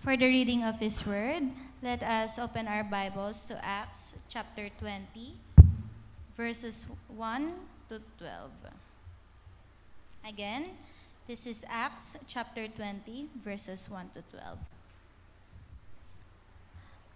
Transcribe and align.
For 0.00 0.16
the 0.16 0.32
reading 0.32 0.64
of 0.64 0.80
His 0.80 1.04
Word, 1.04 1.52
let 1.82 2.02
us 2.02 2.38
open 2.38 2.66
our 2.66 2.82
Bibles 2.82 3.44
to 3.48 3.60
Acts 3.62 4.14
chapter 4.30 4.70
20, 4.80 5.36
verses 6.34 6.86
1 7.12 7.52
to 7.90 8.00
12. 8.16 8.50
Again, 10.26 10.70
this 11.28 11.46
is 11.46 11.66
Acts 11.68 12.16
chapter 12.26 12.66
20, 12.66 13.28
verses 13.44 13.90
1 13.90 14.08
to 14.16 14.24
12. 14.32 14.58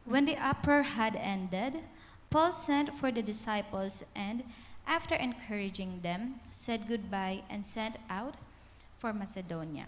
When 0.05 0.27
the 0.27 0.37
upper 0.37 0.83
had 0.83 1.17
ended, 1.17 1.81
Paul 2.29 2.53
sent 2.53 2.93
for 2.93 3.11
the 3.11 3.23
disciples 3.23 4.05
and, 4.15 4.45
after 4.87 5.15
encouraging 5.15 6.01
them, 6.03 6.41
said 6.51 6.87
goodbye 6.87 7.45
and 7.49 7.65
set 7.65 7.97
out 8.11 8.35
for 8.99 9.15
Macedonia. 9.15 9.87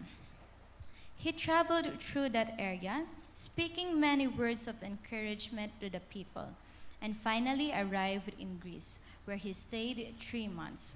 He 1.19 1.33
traveled 1.33 2.01
through 2.01 2.31
that 2.31 2.55
area, 2.59 3.05
speaking 3.35 3.99
many 3.99 4.27
words 4.27 4.69
of 4.69 4.83
encouragement 4.83 5.73
to 5.81 5.91
the 5.91 6.01
people, 6.01 6.49
and 7.03 7.17
finally 7.17 7.73
arrived 7.73 8.33
in 8.39 8.59
Greece, 8.59 9.01
where 9.25 9.37
he 9.37 9.53
stayed 9.53 10.15
three 10.21 10.49
months. 10.49 10.95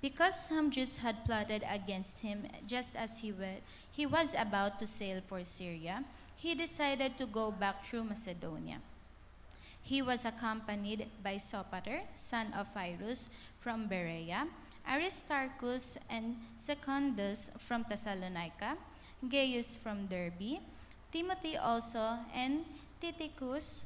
Because 0.00 0.48
some 0.48 0.70
Jews 0.70 0.98
had 0.98 1.24
plotted 1.26 1.62
against 1.68 2.20
him 2.20 2.46
just 2.66 2.96
as 2.96 3.18
he, 3.18 3.32
wa- 3.32 3.60
he 3.92 4.06
was 4.06 4.34
about 4.34 4.78
to 4.78 4.86
sail 4.86 5.20
for 5.28 5.44
Syria, 5.44 6.04
he 6.36 6.54
decided 6.54 7.18
to 7.18 7.26
go 7.26 7.50
back 7.50 7.84
through 7.84 8.04
Macedonia. 8.04 8.78
He 9.82 10.00
was 10.00 10.24
accompanied 10.24 11.08
by 11.22 11.36
Sopater, 11.36 12.00
son 12.16 12.52
of 12.56 12.72
Pyrrhus 12.74 13.30
from 13.60 13.86
Berea, 13.86 14.46
Aristarchus 14.88 15.98
and 16.08 16.36
Secundus 16.56 17.50
from 17.58 17.84
Thessalonica, 17.88 18.78
Gaius 19.28 19.76
from 19.76 20.06
Derbe, 20.06 20.60
Timothy 21.12 21.56
also, 21.56 22.18
and 22.34 22.64
Tychicus, 23.00 23.84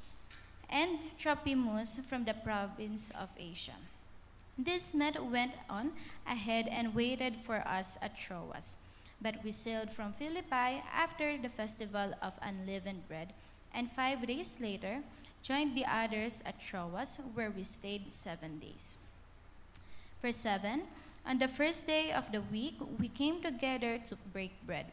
and 0.70 0.98
Trophimus 1.18 1.98
from 2.08 2.24
the 2.24 2.34
province 2.34 3.10
of 3.18 3.28
Asia. 3.38 3.74
This 4.56 4.94
met 4.94 5.18
went 5.18 5.52
on 5.68 5.90
ahead 6.26 6.68
and 6.70 6.94
waited 6.94 7.34
for 7.36 7.66
us 7.66 7.98
at 8.00 8.16
Troas. 8.16 8.78
But 9.20 9.42
we 9.42 9.50
sailed 9.50 9.90
from 9.90 10.12
Philippi 10.12 10.82
after 10.94 11.36
the 11.36 11.48
festival 11.48 12.14
of 12.22 12.38
unleavened 12.40 13.08
bread, 13.08 13.32
and 13.74 13.90
five 13.90 14.26
days 14.26 14.58
later 14.60 15.02
joined 15.42 15.76
the 15.76 15.86
others 15.86 16.42
at 16.46 16.60
Troas, 16.60 17.18
where 17.34 17.50
we 17.50 17.64
stayed 17.64 18.12
seven 18.12 18.58
days. 18.58 18.96
Verse 20.22 20.36
7 20.36 20.82
On 21.26 21.38
the 21.38 21.48
first 21.48 21.86
day 21.86 22.12
of 22.12 22.30
the 22.30 22.40
week, 22.40 22.76
we 23.00 23.08
came 23.08 23.42
together 23.42 23.98
to 24.08 24.16
break 24.32 24.52
bread. 24.66 24.86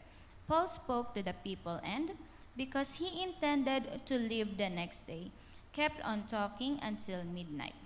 Paul 0.52 0.68
spoke 0.68 1.16
to 1.16 1.24
the 1.24 1.32
people, 1.48 1.80
and 1.80 2.12
because 2.60 3.00
he 3.00 3.24
intended 3.24 3.88
to 4.04 4.20
leave 4.20 4.58
the 4.60 4.68
next 4.68 5.08
day, 5.08 5.32
kept 5.72 6.04
on 6.04 6.28
talking 6.28 6.76
until 6.84 7.24
midnight. 7.24 7.80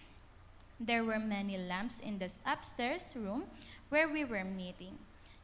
There 0.80 1.06
were 1.06 1.22
many 1.22 1.62
lamps 1.62 2.00
in 2.00 2.18
the 2.18 2.34
upstairs 2.42 3.14
room 3.16 3.44
where 3.90 4.10
we 4.10 4.26
were 4.26 4.44
meeting. 4.44 4.98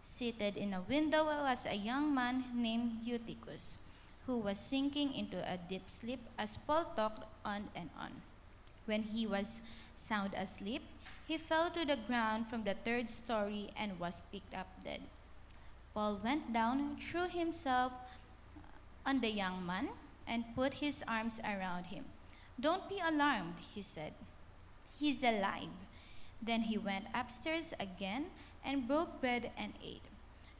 Seated 0.04 0.58
in 0.58 0.74
a 0.74 0.82
window 0.82 1.26
was 1.26 1.68
a 1.70 1.78
young 1.78 2.10
man 2.10 2.44
named 2.56 3.06
Eutychus, 3.06 3.78
who 4.26 4.40
was 4.40 4.58
sinking 4.58 5.14
into 5.14 5.38
a 5.46 5.62
deep 5.70 5.94
sleep 5.94 6.26
as 6.40 6.58
Paul 6.58 6.90
talked 6.96 7.22
on 7.46 7.70
and 7.76 7.92
on. 8.02 8.26
When 8.88 9.04
he 9.04 9.28
was 9.28 9.62
sound 9.96 10.34
asleep, 10.34 10.82
he 11.28 11.38
fell 11.38 11.70
to 11.70 11.86
the 11.86 12.02
ground 12.02 12.48
from 12.50 12.64
the 12.64 12.74
third 12.74 13.12
story 13.12 13.70
and 13.78 14.00
was 14.00 14.24
picked 14.34 14.58
up 14.58 14.66
dead. 14.84 15.02
Paul 15.94 16.20
went 16.24 16.54
down, 16.54 16.98
threw 16.98 17.28
himself 17.28 17.92
on 19.06 19.20
the 19.20 19.30
young 19.32 19.66
man, 19.66 19.90
and 20.28 20.56
put 20.56 20.76
his 20.76 21.04
arms 21.08 21.42
around 21.44 21.86
him. 21.88 22.06
Don't 22.60 22.88
be 22.88 23.02
alarmed, 23.04 23.56
he 23.74 23.82
said. 23.82 24.14
He's 24.98 25.24
alive. 25.24 25.76
Then 26.42 26.62
he 26.62 26.78
went 26.78 27.06
upstairs 27.14 27.74
again 27.80 28.28
and 28.64 28.88
broke 28.88 29.20
bread 29.20 29.52
and 29.58 29.74
ate. 29.84 30.06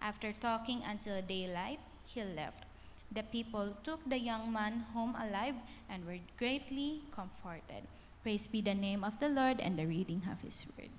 After 0.02 0.34
talking 0.34 0.82
until 0.84 1.22
daylight, 1.22 1.80
he 2.06 2.24
left. 2.24 2.66
The 3.12 3.24
people 3.24 3.76
took 3.84 4.02
the 4.10 4.20
young 4.20 4.52
man 4.52 4.86
home 4.94 5.16
alive 5.16 5.56
and 5.90 6.06
were 6.06 6.20
greatly 6.38 7.02
comforted. 7.12 7.86
Praise 8.24 8.48
be 8.48 8.62
the 8.62 8.74
name 8.74 9.04
of 9.04 9.20
the 9.20 9.30
Lord 9.30 9.60
and 9.60 9.78
the 9.78 9.86
reading 9.86 10.24
of 10.32 10.42
his 10.42 10.66
word. 10.78 10.90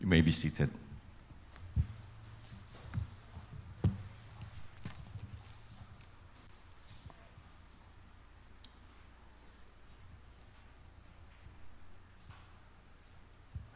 You 0.00 0.06
may 0.06 0.20
be 0.20 0.30
seated. 0.32 0.70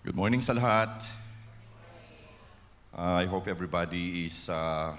Good 0.05 0.17
morning 0.17 0.41
sa 0.41 0.53
lahat. 0.53 1.05
Uh, 2.97 3.23
I 3.23 3.25
hope 3.27 3.47
everybody 3.47 4.27
is 4.27 4.49
uh, 4.49 4.97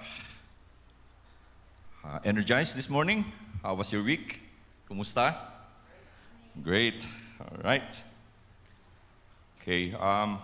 uh, 2.04 2.18
energized 2.24 2.76
this 2.76 2.88
morning. 2.88 3.24
How 3.62 3.74
was 3.74 3.92
your 3.92 4.02
week? 4.02 4.40
Kumusta? 4.88 5.34
Great. 6.62 7.06
All 7.40 7.58
right. 7.62 8.02
Okay. 9.60 9.92
Um, 9.94 10.38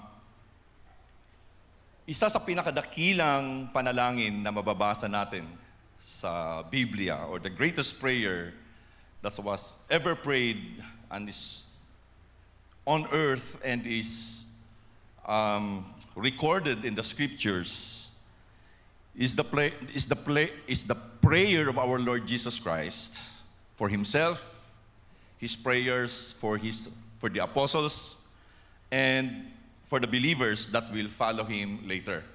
isa 2.07 2.31
sa 2.31 2.39
pinakadakilang 2.39 3.75
panalangin 3.75 4.39
na 4.39 4.55
mababasa 4.55 5.11
natin 5.11 5.43
sa 5.99 6.63
Biblia 6.63 7.27
or 7.27 7.43
the 7.43 7.51
greatest 7.51 7.99
prayer 7.99 8.55
that 9.27 9.35
was 9.43 9.83
ever 9.91 10.15
prayed 10.15 10.79
and 11.11 11.27
is 11.27 11.75
on 12.87 13.11
earth 13.11 13.59
and 13.67 13.83
is 13.83 14.47
um, 15.27 15.83
recorded 16.15 16.87
in 16.87 16.95
the 16.95 17.03
scriptures 17.03 18.15
is 19.19 19.35
the, 19.35 19.43
play, 19.43 19.73
is, 19.93 20.07
the 20.07 20.15
play, 20.15 20.55
is 20.69 20.85
the 20.85 20.95
prayer 20.95 21.69
of 21.69 21.77
our 21.77 21.99
Lord 21.99 22.25
Jesus 22.25 22.61
Christ 22.61 23.19
for 23.75 23.89
himself, 23.89 24.71
his 25.39 25.57
prayers 25.57 26.35
for, 26.35 26.57
his, 26.57 26.97
for 27.19 27.29
the 27.29 27.43
apostles, 27.43 28.29
and 28.93 29.51
for 29.87 30.03
the 30.03 30.11
believers 30.11 30.69
that 30.75 30.91
will 30.91 31.09
follow 31.09 31.47
him 31.47 31.81
later. 31.87 32.27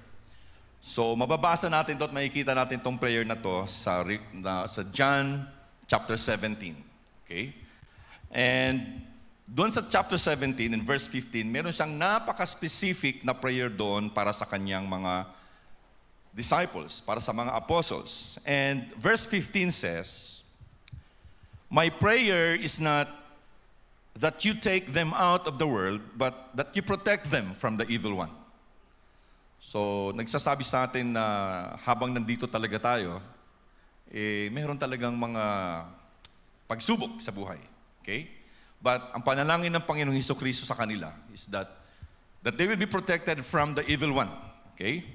So 0.82 1.14
mababasa 1.14 1.70
natin 1.70 2.00
to 2.00 2.08
at 2.08 2.12
makikita 2.16 2.56
natin 2.56 2.82
tong 2.82 2.98
prayer 2.98 3.22
na 3.22 3.38
to 3.38 3.68
sa, 3.70 4.02
na, 4.34 4.66
sa 4.66 4.82
John 4.90 5.46
chapter 5.86 6.18
17. 6.18 6.74
Okay? 7.22 7.54
And 8.32 9.04
doon 9.46 9.70
sa 9.70 9.84
chapter 9.84 10.16
17 10.16 10.72
in 10.72 10.82
verse 10.82 11.06
15, 11.06 11.44
meron 11.44 11.70
siyang 11.70 11.92
napaka-specific 11.94 13.20
na 13.22 13.36
prayer 13.36 13.68
doon 13.68 14.08
para 14.08 14.32
sa 14.32 14.48
kanyang 14.48 14.88
mga 14.88 15.28
disciples, 16.32 17.04
para 17.04 17.20
sa 17.20 17.30
mga 17.30 17.52
apostles. 17.52 18.40
And 18.48 18.88
verse 18.96 19.28
15 19.28 19.70
says, 19.70 20.42
My 21.68 21.92
prayer 21.92 22.56
is 22.56 22.80
not 22.80 23.21
that 24.18 24.44
you 24.44 24.52
take 24.52 24.92
them 24.92 25.12
out 25.16 25.48
of 25.48 25.56
the 25.56 25.66
world, 25.66 26.00
but 26.16 26.52
that 26.54 26.76
you 26.76 26.82
protect 26.82 27.30
them 27.30 27.56
from 27.56 27.76
the 27.80 27.88
evil 27.88 28.14
one. 28.20 28.30
So, 29.62 30.10
nagsasabi 30.12 30.66
sa 30.66 30.84
atin 30.84 31.14
na 31.14 31.24
habang 31.86 32.12
nandito 32.12 32.50
talaga 32.50 32.82
tayo, 32.82 33.22
eh, 34.12 34.50
meron 34.52 34.76
talagang 34.76 35.16
mga 35.16 35.44
pagsubok 36.68 37.22
sa 37.22 37.32
buhay. 37.32 37.62
Okay? 38.02 38.28
But 38.82 39.14
ang 39.14 39.22
panalangin 39.22 39.70
ng 39.70 39.84
Panginoong 39.86 40.18
Heso 40.18 40.34
Kristo 40.34 40.66
sa 40.66 40.74
kanila 40.74 41.14
is 41.30 41.46
that 41.54 41.70
that 42.42 42.58
they 42.58 42.66
will 42.66 42.80
be 42.80 42.90
protected 42.90 43.46
from 43.46 43.78
the 43.78 43.86
evil 43.86 44.10
one. 44.10 44.28
Okay? 44.74 45.06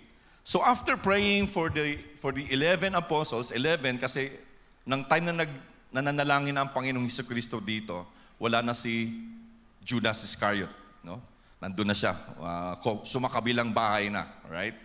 So 0.47 0.63
after 0.63 0.95
praying 0.95 1.51
for 1.51 1.67
the 1.67 1.99
for 2.15 2.31
the 2.31 2.47
11 2.47 2.95
apostles, 2.95 3.51
11 3.51 3.99
kasi 3.99 4.31
nang 4.87 5.03
time 5.03 5.27
na 5.27 5.43
nag 5.43 5.51
nananalangin 5.91 6.55
ang 6.55 6.71
Panginoong 6.71 7.03
Heso 7.03 7.27
Kristo 7.27 7.59
dito, 7.59 8.07
wala 8.39 8.61
na 8.61 8.73
si 8.73 9.13
Judas 9.83 10.23
Iscariot, 10.23 10.69
no? 11.03 11.21
Nandun 11.61 11.89
na 11.89 11.93
siya, 11.93 12.13
uh, 12.37 12.75
sumakabilang 13.01 13.73
bahay 13.73 14.11
na, 14.11 14.25
right? 14.49 14.75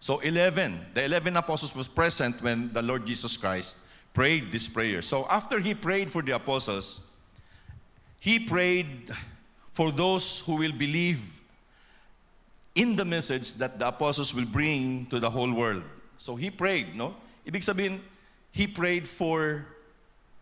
So 0.00 0.20
11, 0.20 0.94
the 0.94 1.04
11 1.04 1.36
apostles 1.36 1.74
was 1.74 1.88
present 1.88 2.40
when 2.42 2.72
the 2.72 2.82
Lord 2.82 3.06
Jesus 3.06 3.36
Christ 3.36 3.88
prayed 4.12 4.52
this 4.52 4.68
prayer. 4.68 5.02
So 5.02 5.26
after 5.30 5.58
he 5.58 5.74
prayed 5.74 6.10
for 6.10 6.22
the 6.22 6.32
apostles, 6.32 7.00
he 8.20 8.38
prayed 8.38 9.10
for 9.72 9.90
those 9.90 10.40
who 10.44 10.56
will 10.56 10.72
believe 10.72 11.40
in 12.74 12.94
the 12.94 13.04
message 13.04 13.54
that 13.54 13.78
the 13.78 13.88
apostles 13.88 14.34
will 14.34 14.46
bring 14.46 15.06
to 15.06 15.18
the 15.18 15.30
whole 15.30 15.52
world. 15.52 15.82
So 16.16 16.36
he 16.36 16.50
prayed, 16.50 16.94
no? 16.94 17.14
Ibig 17.46 17.64
sabihin, 17.64 17.98
he 18.52 18.66
prayed 18.66 19.08
for 19.08 19.66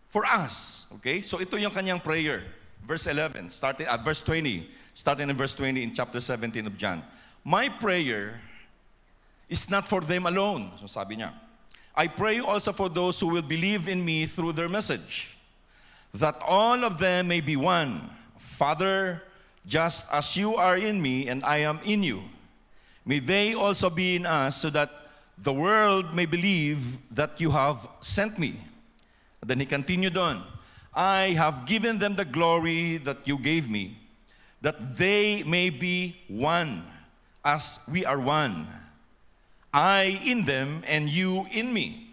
for 0.09 0.25
us. 0.25 0.89
Okay? 0.97 1.21
So 1.21 1.39
ito 1.41 1.57
yung 1.57 1.71
kanyang 1.71 2.03
prayer. 2.03 2.43
Verse 2.85 3.07
11, 3.07 3.49
starting 3.49 3.87
at 3.87 4.03
verse 4.03 4.21
20, 4.21 4.69
starting 4.93 5.29
in 5.29 5.35
verse 5.35 5.53
20 5.55 5.83
in 5.83 5.93
chapter 5.93 6.21
17 6.21 6.67
of 6.67 6.77
John. 6.77 7.03
My 7.43 7.69
prayer 7.69 8.39
is 9.49 9.69
not 9.69 9.87
for 9.87 10.01
them 10.01 10.25
alone. 10.25 10.71
So 10.75 10.87
sabi 10.87 11.17
niya, 11.17 11.31
I 11.95 12.07
pray 12.07 12.39
also 12.39 12.71
for 12.71 12.89
those 12.89 13.19
who 13.19 13.27
will 13.27 13.41
believe 13.41 13.89
in 13.89 14.03
me 14.03 14.25
through 14.25 14.53
their 14.53 14.69
message, 14.69 15.35
that 16.13 16.35
all 16.45 16.85
of 16.85 16.99
them 16.99 17.27
may 17.27 17.41
be 17.41 17.55
one. 17.55 18.09
Father, 18.37 19.23
just 19.65 20.13
as 20.13 20.37
you 20.37 20.55
are 20.55 20.77
in 20.77 21.01
me 21.01 21.27
and 21.27 21.43
I 21.43 21.57
am 21.59 21.79
in 21.83 22.03
you, 22.03 22.21
may 23.05 23.19
they 23.19 23.53
also 23.53 23.89
be 23.89 24.15
in 24.15 24.25
us 24.25 24.61
so 24.61 24.69
that 24.69 24.91
the 25.37 25.53
world 25.53 26.13
may 26.15 26.25
believe 26.25 26.97
that 27.13 27.39
you 27.41 27.51
have 27.51 27.87
sent 28.01 28.39
me. 28.39 28.55
Then 29.45 29.59
he 29.59 29.65
continued 29.65 30.17
on, 30.17 30.43
I 30.97 31.37
have 31.37 31.67
given 31.67 31.99
them 31.99 32.15
the 32.15 32.25
glory 32.25 32.97
that 33.05 33.27
you 33.27 33.37
gave 33.37 33.69
me, 33.69 33.95
that 34.61 34.97
they 34.97 35.43
may 35.43 35.69
be 35.69 36.17
one 36.27 36.81
as 37.45 37.87
we 37.93 38.03
are 38.03 38.19
one. 38.19 38.65
I 39.71 40.19
in 40.25 40.43
them 40.43 40.81
and 40.87 41.07
you 41.07 41.45
in 41.51 41.71
me, 41.71 42.09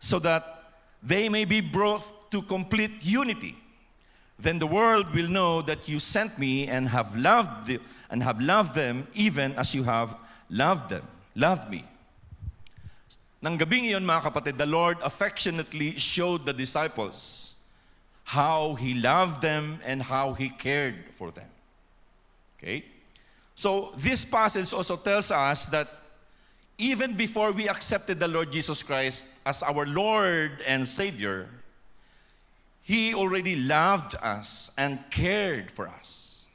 so 0.00 0.18
that 0.20 0.64
they 1.02 1.28
may 1.28 1.44
be 1.44 1.60
brought 1.60 2.30
to 2.30 2.40
complete 2.40 3.04
unity. 3.04 3.54
Then 4.38 4.58
the 4.58 4.66
world 4.66 5.12
will 5.14 5.28
know 5.28 5.60
that 5.60 5.86
you 5.86 5.98
sent 5.98 6.38
me 6.38 6.68
and 6.68 6.88
have 6.88 7.14
loved 7.18 7.66
them, 7.66 7.80
and 8.08 8.22
have 8.22 8.40
loved 8.40 8.74
them 8.74 9.06
even 9.12 9.52
as 9.56 9.74
you 9.74 9.82
have 9.84 10.16
loved 10.48 10.88
them, 10.88 11.06
loved 11.36 11.70
me. 11.70 11.84
Nang 13.42 13.58
gabing 13.58 13.84
iyon 13.84 14.06
mga 14.06 14.32
kapatid, 14.32 14.56
the 14.56 14.64
Lord 14.64 14.96
affectionately 15.04 15.98
showed 15.98 16.46
the 16.46 16.54
disciples 16.54 17.41
how 18.24 18.74
He 18.74 18.94
loved 18.94 19.42
them 19.42 19.80
and 19.84 20.02
how 20.02 20.32
He 20.32 20.48
cared 20.48 20.96
for 21.12 21.30
them. 21.30 21.48
Okay? 22.58 22.84
So 23.54 23.92
this 23.96 24.24
passage 24.24 24.72
also 24.72 24.96
tells 24.96 25.30
us 25.30 25.66
that 25.66 25.88
even 26.78 27.14
before 27.14 27.52
we 27.52 27.68
accepted 27.68 28.18
the 28.18 28.28
Lord 28.28 28.50
Jesus 28.50 28.82
Christ 28.82 29.38
as 29.46 29.62
our 29.62 29.86
Lord 29.86 30.62
and 30.66 30.86
Savior, 30.86 31.48
He 32.82 33.14
already 33.14 33.56
loved 33.56 34.16
us 34.16 34.72
and 34.76 34.98
cared 35.10 35.70
for 35.70 35.88
us. 35.88 36.46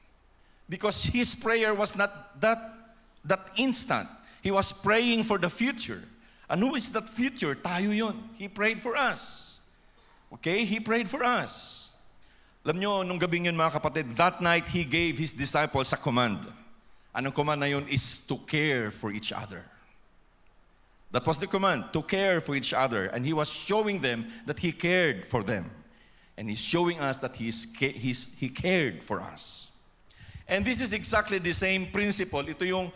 Because 0.70 1.06
His 1.06 1.36
prayer 1.36 1.74
was 1.74 1.96
not 1.96 2.42
that, 2.42 2.74
that 3.26 3.48
instant. 3.56 4.08
He 4.42 4.52
was 4.52 4.72
praying 4.72 5.24
for 5.24 5.38
the 5.38 5.50
future. 5.50 6.04
And 6.50 6.62
who 6.62 6.76
is 6.76 6.92
that 6.92 7.08
future? 7.10 7.56
Tayo 7.56 7.96
yun. 7.96 8.30
He 8.38 8.48
prayed 8.48 8.82
for 8.82 8.96
us. 8.96 9.47
Okay? 10.34 10.66
He 10.66 10.80
prayed 10.80 11.10
for 11.10 11.24
us. 11.24 11.92
Alam 12.66 12.80
nyo, 12.80 13.04
nung 13.04 13.20
gabing 13.20 13.46
yun 13.46 13.56
mga 13.56 13.80
kapatid, 13.80 14.16
that 14.16 14.42
night 14.42 14.68
He 14.68 14.84
gave 14.84 15.18
His 15.18 15.32
disciples 15.32 15.94
a 15.94 15.98
command. 15.98 16.40
Anong 17.16 17.34
command 17.34 17.62
na 17.62 17.68
yun 17.68 17.88
is 17.88 18.28
to 18.28 18.36
care 18.44 18.92
for 18.92 19.12
each 19.12 19.32
other. 19.32 19.64
That 21.12 21.26
was 21.26 21.40
the 21.40 21.48
command, 21.48 21.86
to 21.94 22.04
care 22.04 22.42
for 22.42 22.56
each 22.56 22.74
other. 22.74 23.08
And 23.08 23.26
He 23.26 23.32
was 23.32 23.50
showing 23.50 24.02
them 24.02 24.28
that 24.46 24.60
He 24.60 24.72
cared 24.72 25.26
for 25.26 25.44
them. 25.44 25.72
And 26.36 26.50
He's 26.50 26.62
showing 26.62 27.00
us 27.00 27.18
that 27.18 27.36
he's, 27.36 27.74
he's, 27.80 28.36
He 28.36 28.50
cared 28.50 29.04
for 29.04 29.22
us. 29.22 29.72
And 30.48 30.64
this 30.64 30.82
is 30.82 30.94
exactly 30.94 31.40
the 31.40 31.54
same 31.54 31.88
principle. 31.88 32.44
Ito 32.44 32.64
yung 32.64 32.92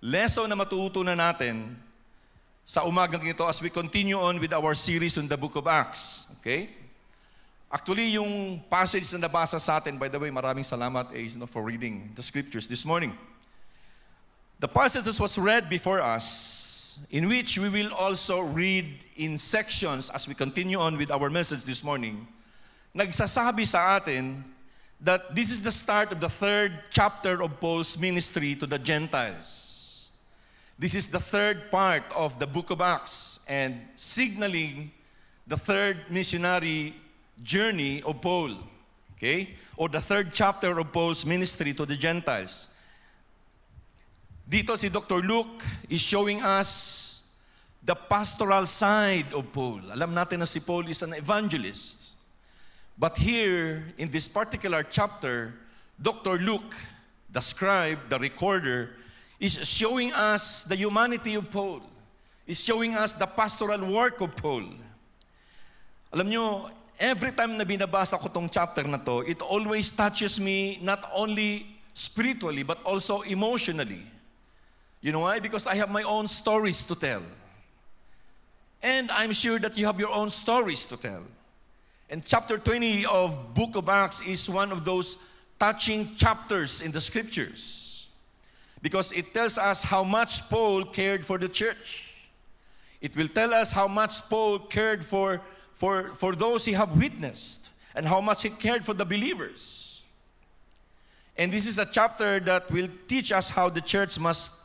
lesson 0.00 0.48
na 0.48 0.56
matutunan 0.56 1.16
natin 1.16 1.76
sa 2.70 2.86
umagang 2.86 3.26
ito 3.26 3.42
as 3.50 3.58
we 3.58 3.66
continue 3.66 4.14
on 4.14 4.38
with 4.38 4.54
our 4.54 4.78
series 4.78 5.18
on 5.18 5.26
the 5.26 5.34
book 5.34 5.58
of 5.58 5.66
Acts. 5.66 6.30
Okay? 6.38 6.70
Actually, 7.66 8.14
yung 8.14 8.62
passage 8.70 9.10
na 9.10 9.26
nabasa 9.26 9.58
sa 9.58 9.82
atin, 9.82 9.98
by 9.98 10.06
the 10.06 10.14
way, 10.14 10.30
maraming 10.30 10.62
salamat 10.62 11.10
eh, 11.10 11.26
you 11.26 11.34
know, 11.34 11.50
for 11.50 11.66
reading 11.66 12.14
the 12.14 12.22
scriptures 12.22 12.70
this 12.70 12.86
morning. 12.86 13.10
The 14.62 14.70
passage 14.70 15.02
that 15.02 15.18
was 15.18 15.34
read 15.34 15.66
before 15.66 15.98
us, 15.98 17.02
in 17.10 17.26
which 17.26 17.58
we 17.58 17.66
will 17.66 17.90
also 17.90 18.38
read 18.38 18.86
in 19.18 19.34
sections 19.34 20.06
as 20.06 20.30
we 20.30 20.38
continue 20.38 20.78
on 20.78 20.94
with 20.94 21.10
our 21.10 21.26
message 21.26 21.66
this 21.66 21.82
morning, 21.82 22.22
nagsasabi 22.94 23.66
sa 23.66 23.98
atin 23.98 24.46
that 25.02 25.34
this 25.34 25.50
is 25.50 25.58
the 25.58 25.74
start 25.74 26.14
of 26.14 26.22
the 26.22 26.30
third 26.30 26.78
chapter 26.94 27.42
of 27.42 27.50
Paul's 27.58 27.98
ministry 27.98 28.54
to 28.54 28.66
the 28.70 28.78
Gentiles. 28.78 29.69
This 30.80 30.94
is 30.94 31.08
the 31.08 31.20
third 31.20 31.70
part 31.70 32.04
of 32.16 32.38
the 32.38 32.46
book 32.46 32.70
of 32.70 32.80
Acts 32.80 33.40
and 33.46 33.76
signaling 33.96 34.90
the 35.46 35.58
third 35.58 35.98
missionary 36.08 36.94
journey 37.42 38.02
of 38.02 38.22
Paul. 38.22 38.56
Okay? 39.12 39.50
Or 39.76 39.90
the 39.90 40.00
third 40.00 40.32
chapter 40.32 40.78
of 40.78 40.90
Paul's 40.90 41.26
ministry 41.26 41.74
to 41.74 41.84
the 41.84 41.96
Gentiles. 41.96 42.74
Dito 44.48 44.74
si 44.78 44.88
Dr. 44.88 45.20
Luke 45.20 45.62
is 45.86 46.00
showing 46.00 46.40
us 46.40 47.28
the 47.84 47.94
pastoral 47.94 48.64
side 48.64 49.34
of 49.34 49.52
Paul. 49.52 49.82
Alam 49.92 50.14
natin 50.14 50.38
na 50.38 50.46
si 50.46 50.60
Paul 50.60 50.88
is 50.88 51.02
an 51.02 51.12
evangelist. 51.12 52.16
But 52.96 53.18
here, 53.18 53.84
in 53.98 54.10
this 54.10 54.28
particular 54.28 54.82
chapter, 54.88 55.52
Dr. 56.00 56.38
Luke, 56.38 56.74
the 57.28 57.40
scribe, 57.40 58.08
the 58.08 58.18
recorder, 58.18 58.96
is 59.40 59.56
showing 59.66 60.12
us 60.12 60.64
the 60.64 60.76
humanity 60.76 61.34
of 61.34 61.50
Paul. 61.50 61.80
Is 62.46 62.62
showing 62.62 62.94
us 62.94 63.14
the 63.14 63.26
pastoral 63.26 63.80
work 63.90 64.20
of 64.20 64.36
Paul. 64.36 64.64
Alam 66.12 66.28
nyo, 66.28 66.70
every 66.98 67.32
time 67.32 67.56
na 67.56 67.64
binabasa 67.64 68.18
ko 68.20 68.28
tong 68.28 68.50
chapter 68.50 68.84
na 68.84 68.98
to, 68.98 69.24
it 69.24 69.40
always 69.40 69.90
touches 69.90 70.38
me 70.38 70.78
not 70.82 71.08
only 71.14 71.66
spiritually, 71.94 72.62
but 72.62 72.82
also 72.84 73.22
emotionally. 73.22 74.02
You 75.00 75.12
know 75.12 75.20
why? 75.20 75.40
Because 75.40 75.66
I 75.66 75.74
have 75.76 75.90
my 75.90 76.02
own 76.02 76.26
stories 76.26 76.84
to 76.86 76.94
tell. 76.94 77.22
And 78.82 79.10
I'm 79.10 79.32
sure 79.32 79.58
that 79.58 79.78
you 79.78 79.86
have 79.86 79.98
your 79.98 80.12
own 80.12 80.28
stories 80.28 80.86
to 80.86 80.96
tell. 81.00 81.24
And 82.10 82.24
chapter 82.26 82.58
20 82.58 83.06
of 83.06 83.54
book 83.54 83.76
of 83.76 83.88
Acts 83.88 84.20
is 84.20 84.50
one 84.50 84.72
of 84.72 84.84
those 84.84 85.16
touching 85.58 86.14
chapters 86.16 86.82
in 86.82 86.90
the 86.90 87.00
scriptures. 87.00 87.79
Because 88.82 89.12
it 89.12 89.34
tells 89.34 89.58
us 89.58 89.84
how 89.84 90.04
much 90.04 90.48
Paul 90.48 90.84
cared 90.84 91.24
for 91.24 91.38
the 91.38 91.48
church. 91.48 92.14
It 93.00 93.16
will 93.16 93.28
tell 93.28 93.52
us 93.54 93.72
how 93.72 93.88
much 93.88 94.28
Paul 94.28 94.58
cared 94.58 95.04
for, 95.04 95.40
for, 95.74 96.14
for 96.14 96.34
those 96.34 96.64
he 96.64 96.72
have 96.72 96.96
witnessed 96.96 97.70
and 97.94 98.06
how 98.06 98.20
much 98.20 98.42
he 98.42 98.50
cared 98.50 98.84
for 98.84 98.94
the 98.94 99.04
believers. 99.04 100.02
And 101.36 101.52
this 101.52 101.66
is 101.66 101.78
a 101.78 101.86
chapter 101.86 102.40
that 102.40 102.70
will 102.70 102.88
teach 103.08 103.32
us 103.32 103.50
how 103.50 103.68
the 103.68 103.80
church 103.80 104.18
must, 104.20 104.60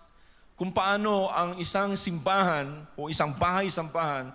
kung 0.58 0.72
paano 0.72 1.32
ang 1.32 1.56
isang 1.56 1.96
simbahan 1.96 2.88
o 2.98 3.08
isang 3.08 3.36
bahay-sampahan 3.36 4.32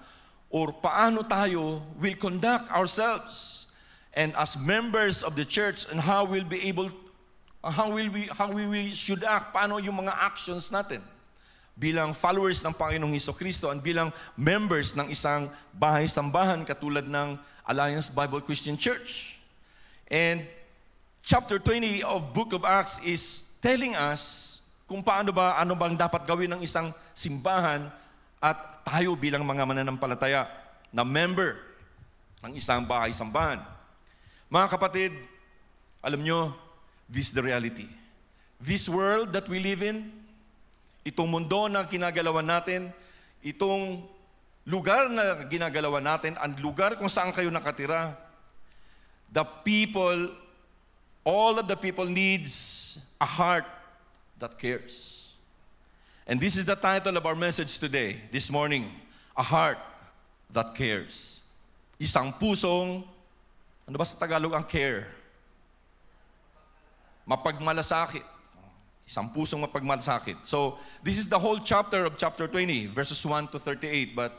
or 0.48 0.72
paano 0.72 1.24
tayo 1.24 1.80
will 2.00 2.16
conduct 2.16 2.68
ourselves 2.72 3.68
and 4.12 4.34
as 4.36 4.58
members 4.60 5.22
of 5.22 5.36
the 5.36 5.44
church 5.44 5.88
and 5.90 6.00
how 6.00 6.24
we'll 6.24 6.44
be 6.44 6.60
able 6.66 6.90
how 7.60 7.92
will 7.92 8.08
we 8.08 8.24
how 8.32 8.48
we, 8.48 8.88
should 8.96 9.20
act 9.20 9.52
paano 9.52 9.76
yung 9.76 10.00
mga 10.00 10.16
actions 10.16 10.72
natin 10.72 11.04
bilang 11.76 12.12
followers 12.16 12.60
ng 12.64 12.72
Panginoong 12.72 13.12
Heso 13.12 13.32
Kristo 13.36 13.72
and 13.72 13.80
bilang 13.80 14.12
members 14.36 14.96
ng 14.96 15.08
isang 15.12 15.48
bahay-sambahan 15.72 16.64
katulad 16.64 17.04
ng 17.08 17.36
Alliance 17.64 18.12
Bible 18.12 18.44
Christian 18.44 18.76
Church. 18.76 19.40
And 20.08 20.44
chapter 21.24 21.56
20 21.56 22.04
of 22.04 22.36
Book 22.36 22.52
of 22.52 22.68
Acts 22.68 23.00
is 23.04 23.52
telling 23.64 23.96
us 23.96 24.48
kung 24.84 25.00
paano 25.00 25.30
ba 25.30 25.56
ano 25.56 25.72
bang 25.76 25.96
dapat 25.96 26.26
gawin 26.26 26.52
ng 26.52 26.60
isang 26.64 26.92
simbahan 27.16 27.88
at 28.40 28.56
tayo 28.84 29.14
bilang 29.16 29.44
mga 29.44 29.62
mananampalataya 29.68 30.48
na 30.90 31.04
member 31.06 31.60
ng 32.44 32.56
isang 32.56 32.82
bahay-sambahan. 32.84 33.60
Mga 34.50 34.66
kapatid, 34.66 35.12
alam 36.02 36.20
nyo, 36.24 36.50
this 37.10 37.28
is 37.28 37.34
the 37.34 37.42
reality. 37.42 37.90
This 38.62 38.86
world 38.86 39.34
that 39.34 39.50
we 39.50 39.58
live 39.58 39.82
in, 39.82 40.06
itong 41.02 41.26
mundo 41.26 41.66
na 41.66 41.82
kinagalawan 41.82 42.46
natin, 42.46 42.94
itong 43.42 44.06
lugar 44.62 45.10
na 45.10 45.42
ginagalawan 45.50 46.06
natin, 46.06 46.38
ang 46.38 46.54
lugar 46.62 46.94
kung 46.94 47.10
saan 47.10 47.34
kayo 47.34 47.50
nakatira, 47.50 48.14
the 49.34 49.42
people, 49.66 50.30
all 51.26 51.58
of 51.58 51.66
the 51.66 51.74
people 51.74 52.06
needs 52.06 52.96
a 53.18 53.26
heart 53.26 53.66
that 54.38 54.54
cares. 54.54 55.34
And 56.30 56.38
this 56.38 56.54
is 56.54 56.62
the 56.62 56.78
title 56.78 57.18
of 57.18 57.26
our 57.26 57.34
message 57.34 57.82
today, 57.82 58.22
this 58.30 58.54
morning 58.54 58.86
A 59.34 59.42
Heart 59.42 59.82
That 60.54 60.78
Cares. 60.78 61.42
Isang 61.98 62.30
pusong, 62.38 63.02
ano 63.82 63.96
ba 63.98 64.06
sa 64.06 64.14
Tagalog 64.14 64.54
ang 64.54 64.62
care? 64.62 65.19
Mapagmalasakit. 67.30 68.26
Isang 69.06 69.30
pusong 69.30 69.62
mapagmalasakit. 69.62 70.42
So, 70.42 70.82
this 71.06 71.14
is 71.14 71.30
the 71.30 71.38
whole 71.38 71.62
chapter 71.62 72.02
of 72.10 72.18
chapter 72.18 72.50
20, 72.50 72.90
verses 72.90 73.22
1 73.22 73.54
to 73.54 73.58
38. 73.62 74.18
But 74.18 74.34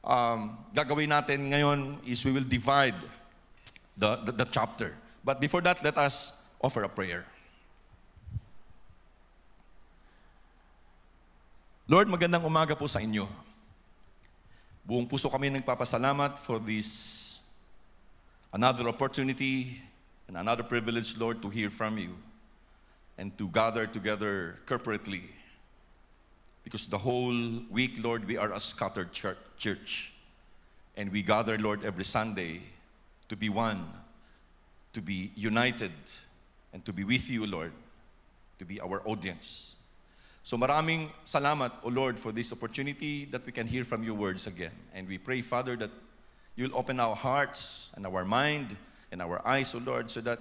um, 0.00 0.56
gagawin 0.72 1.12
natin 1.12 1.52
ngayon 1.52 2.00
is 2.08 2.24
we 2.24 2.32
will 2.32 2.48
divide 2.48 2.96
the, 3.96 4.16
the, 4.24 4.32
the 4.32 4.46
chapter. 4.48 4.96
But 5.20 5.40
before 5.40 5.60
that, 5.68 5.84
let 5.84 5.96
us 6.00 6.32
offer 6.60 6.84
a 6.84 6.88
prayer. 6.88 7.28
Lord, 11.84 12.08
magandang 12.08 12.40
umaga 12.48 12.72
po 12.72 12.88
sa 12.88 13.04
inyo. 13.04 13.28
Buong 14.88 15.04
puso 15.04 15.28
kami 15.28 15.52
nagpapasalamat 15.52 16.40
for 16.40 16.56
this 16.56 17.20
another 18.52 18.88
opportunity 18.88 19.80
and 20.28 20.36
another 20.36 20.62
privilege, 20.62 21.18
Lord, 21.18 21.42
to 21.42 21.50
hear 21.50 21.70
from 21.70 21.98
you 21.98 22.16
and 23.18 23.36
to 23.38 23.48
gather 23.48 23.86
together 23.86 24.56
corporately. 24.66 25.22
Because 26.64 26.86
the 26.88 26.98
whole 26.98 27.60
week, 27.70 28.02
Lord, 28.02 28.26
we 28.26 28.36
are 28.36 28.52
a 28.52 28.60
scattered 28.60 29.12
church. 29.12 30.12
And 30.96 31.12
we 31.12 31.22
gather, 31.22 31.58
Lord, 31.58 31.84
every 31.84 32.04
Sunday 32.04 32.62
to 33.28 33.36
be 33.36 33.48
one, 33.48 33.84
to 34.92 35.02
be 35.02 35.30
united, 35.34 35.92
and 36.72 36.84
to 36.84 36.92
be 36.92 37.04
with 37.04 37.28
you, 37.28 37.46
Lord, 37.46 37.72
to 38.58 38.64
be 38.64 38.80
our 38.80 39.02
audience. 39.04 39.74
So 40.42 40.56
maraming 40.56 41.10
salamat, 41.24 41.72
O 41.82 41.88
Lord, 41.88 42.18
for 42.18 42.30
this 42.30 42.52
opportunity 42.52 43.24
that 43.26 43.46
we 43.46 43.52
can 43.52 43.66
hear 43.66 43.84
from 43.84 44.02
your 44.04 44.14
words 44.14 44.46
again. 44.46 44.72
And 44.94 45.08
we 45.08 45.18
pray, 45.18 45.40
Father, 45.40 45.76
that 45.76 45.90
you'll 46.54 46.76
open 46.76 47.00
our 47.00 47.16
hearts 47.16 47.90
and 47.96 48.06
our 48.06 48.24
mind 48.24 48.76
and 49.14 49.22
our 49.22 49.46
eyes, 49.46 49.72
O 49.76 49.78
Lord, 49.78 50.10
so 50.10 50.20
that 50.22 50.40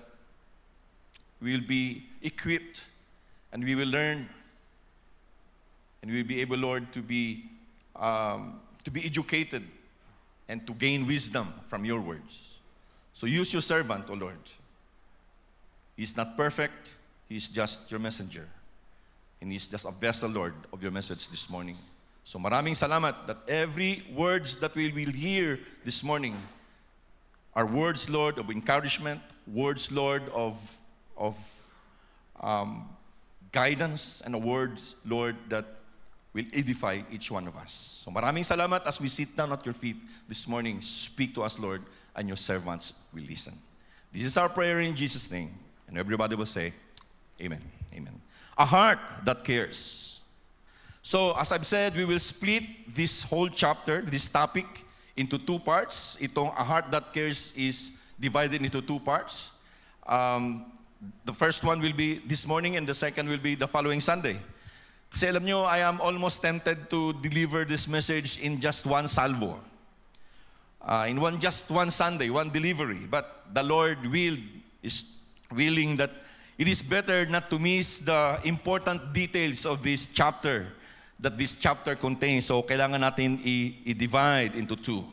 we'll 1.40 1.62
be 1.62 2.02
equipped 2.24 2.86
and 3.52 3.64
we 3.64 3.76
will 3.76 3.88
learn 3.88 4.28
and 6.02 6.10
we'll 6.10 6.26
be 6.26 6.42
able, 6.42 6.58
Lord, 6.58 6.92
to 6.94 7.04
be, 7.04 7.46
um, 7.96 8.60
to 8.84 8.90
be 8.90 9.06
educated 9.06 9.62
and 10.50 10.66
to 10.66 10.74
gain 10.74 11.06
wisdom 11.06 11.48
from 11.68 11.86
your 11.86 12.02
words. 12.02 12.58
So 13.14 13.28
use 13.28 13.54
your 13.54 13.62
servant, 13.62 14.10
O 14.10 14.16
Lord. 14.16 14.42
He's 15.96 16.18
not 16.18 16.36
perfect, 16.36 16.90
he's 17.30 17.50
just 17.50 17.92
your 17.92 18.00
messenger. 18.00 18.48
And 19.40 19.52
he's 19.52 19.68
just 19.68 19.86
a 19.86 19.92
vessel, 19.92 20.32
Lord, 20.32 20.56
of 20.74 20.82
your 20.82 20.92
message 20.92 21.30
this 21.30 21.48
morning. 21.48 21.78
So 22.24 22.40
maraming 22.40 22.74
salamat 22.74 23.28
that 23.28 23.38
every 23.48 24.04
words 24.16 24.58
that 24.58 24.74
we 24.74 24.92
will 24.92 25.14
hear 25.14 25.60
this 25.86 26.04
morning 26.04 26.36
are 27.56 27.66
words, 27.66 28.10
Lord, 28.10 28.38
of 28.38 28.50
encouragement, 28.50 29.22
words, 29.48 29.92
Lord, 29.92 30.24
of, 30.34 30.78
of 31.18 31.38
um, 32.40 32.90
guidance, 33.52 34.22
and 34.26 34.44
words, 34.44 34.96
Lord, 35.06 35.36
that 35.50 35.66
will 36.34 36.46
edify 36.54 37.02
each 37.12 37.30
one 37.30 37.48
of 37.48 37.56
us. 37.56 38.04
So 38.04 38.12
maraming 38.12 38.44
salamat 38.44 38.86
as 38.88 39.00
we 39.00 39.08
sit 39.08 39.38
down 39.38 39.54
at 39.54 39.64
your 39.66 39.74
feet 39.74 39.98
this 40.28 40.48
morning. 40.48 40.82
Speak 40.82 41.36
to 41.36 41.44
us, 41.44 41.60
Lord, 41.60 41.82
and 42.16 42.28
your 42.28 42.38
servants 42.38 42.94
will 43.14 43.24
listen. 43.24 43.54
This 44.12 44.26
is 44.26 44.38
our 44.38 44.50
prayer 44.50 44.80
in 44.80 44.96
Jesus' 44.96 45.32
name. 45.32 45.50
And 45.88 45.98
everybody 45.98 46.36
will 46.36 46.50
say, 46.50 46.74
Amen. 47.40 47.62
Amen. 47.94 48.22
A 48.58 48.66
heart 48.66 49.00
that 49.26 49.44
cares. 49.44 50.22
So, 51.02 51.38
as 51.38 51.52
I've 51.52 51.66
said, 51.66 51.96
we 51.96 52.06
will 52.06 52.20
split 52.20 52.64
this 52.88 53.24
whole 53.24 53.50
chapter, 53.50 54.02
this 54.02 54.30
topic, 54.30 54.66
into 55.16 55.38
two 55.38 55.60
parts. 55.60 56.18
Itong 56.22 56.54
A 56.58 56.64
Heart 56.64 56.92
That 56.92 57.14
Cares 57.14 57.54
is 57.58 58.02
divided 58.20 58.62
into 58.62 58.82
two 58.82 59.00
parts. 59.00 59.52
Um, 60.06 60.66
the 61.26 61.34
first 61.34 61.64
one 61.64 61.82
will 61.82 61.94
be 61.94 62.20
this 62.20 62.48
morning 62.48 62.76
and 62.76 62.88
the 62.88 62.94
second 62.94 63.30
will 63.30 63.38
be 63.42 63.56
the 63.56 63.68
following 63.68 64.02
Sunday. 64.02 64.38
Kasi 65.12 65.30
alam 65.30 65.46
nyo, 65.46 65.64
I 65.64 65.86
am 65.86 66.02
almost 66.02 66.42
tempted 66.42 66.90
to 66.90 67.14
deliver 67.22 67.66
this 67.66 67.88
message 67.88 68.42
in 68.42 68.60
just 68.60 68.86
one 68.86 69.08
salvo. 69.08 69.60
Uh, 70.82 71.06
in 71.08 71.22
one 71.22 71.40
just 71.40 71.70
one 71.70 71.92
Sunday, 71.92 72.30
one 72.30 72.50
delivery. 72.50 73.06
But 73.06 73.46
the 73.54 73.62
Lord 73.62 74.02
will 74.10 74.38
is 74.82 75.22
willing 75.54 75.96
that 75.98 76.12
it 76.58 76.68
is 76.68 76.82
better 76.82 77.26
not 77.26 77.50
to 77.52 77.60
miss 77.60 78.02
the 78.02 78.40
important 78.44 79.14
details 79.14 79.66
of 79.66 79.84
this 79.84 80.12
chapter 80.12 80.68
that 81.24 81.40
this 81.40 81.56
chapter 81.56 81.96
contains. 81.96 82.52
So 82.52 82.62
kailangan 82.62 83.00
natin 83.00 83.40
i-divide 83.40 84.60
into 84.60 84.76
two. 84.76 85.08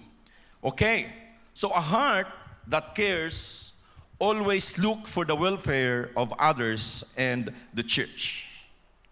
Okay. 0.58 1.06
So 1.54 1.70
a 1.70 1.80
heart 1.80 2.26
that 2.66 2.98
cares 2.98 3.78
always 4.18 4.76
look 4.76 5.06
for 5.06 5.24
the 5.24 5.34
welfare 5.34 6.10
of 6.18 6.34
others 6.38 7.14
and 7.16 7.54
the 7.72 7.86
church. 7.86 8.50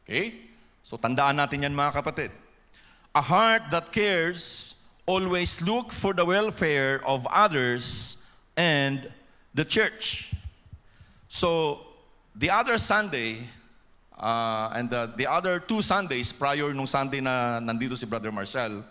Okay? 0.05 0.35
So 0.83 0.99
tandaan 0.99 1.39
natin 1.39 1.63
yan 1.63 1.75
mga 1.75 2.03
kapatid. 2.03 2.31
A 3.15 3.23
heart 3.23 3.71
that 3.71 3.95
cares 3.95 4.75
always 5.07 5.63
look 5.63 5.95
for 5.95 6.13
the 6.13 6.27
welfare 6.27 7.01
of 7.07 7.25
others 7.31 8.27
and 8.59 9.07
the 9.55 9.65
church. 9.65 10.35
So 11.31 11.81
the 12.35 12.51
other 12.51 12.77
Sunday, 12.77 13.47
uh, 14.19 14.71
and 14.75 14.91
the, 14.91 15.13
the 15.17 15.27
other 15.27 15.61
two 15.61 15.81
Sundays 15.81 16.33
prior 16.33 16.75
nung 16.75 16.87
Sunday 16.87 17.21
na 17.21 17.61
nandito 17.61 17.97
si 17.97 18.07
Brother 18.07 18.33
Marcel, 18.33 18.85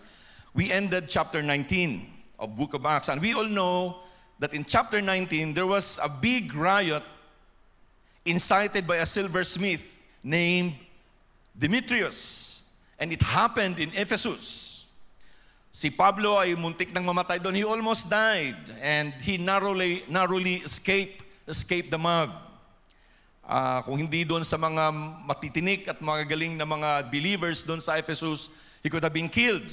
we 0.54 0.72
ended 0.72 1.08
chapter 1.08 1.42
19 1.42 2.06
of 2.38 2.56
Book 2.56 2.74
of 2.74 2.86
Acts. 2.86 3.08
And 3.08 3.20
we 3.20 3.34
all 3.34 3.46
know 3.46 3.96
that 4.38 4.54
in 4.54 4.64
chapter 4.64 5.02
19, 5.02 5.52
there 5.52 5.66
was 5.66 6.00
a 6.02 6.08
big 6.08 6.54
riot 6.54 7.02
incited 8.24 8.86
by 8.86 8.96
a 8.96 9.06
silversmith 9.06 9.84
named 10.24 10.74
Demetrius. 11.58 12.72
And 12.98 13.12
it 13.12 13.22
happened 13.22 13.78
in 13.78 13.90
Ephesus. 13.94 14.92
Si 15.70 15.90
Pablo 15.90 16.38
ay 16.38 16.56
muntik 16.56 16.92
nang 16.92 17.04
mamatay 17.04 17.38
doon. 17.42 17.54
He 17.54 17.64
almost 17.64 18.10
died. 18.10 18.56
And 18.80 19.12
he 19.20 19.36
narrowly, 19.36 20.02
narrowly 20.08 20.64
escaped, 20.64 21.22
escaped 21.46 21.90
the 21.90 21.98
mob. 21.98 22.47
Ah, 23.48 23.80
kung 23.80 23.96
hindi 23.96 24.28
doon 24.28 24.44
sa 24.44 24.60
mga 24.60 24.92
matitinik 25.24 25.88
at 25.88 26.04
magagaling 26.04 26.52
na 26.52 26.68
mga 26.68 27.08
believers 27.08 27.64
doon 27.64 27.80
sa 27.80 27.96
Ephesus, 27.96 28.60
he 28.84 28.92
could 28.92 29.00
have 29.00 29.16
been 29.16 29.32
killed. 29.32 29.64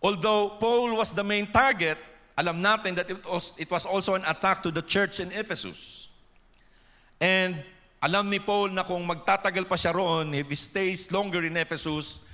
Although 0.00 0.56
Paul 0.56 0.96
was 0.96 1.12
the 1.12 1.20
main 1.20 1.44
target, 1.52 2.00
alam 2.32 2.64
natin 2.64 2.96
that 2.96 3.12
it 3.12 3.20
was, 3.28 3.52
it 3.60 3.68
was 3.68 3.84
also 3.84 4.16
an 4.16 4.24
attack 4.24 4.64
to 4.64 4.72
the 4.72 4.80
church 4.80 5.20
in 5.20 5.28
Ephesus. 5.36 6.08
And 7.20 7.60
alam 8.00 8.32
ni 8.32 8.40
Paul 8.40 8.72
na 8.72 8.88
kung 8.88 9.04
magtatagal 9.04 9.68
pa 9.68 9.76
siya 9.76 9.92
roon, 9.92 10.32
if 10.32 10.48
he 10.48 10.56
stays 10.56 11.12
longer 11.12 11.44
in 11.44 11.60
Ephesus, 11.60 12.24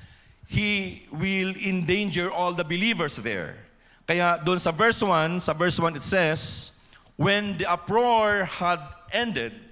he 0.46 1.02
will 1.10 1.50
endanger 1.58 2.30
all 2.30 2.54
the 2.54 2.62
believers 2.62 3.18
there. 3.18 3.58
Kaya 4.06 4.38
doon 4.38 4.62
sa 4.62 4.70
verse 4.70 5.02
1, 5.02 5.42
sa 5.42 5.50
verse 5.50 5.82
1 5.82 5.98
it 5.98 6.06
says, 6.06 6.78
When 7.18 7.58
the 7.58 7.66
uproar 7.66 8.46
had 8.46 8.78
ended, 9.10 9.71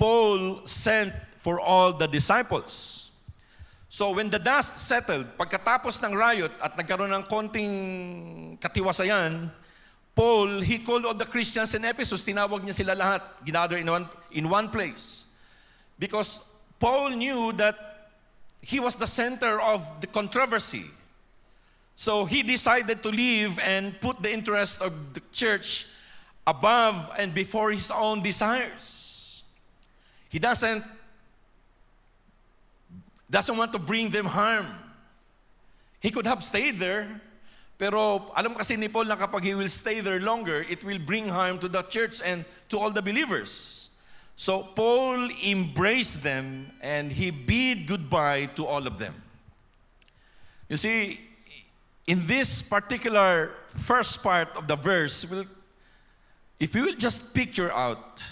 Paul 0.00 0.64
sent 0.64 1.12
for 1.36 1.60
all 1.60 1.92
the 1.92 2.08
disciples. 2.08 3.12
So 3.92 4.16
when 4.16 4.30
the 4.30 4.38
dust 4.38 4.88
settled, 4.88 5.28
pagkatapos 5.36 6.00
ng 6.00 6.16
riot 6.16 6.52
at 6.64 6.72
nagkaroon 6.72 7.12
ng 7.12 7.24
konting 7.28 7.72
katiwasayan, 8.56 9.52
Paul, 10.16 10.64
he 10.64 10.78
called 10.78 11.04
all 11.04 11.12
the 11.12 11.28
Christians 11.28 11.74
in 11.74 11.84
Ephesus, 11.84 12.24
tinawag 12.24 12.64
niya 12.64 12.80
sila 12.80 12.96
lahat, 12.96 13.20
ginather 13.44 13.76
in 13.76 13.90
one, 13.90 14.08
in 14.32 14.48
one 14.48 14.68
place. 14.72 15.28
Because 15.98 16.48
Paul 16.80 17.10
knew 17.10 17.52
that 17.60 17.76
he 18.62 18.80
was 18.80 18.96
the 18.96 19.06
center 19.06 19.60
of 19.60 19.84
the 20.00 20.06
controversy. 20.06 20.88
So 21.96 22.24
he 22.24 22.42
decided 22.42 23.02
to 23.02 23.10
leave 23.10 23.58
and 23.60 24.00
put 24.00 24.22
the 24.22 24.32
interest 24.32 24.80
of 24.80 24.92
the 25.12 25.20
church 25.32 25.92
above 26.46 27.12
and 27.18 27.34
before 27.34 27.70
his 27.70 27.90
own 27.90 28.22
desires. 28.22 28.99
He 30.30 30.38
doesn't 30.38 30.82
doesn't 33.28 33.56
want 33.56 33.72
to 33.72 33.78
bring 33.78 34.08
them 34.10 34.26
harm. 34.26 34.66
He 36.00 36.10
could 36.10 36.26
have 36.26 36.42
stayed 36.42 36.78
there, 36.78 37.20
pero 37.78 38.32
alam 38.34 38.54
kasi 38.54 38.76
ni 38.76 38.88
Paul 38.88 39.04
na 39.04 39.16
kapag 39.16 39.44
he 39.44 39.54
will 39.54 39.68
stay 39.68 40.00
there 40.00 40.18
longer, 40.18 40.64
it 40.68 40.82
will 40.82 40.98
bring 40.98 41.28
harm 41.28 41.58
to 41.58 41.68
the 41.68 41.82
church 41.82 42.22
and 42.24 42.44
to 42.70 42.78
all 42.78 42.90
the 42.90 43.02
believers. 43.02 43.90
So 44.34 44.62
Paul 44.62 45.28
embraced 45.44 46.22
them 46.22 46.72
and 46.80 47.12
he 47.12 47.30
bid 47.30 47.86
goodbye 47.86 48.46
to 48.56 48.64
all 48.64 48.86
of 48.86 48.98
them. 48.98 49.14
You 50.68 50.76
see, 50.76 51.20
in 52.06 52.26
this 52.26 52.62
particular 52.62 53.50
first 53.66 54.22
part 54.22 54.48
of 54.56 54.66
the 54.66 54.76
verse, 54.76 55.26
if 56.58 56.74
you 56.74 56.84
will 56.84 56.96
just 56.96 57.34
picture 57.34 57.70
out 57.72 58.22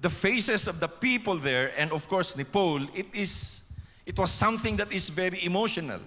the 0.00 0.10
faces 0.10 0.68
of 0.68 0.80
the 0.80 0.88
people 0.88 1.36
there, 1.36 1.72
and 1.78 1.92
of 1.92 2.08
course 2.08 2.36
ni 2.36 2.44
Paul, 2.44 2.86
it 2.94 3.06
is 3.12 3.64
it 4.04 4.18
was 4.18 4.30
something 4.30 4.76
that 4.76 4.92
is 4.92 5.08
very 5.08 5.44
emotional. 5.44 6.00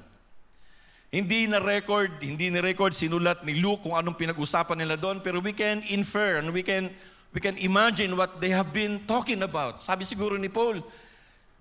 Hindi 1.07 1.47
na 1.47 1.63
record, 1.63 2.19
hindi 2.19 2.51
ni 2.51 2.59
record 2.59 2.91
sinulat 2.91 3.41
ni 3.47 3.57
Luke 3.63 3.81
kung 3.81 3.95
anong 3.95 4.19
pinag-usapan 4.19 4.83
nila 4.83 4.99
doon, 4.99 5.23
pero 5.23 5.39
we 5.39 5.55
can 5.55 5.79
infer 5.87 6.43
and 6.43 6.51
we 6.51 6.61
can 6.61 6.91
we 7.31 7.39
can 7.39 7.55
imagine 7.57 8.15
what 8.15 8.39
they 8.43 8.51
have 8.51 8.75
been 8.75 8.99
talking 9.07 9.43
about. 9.43 9.79
Sabi 9.79 10.03
siguro 10.03 10.35
ni 10.35 10.51
Paul, 10.51 10.83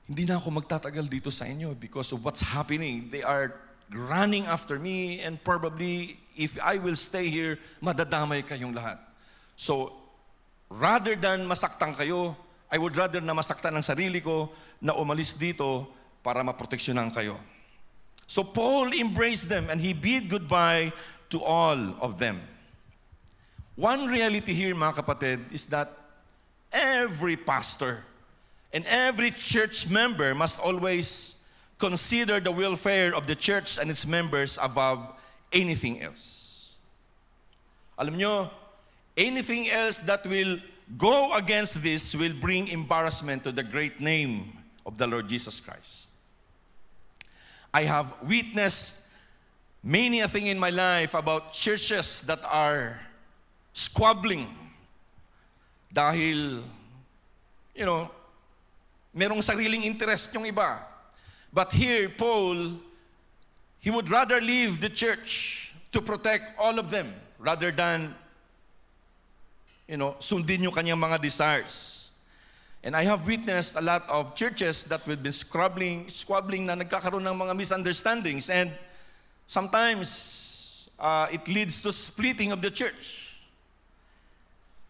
hindi 0.07 0.27
na 0.27 0.39
ako 0.39 0.63
magtatagal 0.63 1.07
dito 1.07 1.31
sa 1.31 1.47
inyo 1.47 1.79
because 1.79 2.11
of 2.11 2.23
what's 2.23 2.43
happening. 2.43 3.11
They 3.11 3.23
are 3.23 3.55
running 3.91 4.47
after 4.47 4.79
me 4.79 5.23
and 5.23 5.39
probably 5.43 6.19
if 6.37 6.59
I 6.63 6.79
will 6.79 6.97
stay 6.99 7.31
here, 7.31 7.59
madadamay 7.83 8.45
kayong 8.47 8.75
lahat. 8.75 8.99
So, 9.57 9.95
rather 10.71 11.15
than 11.15 11.47
masaktan 11.47 11.95
kayo, 11.95 12.35
I 12.71 12.79
would 12.79 12.97
rather 12.97 13.21
na 13.21 13.35
masaktan 13.35 13.75
ang 13.75 13.85
sarili 13.87 14.19
ko 14.23 14.51
na 14.83 14.93
umalis 14.95 15.39
dito 15.39 15.87
para 16.23 16.43
maproteksyonan 16.43 17.15
kayo. 17.15 17.39
So 18.27 18.43
Paul 18.43 18.91
embraced 18.91 19.49
them 19.49 19.71
and 19.71 19.79
he 19.79 19.95
bid 19.95 20.27
goodbye 20.27 20.91
to 21.31 21.39
all 21.43 21.79
of 22.03 22.19
them. 22.19 22.43
One 23.77 24.11
reality 24.11 24.53
here, 24.53 24.75
mga 24.75 25.05
kapatid, 25.05 25.53
is 25.53 25.71
that 25.71 25.93
every 26.73 27.37
pastor 27.37 28.03
and 28.73 28.83
every 28.89 29.31
church 29.31 29.87
member 29.87 30.35
must 30.35 30.59
always 30.59 31.45
consider 31.79 32.41
the 32.41 32.51
welfare 32.51 33.15
of 33.15 33.27
the 33.27 33.37
church 33.37 33.79
and 33.79 33.91
its 33.91 34.07
members 34.07 34.59
above 34.59 35.13
anything 35.53 36.03
else. 36.03 36.75
Alam 38.01 38.17
nyo, 38.17 38.51
anything 39.17 39.71
else 39.71 39.99
that 39.99 40.27
will 40.27 40.59
go 40.99 41.35
against 41.35 41.83
this 41.83 42.15
will 42.15 42.35
bring 42.41 42.69
embarrassment 42.69 43.43
to 43.45 43.53
the 43.53 43.63
great 43.63 44.01
name 44.01 44.53
of 44.85 44.99
the 44.99 45.07
Lord 45.07 45.29
Jesus 45.29 45.59
Christ. 45.59 46.13
I 47.73 47.83
have 47.85 48.13
witnessed 48.23 49.09
many 49.83 50.21
a 50.21 50.29
thing 50.29 50.47
in 50.47 50.59
my 50.59 50.71
life 50.71 51.15
about 51.15 51.53
churches 51.53 52.23
that 52.23 52.41
are 52.45 53.01
squabbling 53.73 54.49
dahil, 55.93 56.63
you 57.75 57.85
know, 57.85 58.11
merong 59.15 59.43
sariling 59.43 59.83
interest 59.85 60.33
yung 60.35 60.45
iba. 60.45 60.79
But 61.53 61.73
here, 61.73 62.09
Paul, 62.09 62.77
he 63.81 63.91
would 63.91 64.11
rather 64.11 64.41
leave 64.41 64.81
the 64.81 64.89
church 64.89 65.73
to 65.93 66.01
protect 66.01 66.59
all 66.59 66.79
of 66.79 66.91
them 66.91 67.13
rather 67.39 67.71
than, 67.71 68.15
you 69.89 69.97
know, 69.97 70.17
sundin 70.19 70.63
yung 70.63 70.73
kanyang 70.73 70.99
mga 70.99 71.23
desires. 71.23 72.11
And 72.83 72.95
I 72.95 73.05
have 73.05 73.27
witnessed 73.27 73.77
a 73.77 73.81
lot 73.81 74.09
of 74.09 74.35
churches 74.35 74.85
that 74.85 75.07
will 75.07 75.17
be 75.17 75.33
squabbling, 75.33 76.09
squabbling 76.09 76.67
na 76.67 76.75
nagkakaroon 76.75 77.27
ng 77.27 77.35
mga 77.35 77.57
misunderstandings. 77.57 78.51
And 78.51 78.71
sometimes, 79.47 80.89
uh, 80.99 81.27
it 81.33 81.49
leads 81.49 81.81
to 81.81 81.93
splitting 81.93 82.53
of 82.53 82.63
the 82.63 82.71
church. 82.71 83.35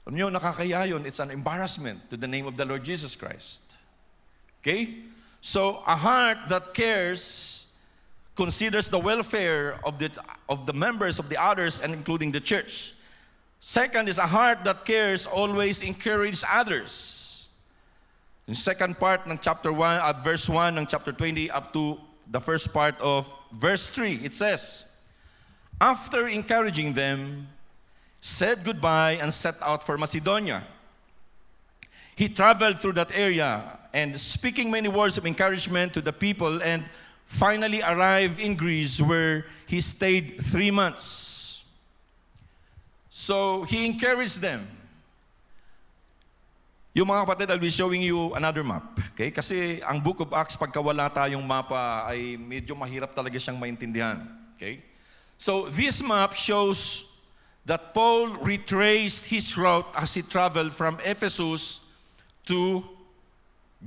Alam 0.06 0.16
nyo, 0.16 0.30
nakakaya 0.30 0.86
yun. 0.88 1.06
It's 1.06 1.20
an 1.20 1.30
embarrassment 1.30 2.10
to 2.10 2.16
the 2.16 2.28
name 2.28 2.46
of 2.46 2.56
the 2.56 2.64
Lord 2.64 2.84
Jesus 2.84 3.16
Christ. 3.16 3.62
Okay? 4.60 4.94
So, 5.40 5.82
a 5.86 5.96
heart 5.96 6.48
that 6.48 6.74
cares 6.74 7.72
considers 8.36 8.90
the 8.90 8.98
welfare 8.98 9.80
of 9.84 9.98
the, 9.98 10.10
of 10.48 10.66
the 10.66 10.72
members 10.72 11.18
of 11.18 11.28
the 11.28 11.40
others 11.40 11.80
and 11.80 11.94
including 11.94 12.30
the 12.30 12.40
church. 12.40 12.92
Second 13.60 14.08
is 14.08 14.18
a 14.18 14.26
heart 14.26 14.64
that 14.64 14.84
cares 14.84 15.26
always 15.26 15.82
encourages 15.82 16.44
others. 16.50 17.48
In 18.46 18.54
second 18.54 18.98
part 18.98 19.26
ng 19.26 19.38
chapter 19.42 19.72
1, 19.72 20.00
at 20.00 20.22
verse 20.22 20.48
1 20.48 20.78
ng 20.78 20.86
chapter 20.86 21.10
20 21.10 21.50
up 21.50 21.72
to 21.72 21.98
the 22.30 22.40
first 22.40 22.72
part 22.72 22.94
of 23.00 23.26
verse 23.52 23.90
3, 23.90 24.20
it 24.22 24.34
says, 24.34 24.86
After 25.80 26.28
encouraging 26.28 26.92
them, 26.92 27.48
said 28.20 28.64
goodbye 28.64 29.18
and 29.20 29.32
set 29.32 29.54
out 29.62 29.84
for 29.84 29.98
Macedonia. 29.98 30.64
He 32.14 32.28
traveled 32.28 32.78
through 32.80 32.94
that 32.94 33.10
area 33.14 33.62
and 33.92 34.18
speaking 34.20 34.70
many 34.70 34.88
words 34.88 35.18
of 35.18 35.26
encouragement 35.26 35.92
to 35.94 36.00
the 36.00 36.12
people 36.12 36.62
and 36.62 36.84
finally 37.26 37.82
arrived 37.82 38.40
in 38.40 38.54
Greece 38.54 39.00
where 39.02 39.46
he 39.66 39.80
stayed 39.80 40.40
three 40.42 40.70
months. 40.70 41.25
So 43.16 43.64
he 43.64 43.88
encouraged 43.88 44.44
them. 44.44 44.60
Yung 46.92 47.08
mga 47.08 47.24
kapatid, 47.24 47.48
I'll 47.48 47.56
be 47.56 47.72
showing 47.72 48.04
you 48.04 48.36
another 48.36 48.60
map. 48.60 48.84
Okay? 49.16 49.32
Kasi 49.32 49.80
ang 49.80 50.04
Book 50.04 50.20
of 50.20 50.36
Acts, 50.36 50.52
pagka 50.52 50.84
wala 50.84 51.08
tayong 51.08 51.40
mapa, 51.40 52.04
ay 52.12 52.36
medyo 52.36 52.76
mahirap 52.76 53.16
talaga 53.16 53.40
siyang 53.40 53.56
maintindihan. 53.56 54.20
Okay? 54.52 54.84
So 55.40 55.64
this 55.72 56.04
map 56.04 56.36
shows 56.36 57.08
that 57.64 57.96
Paul 57.96 58.36
retraced 58.44 59.32
his 59.32 59.48
route 59.56 59.88
as 59.96 60.12
he 60.12 60.20
traveled 60.20 60.76
from 60.76 61.00
Ephesus 61.00 61.88
to 62.44 62.84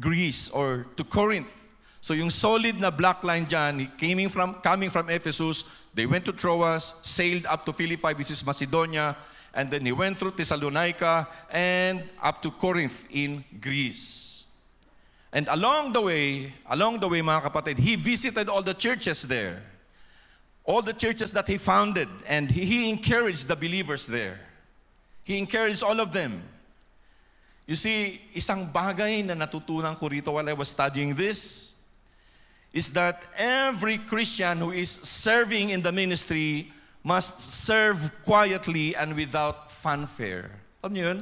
Greece 0.01 0.49
or 0.49 0.89
to 0.97 1.05
Corinth. 1.05 1.53
So 2.01 2.13
yung 2.13 2.29
solid 2.29 2.79
na 2.79 2.89
black 2.89 3.23
line 3.23 3.45
dyan, 3.45 3.91
coming 3.99 4.29
from, 4.29 4.55
coming 4.63 4.89
from 4.89 5.09
Ephesus, 5.09 5.63
they 5.93 6.05
went 6.05 6.23
to 6.25 6.31
Troas, 6.31 7.01
sailed 7.03 7.45
up 7.45 7.65
to 7.65 7.73
Philippi, 7.73 8.13
which 8.13 8.31
is 8.31 8.45
Macedonia, 8.45 9.17
and 9.53 9.69
then 9.69 9.85
he 9.85 9.91
went 9.91 10.17
through 10.17 10.31
Thessalonica 10.31 11.27
and 11.51 12.03
up 12.21 12.41
to 12.41 12.51
Corinth 12.51 13.05
in 13.11 13.43
Greece. 13.59 14.45
And 15.31 15.47
along 15.49 15.93
the 15.93 16.01
way, 16.01 16.53
along 16.69 16.99
the 16.99 17.07
way 17.07 17.21
mga 17.21 17.51
kapatid, 17.51 17.77
he 17.77 17.95
visited 17.95 18.49
all 18.49 18.63
the 18.63 18.73
churches 18.73 19.23
there. 19.23 19.61
All 20.63 20.81
the 20.81 20.93
churches 20.93 21.33
that 21.33 21.47
he 21.47 21.57
founded 21.57 22.07
and 22.27 22.49
he, 22.49 22.65
he 22.65 22.89
encouraged 22.89 23.47
the 23.47 23.55
believers 23.55 24.07
there. 24.07 24.39
He 25.23 25.37
encouraged 25.37 25.83
all 25.83 25.99
of 25.99 26.13
them. 26.13 26.41
You 27.67 27.75
see, 27.75 28.21
isang 28.33 28.71
bagay 28.71 29.25
na 29.25 29.33
natutunan 29.45 29.97
ko 29.97 30.07
rito 30.07 30.31
while 30.31 30.47
I 30.49 30.53
was 30.53 30.69
studying 30.69 31.13
this 31.13 31.68
is 32.73 32.93
that 32.93 33.21
every 33.37 33.97
Christian 33.97 34.59
who 34.59 34.71
is 34.71 34.89
serving 34.89 35.71
in 35.71 35.81
the 35.81 35.91
ministry 35.91 36.71
must 37.03 37.39
serve 37.39 38.11
quietly 38.23 38.95
and 38.95 39.15
without 39.15 39.71
fanfare. 39.71 40.51
Alam 40.83 40.93
niyo 40.93 41.03
yun? 41.03 41.19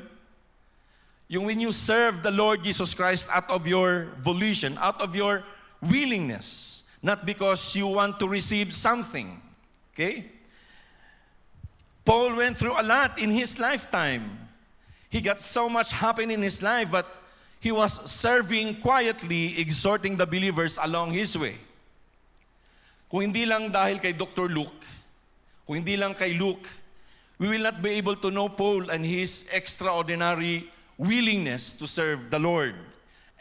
Yung 1.27 1.45
when 1.45 1.59
you 1.59 1.71
serve 1.71 2.23
the 2.23 2.31
Lord 2.31 2.63
Jesus 2.63 2.93
Christ 2.93 3.29
out 3.33 3.49
of 3.49 3.67
your 3.67 4.07
volition, 4.21 4.77
out 4.79 5.01
of 5.01 5.15
your 5.15 5.43
willingness, 5.81 6.89
not 7.03 7.25
because 7.25 7.75
you 7.75 7.87
want 7.87 8.19
to 8.19 8.27
receive 8.27 8.73
something. 8.73 9.41
Okay? 9.93 10.25
Paul 12.05 12.35
went 12.35 12.57
through 12.57 12.79
a 12.79 12.83
lot 12.83 13.19
in 13.19 13.31
his 13.31 13.59
lifetime. 13.59 14.47
He 15.09 15.19
got 15.19 15.39
so 15.39 15.69
much 15.69 15.91
happen 15.91 16.31
in 16.31 16.41
his 16.41 16.63
life, 16.63 16.89
but 16.89 17.05
he 17.59 17.71
was 17.71 17.93
serving 18.09 18.81
quietly, 18.81 19.59
exhorting 19.59 20.15
the 20.15 20.25
believers 20.25 20.77
along 20.81 21.11
his 21.11 21.37
way. 21.37 21.55
Kung 23.09 23.31
hindi 23.31 23.45
lang 23.45 23.71
dahil 23.71 23.97
kay 23.97 24.13
Dr. 24.13 24.51
Luke, 24.51 24.83
kung 25.65 25.81
hindi 25.81 25.97
lang 25.97 26.13
kay 26.13 26.35
Luke, 26.35 26.67
we 27.39 27.47
will 27.47 27.63
not 27.63 27.81
be 27.81 27.97
able 27.97 28.15
to 28.17 28.29
know 28.29 28.49
Paul 28.49 28.89
and 28.89 29.05
his 29.05 29.47
extraordinary 29.53 30.69
willingness 30.97 31.73
to 31.77 31.87
serve 31.87 32.29
the 32.29 32.39
Lord 32.39 32.73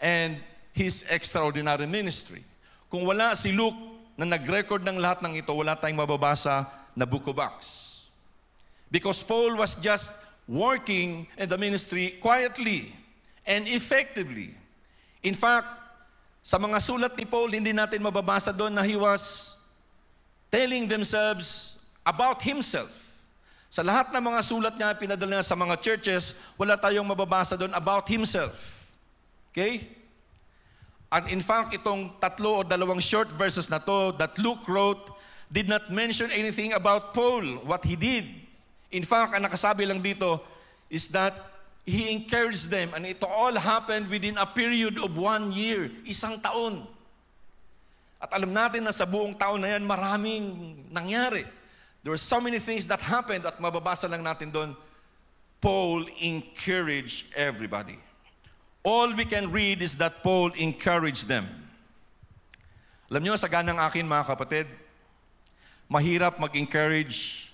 and 0.01 0.37
his 0.73 1.05
extraordinary 1.09 1.89
ministry. 1.89 2.45
Kung 2.93 3.09
wala 3.09 3.35
si 3.35 3.53
Luke 3.53 3.77
na 4.17 4.25
nag-record 4.25 4.85
ng 4.85 5.01
lahat 5.01 5.25
ng 5.25 5.41
ito, 5.41 5.53
wala 5.53 5.77
tayong 5.77 6.05
mababasa 6.05 6.69
na 6.95 7.05
book 7.05 7.27
of 7.29 7.41
Acts. 7.41 8.09
Because 8.89 9.21
Paul 9.25 9.57
was 9.57 9.77
just 9.81 10.15
working 10.47 11.27
in 11.37 11.49
the 11.49 11.59
ministry 11.59 12.17
quietly 12.23 12.95
and 13.47 13.71
effectively. 13.71 14.53
In 15.23 15.39
fact, 15.39 15.71
sa 16.43 16.59
mga 16.59 16.79
sulat 16.83 17.15
ni 17.15 17.27
Paul, 17.27 17.55
hindi 17.55 17.71
natin 17.71 18.03
mababasa 18.03 18.51
doon 18.51 18.75
na 18.75 18.83
he 18.83 18.99
was 18.99 19.55
telling 20.51 20.87
themselves 20.87 21.83
about 22.07 22.43
himself. 22.43 22.91
Sa 23.67 23.83
lahat 23.83 24.15
ng 24.15 24.23
mga 24.23 24.41
sulat 24.47 24.75
niya, 24.79 24.95
pinadala 24.95 25.43
niya 25.43 25.47
sa 25.47 25.59
mga 25.59 25.75
churches, 25.83 26.39
wala 26.55 26.79
tayong 26.79 27.07
mababasa 27.07 27.59
doon 27.59 27.75
about 27.75 28.07
himself. 28.07 28.91
Okay? 29.51 29.91
And 31.11 31.27
in 31.31 31.43
fact, 31.43 31.75
itong 31.75 32.19
tatlo 32.23 32.61
o 32.61 32.67
dalawang 32.67 33.03
short 33.03 33.31
verses 33.35 33.71
na 33.71 33.79
to 33.83 34.15
that 34.19 34.39
Luke 34.39 34.67
wrote 34.67 35.15
did 35.51 35.71
not 35.71 35.91
mention 35.91 36.31
anything 36.35 36.75
about 36.75 37.15
Paul, 37.15 37.63
what 37.63 37.83
he 37.87 37.95
did. 37.95 38.27
In 38.91 39.07
fact, 39.07 39.35
ang 39.35 39.47
nakasabi 39.47 39.87
lang 39.87 40.03
dito 40.03 40.43
is 40.91 41.11
that 41.15 41.35
he 41.87 42.11
encouraged 42.11 42.67
them 42.69 42.91
and 42.99 43.07
it 43.07 43.23
all 43.23 43.55
happened 43.55 44.11
within 44.11 44.35
a 44.37 44.45
period 44.45 44.99
of 44.99 45.15
one 45.15 45.55
year, 45.55 45.87
isang 46.03 46.43
taon. 46.43 46.83
At 48.19 48.35
alam 48.35 48.51
natin 48.51 48.83
na 48.83 48.91
sa 48.91 49.07
buong 49.07 49.39
taon 49.39 49.63
na 49.63 49.79
yan, 49.79 49.87
maraming 49.87 50.45
nangyari. 50.91 51.47
There 52.03 52.11
were 52.11 52.19
so 52.19 52.43
many 52.43 52.59
things 52.59 52.91
that 52.91 52.99
happened 52.99 53.47
at 53.47 53.63
mababasa 53.63 54.11
lang 54.11 54.27
natin 54.27 54.51
doon. 54.51 54.75
Paul 55.63 56.11
encouraged 56.19 57.31
everybody. 57.39 57.97
All 58.83 59.15
we 59.15 59.23
can 59.27 59.51
read 59.55 59.79
is 59.79 59.95
that 60.03 60.27
Paul 60.27 60.51
encouraged 60.59 61.31
them. 61.31 61.47
Alam 63.07 63.23
niyo, 63.23 63.35
sa 63.39 63.47
ganang 63.47 63.79
akin 63.79 64.03
mga 64.03 64.27
kapatid, 64.27 64.67
mahirap 65.87 66.39
mag-encourage, 66.43 67.51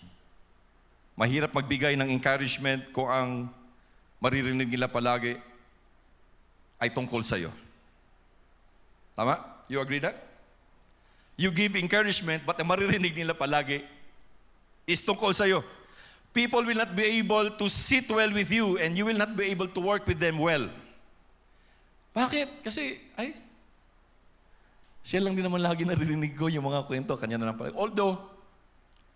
mahirap 1.16 1.52
magbigay 1.52 1.96
ng 2.00 2.08
encouragement 2.08 2.80
kung 2.96 3.08
ang 3.08 3.30
maririnig 4.22 4.70
nila 4.70 4.86
palagi 4.86 5.34
ay 6.78 6.94
tungkol 6.94 7.26
sa 7.26 7.34
iyo. 7.34 7.50
Tama? 9.18 9.42
You 9.66 9.82
agree 9.82 9.98
that? 9.98 10.14
You 11.34 11.50
give 11.50 11.74
encouragement, 11.74 12.46
but 12.46 12.54
ang 12.62 12.70
maririnig 12.70 13.18
nila 13.18 13.34
palagi 13.34 13.82
is 14.86 15.02
tungkol 15.02 15.34
sa 15.34 15.50
iyo. 15.50 15.66
People 16.30 16.62
will 16.62 16.78
not 16.78 16.94
be 16.94 17.18
able 17.18 17.50
to 17.58 17.66
sit 17.66 18.06
well 18.06 18.30
with 18.30 18.48
you 18.48 18.78
and 18.78 18.94
you 18.94 19.04
will 19.04 19.18
not 19.18 19.34
be 19.34 19.50
able 19.50 19.66
to 19.66 19.80
work 19.82 20.06
with 20.06 20.22
them 20.22 20.38
well. 20.38 20.64
Bakit? 22.14 22.64
Kasi, 22.64 22.96
ay, 23.18 23.36
Siya 25.02 25.18
lang 25.18 25.34
din 25.34 25.42
naman 25.42 25.58
lagi 25.58 25.82
naririnig 25.82 26.38
ko 26.38 26.46
yung 26.46 26.62
mga 26.62 26.86
kwento, 26.86 27.18
kanya 27.18 27.34
na 27.34 27.50
lang 27.50 27.58
pala. 27.58 27.74
Although, 27.74 28.22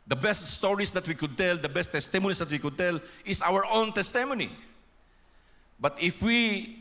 the 0.03 0.19
best 0.19 0.59
stories 0.59 0.91
that 0.91 1.07
we 1.07 1.15
could 1.15 1.39
tell, 1.39 1.55
the 1.55 1.71
best 1.71 1.95
testimonies 1.95 2.43
that 2.43 2.51
we 2.51 2.59
could 2.59 2.75
tell 2.75 2.99
is 3.23 3.39
our 3.47 3.63
own 3.71 3.95
testimony. 3.95 4.51
But 5.81 5.97
if 6.01 6.23
we 6.23 6.79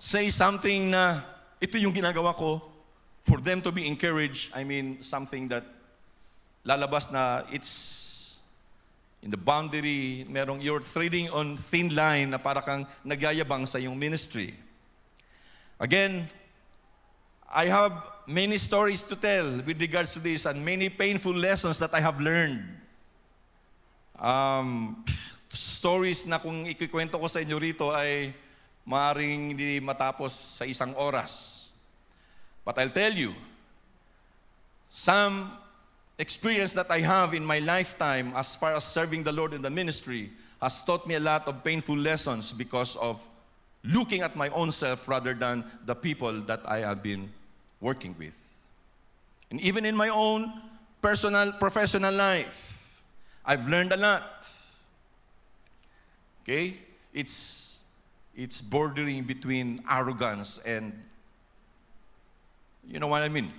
say 0.00 0.28
something 0.30 0.90
na 0.90 1.20
ito 1.60 1.78
yung 1.78 1.92
ginagawa 1.92 2.34
ko 2.34 2.62
for 3.24 3.40
them 3.40 3.60
to 3.62 3.72
be 3.72 3.86
encouraged, 3.86 4.52
I 4.54 4.64
mean 4.64 5.00
something 5.00 5.48
that 5.48 5.64
lalabas 6.64 7.12
na 7.12 7.42
it's 7.52 8.36
in 9.24 9.30
the 9.30 9.40
boundary, 9.40 10.26
merong 10.28 10.60
you're 10.60 10.84
treading 10.84 11.30
on 11.30 11.56
thin 11.56 11.94
line 11.94 12.30
na 12.30 12.36
para 12.36 12.60
kang 12.60 12.86
nagyayabang 13.04 13.66
sa 13.66 13.80
iyong 13.80 13.96
ministry. 13.96 14.52
Again, 15.80 16.28
I 17.48 17.66
have 17.72 17.92
many 18.26 18.58
stories 18.58 19.02
to 19.04 19.16
tell 19.16 19.48
with 19.64 19.80
regards 19.80 20.12
to 20.12 20.20
this 20.20 20.44
and 20.44 20.64
many 20.64 20.88
painful 20.88 21.32
lessons 21.32 21.78
that 21.78 21.94
I 21.94 22.00
have 22.00 22.20
learned. 22.20 22.68
Um, 24.20 25.04
stories 25.54 26.26
na 26.26 26.42
kung 26.42 26.66
ikikwento 26.66 27.16
ko 27.16 27.30
sa 27.30 27.40
inyo 27.40 27.56
rito 27.56 27.94
ay 27.94 28.34
maaaring 28.84 29.54
hindi 29.54 29.80
matapos 29.80 30.60
sa 30.60 30.68
isang 30.68 30.92
oras. 30.98 31.64
But 32.66 32.78
I'll 32.78 32.92
tell 32.92 33.12
you, 33.12 33.32
some 34.90 35.52
experience 36.18 36.74
that 36.74 36.90
I 36.90 37.00
have 37.00 37.34
in 37.34 37.44
my 37.44 37.58
lifetime 37.58 38.32
as 38.36 38.56
far 38.56 38.74
as 38.74 38.84
serving 38.84 39.22
the 39.22 39.32
Lord 39.32 39.54
in 39.54 39.62
the 39.62 39.70
ministry 39.70 40.30
has 40.60 40.82
taught 40.82 41.06
me 41.06 41.14
a 41.14 41.20
lot 41.20 41.48
of 41.48 41.64
painful 41.64 41.96
lessons 41.96 42.52
because 42.52 42.96
of 42.96 43.20
looking 43.84 44.22
at 44.22 44.34
my 44.34 44.48
own 44.50 44.72
self 44.72 45.08
rather 45.08 45.34
than 45.34 45.64
the 45.84 45.94
people 45.94 46.40
that 46.48 46.60
I 46.64 46.78
have 46.78 47.02
been 47.02 47.28
working 47.80 48.14
with. 48.18 48.38
And 49.50 49.60
even 49.60 49.84
in 49.84 49.94
my 49.94 50.08
own 50.08 50.52
personal, 51.02 51.52
professional 51.52 52.14
life, 52.14 53.02
I've 53.44 53.68
learned 53.68 53.92
a 53.92 53.96
lot. 53.96 54.48
Okay? 56.44 56.76
It's, 57.12 57.78
it's 58.36 58.60
bordering 58.60 59.24
between 59.24 59.82
arrogance 59.90 60.58
and, 60.58 60.92
you 62.86 62.98
know 62.98 63.06
what 63.06 63.22
I 63.22 63.28
mean? 63.28 63.52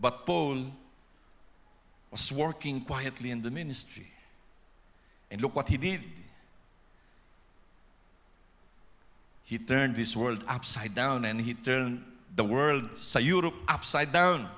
But 0.00 0.24
Paul 0.24 0.64
was 2.10 2.32
working 2.32 2.80
quietly 2.80 3.30
in 3.30 3.42
the 3.42 3.50
ministry. 3.50 4.06
And 5.30 5.42
look 5.42 5.54
what 5.54 5.68
he 5.68 5.76
did. 5.76 6.00
He 9.44 9.58
turned 9.58 9.96
this 9.96 10.16
world 10.16 10.42
upside 10.48 10.94
down 10.94 11.24
and 11.24 11.40
he 11.40 11.54
turned 11.54 12.04
the 12.34 12.44
world 12.44 12.96
sa 12.96 13.18
Europe 13.18 13.54
upside 13.66 14.12
down. 14.12 14.48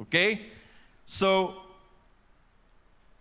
Okay? 0.00 0.46
So, 1.04 1.54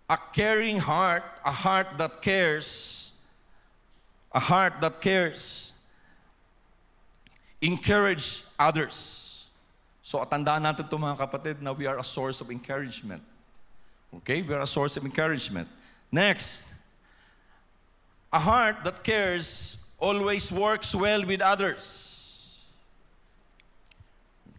a 0.09 0.17
caring 0.33 0.77
heart, 0.77 1.23
a 1.43 1.51
heart 1.51 1.97
that 1.97 2.21
cares, 2.21 3.04
a 4.35 4.39
heart 4.39 4.81
that 4.81 4.99
cares, 4.99 5.71
encourage 7.61 8.43
others. 8.59 9.47
So, 10.03 10.19
tandaan 10.27 10.67
natin 10.67 10.83
ito 10.83 10.99
mga 10.99 11.15
kapatid 11.15 11.63
na 11.63 11.71
we 11.71 11.87
are 11.87 11.97
a 11.97 12.03
source 12.03 12.43
of 12.43 12.51
encouragement. 12.51 13.23
Okay? 14.21 14.43
We 14.43 14.51
are 14.53 14.67
a 14.67 14.67
source 14.67 14.99
of 14.99 15.07
encouragement. 15.07 15.71
Next, 16.11 16.67
a 18.27 18.37
heart 18.37 18.83
that 18.83 19.07
cares 19.07 19.79
always 20.03 20.51
works 20.51 20.91
well 20.91 21.23
with 21.23 21.39
others. 21.39 22.59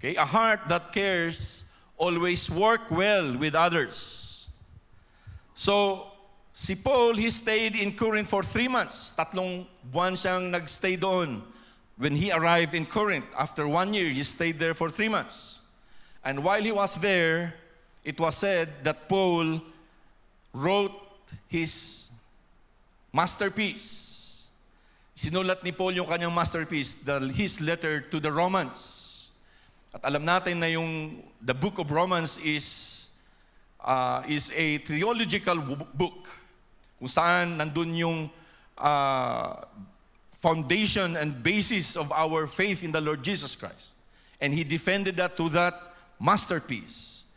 Okay? 0.00 0.16
A 0.16 0.24
heart 0.24 0.72
that 0.72 0.88
cares 0.90 1.68
always 2.00 2.48
work 2.48 2.88
well 2.88 3.36
with 3.36 3.54
others. 3.54 4.48
So, 5.52 6.15
si 6.56 6.74
Paul, 6.74 7.20
he 7.20 7.28
stayed 7.28 7.76
in 7.76 7.92
Corinth 7.92 8.32
for 8.32 8.42
three 8.42 8.66
months. 8.66 9.12
Tatlong 9.12 9.68
buwan 9.92 10.16
siyang 10.16 10.48
nagstay 10.48 10.96
doon. 10.96 11.44
When 12.00 12.16
he 12.16 12.32
arrived 12.32 12.72
in 12.72 12.88
Corinth, 12.88 13.28
after 13.38 13.68
one 13.68 13.92
year, 13.92 14.08
he 14.08 14.24
stayed 14.24 14.58
there 14.58 14.72
for 14.72 14.88
three 14.88 15.08
months. 15.08 15.60
And 16.24 16.42
while 16.42 16.62
he 16.62 16.72
was 16.72 16.96
there, 16.96 17.54
it 18.04 18.18
was 18.18 18.36
said 18.36 18.68
that 18.84 19.08
Paul 19.08 19.60
wrote 20.52 20.96
his 21.46 22.08
masterpiece. 23.12 24.48
Sinulat 25.14 25.62
ni 25.62 25.72
Paul 25.72 25.92
yung 25.92 26.08
kanyang 26.08 26.32
masterpiece, 26.32 27.04
the, 27.04 27.20
his 27.36 27.60
letter 27.60 28.00
to 28.00 28.20
the 28.20 28.32
Romans. 28.32 29.28
At 29.92 30.04
alam 30.04 30.24
natin 30.24 30.60
na 30.60 30.66
yung 30.66 31.22
the 31.40 31.54
book 31.54 31.78
of 31.78 31.90
Romans 31.90 32.36
is 32.40 33.08
uh, 33.80 34.24
is 34.28 34.52
a 34.56 34.78
theological 34.84 35.56
book 35.96 36.28
kung 37.06 37.14
saan 37.14 37.54
nandun 37.54 37.94
yung 37.94 38.18
uh, 38.74 39.62
foundation 40.42 41.14
and 41.14 41.38
basis 41.38 41.94
of 41.94 42.10
our 42.10 42.50
faith 42.50 42.82
in 42.82 42.90
the 42.90 42.98
Lord 42.98 43.22
Jesus 43.22 43.54
Christ. 43.54 43.94
And 44.42 44.50
he 44.50 44.66
defended 44.66 45.14
that 45.22 45.38
to 45.38 45.46
that 45.54 45.78
masterpiece. 46.18 47.30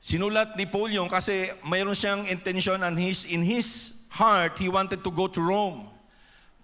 Sinulat 0.00 0.56
ni 0.56 0.64
Paul 0.64 0.96
yung 0.96 1.12
kasi 1.12 1.52
mayroon 1.68 1.92
siyang 1.92 2.24
intention 2.32 2.80
and 2.80 2.96
his, 2.96 3.28
in 3.28 3.44
his 3.44 4.08
heart, 4.08 4.56
he 4.56 4.72
wanted 4.72 5.04
to 5.04 5.12
go 5.12 5.28
to 5.28 5.40
Rome. 5.44 5.84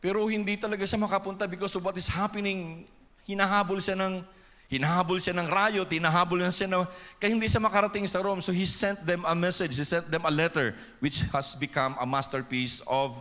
Pero 0.01 0.25
hindi 0.25 0.57
talaga 0.57 0.89
siya 0.89 0.97
makapunta 0.97 1.45
because 1.45 1.77
of 1.77 1.85
what 1.85 1.93
is 2.01 2.09
happening. 2.09 2.89
Hinahabol 3.29 3.85
siya 3.85 4.01
ng 4.01 4.25
hinahabol 4.71 5.19
siya 5.19 5.35
ng 5.35 5.51
rayo, 5.51 5.83
hinahabol 5.83 6.47
siya 6.47 6.71
ng 6.71 6.87
kaya 7.19 7.35
hindi 7.35 7.51
siya 7.51 7.59
makarating 7.59 8.07
sa 8.07 8.23
Rome. 8.23 8.39
So 8.39 8.55
he 8.55 8.63
sent 8.63 9.03
them 9.03 9.27
a 9.27 9.35
message, 9.35 9.75
he 9.75 9.83
sent 9.83 10.07
them 10.07 10.23
a 10.23 10.31
letter 10.31 10.79
which 11.03 11.27
has 11.35 11.59
become 11.59 11.99
a 11.99 12.07
masterpiece 12.07 12.81
of 12.87 13.19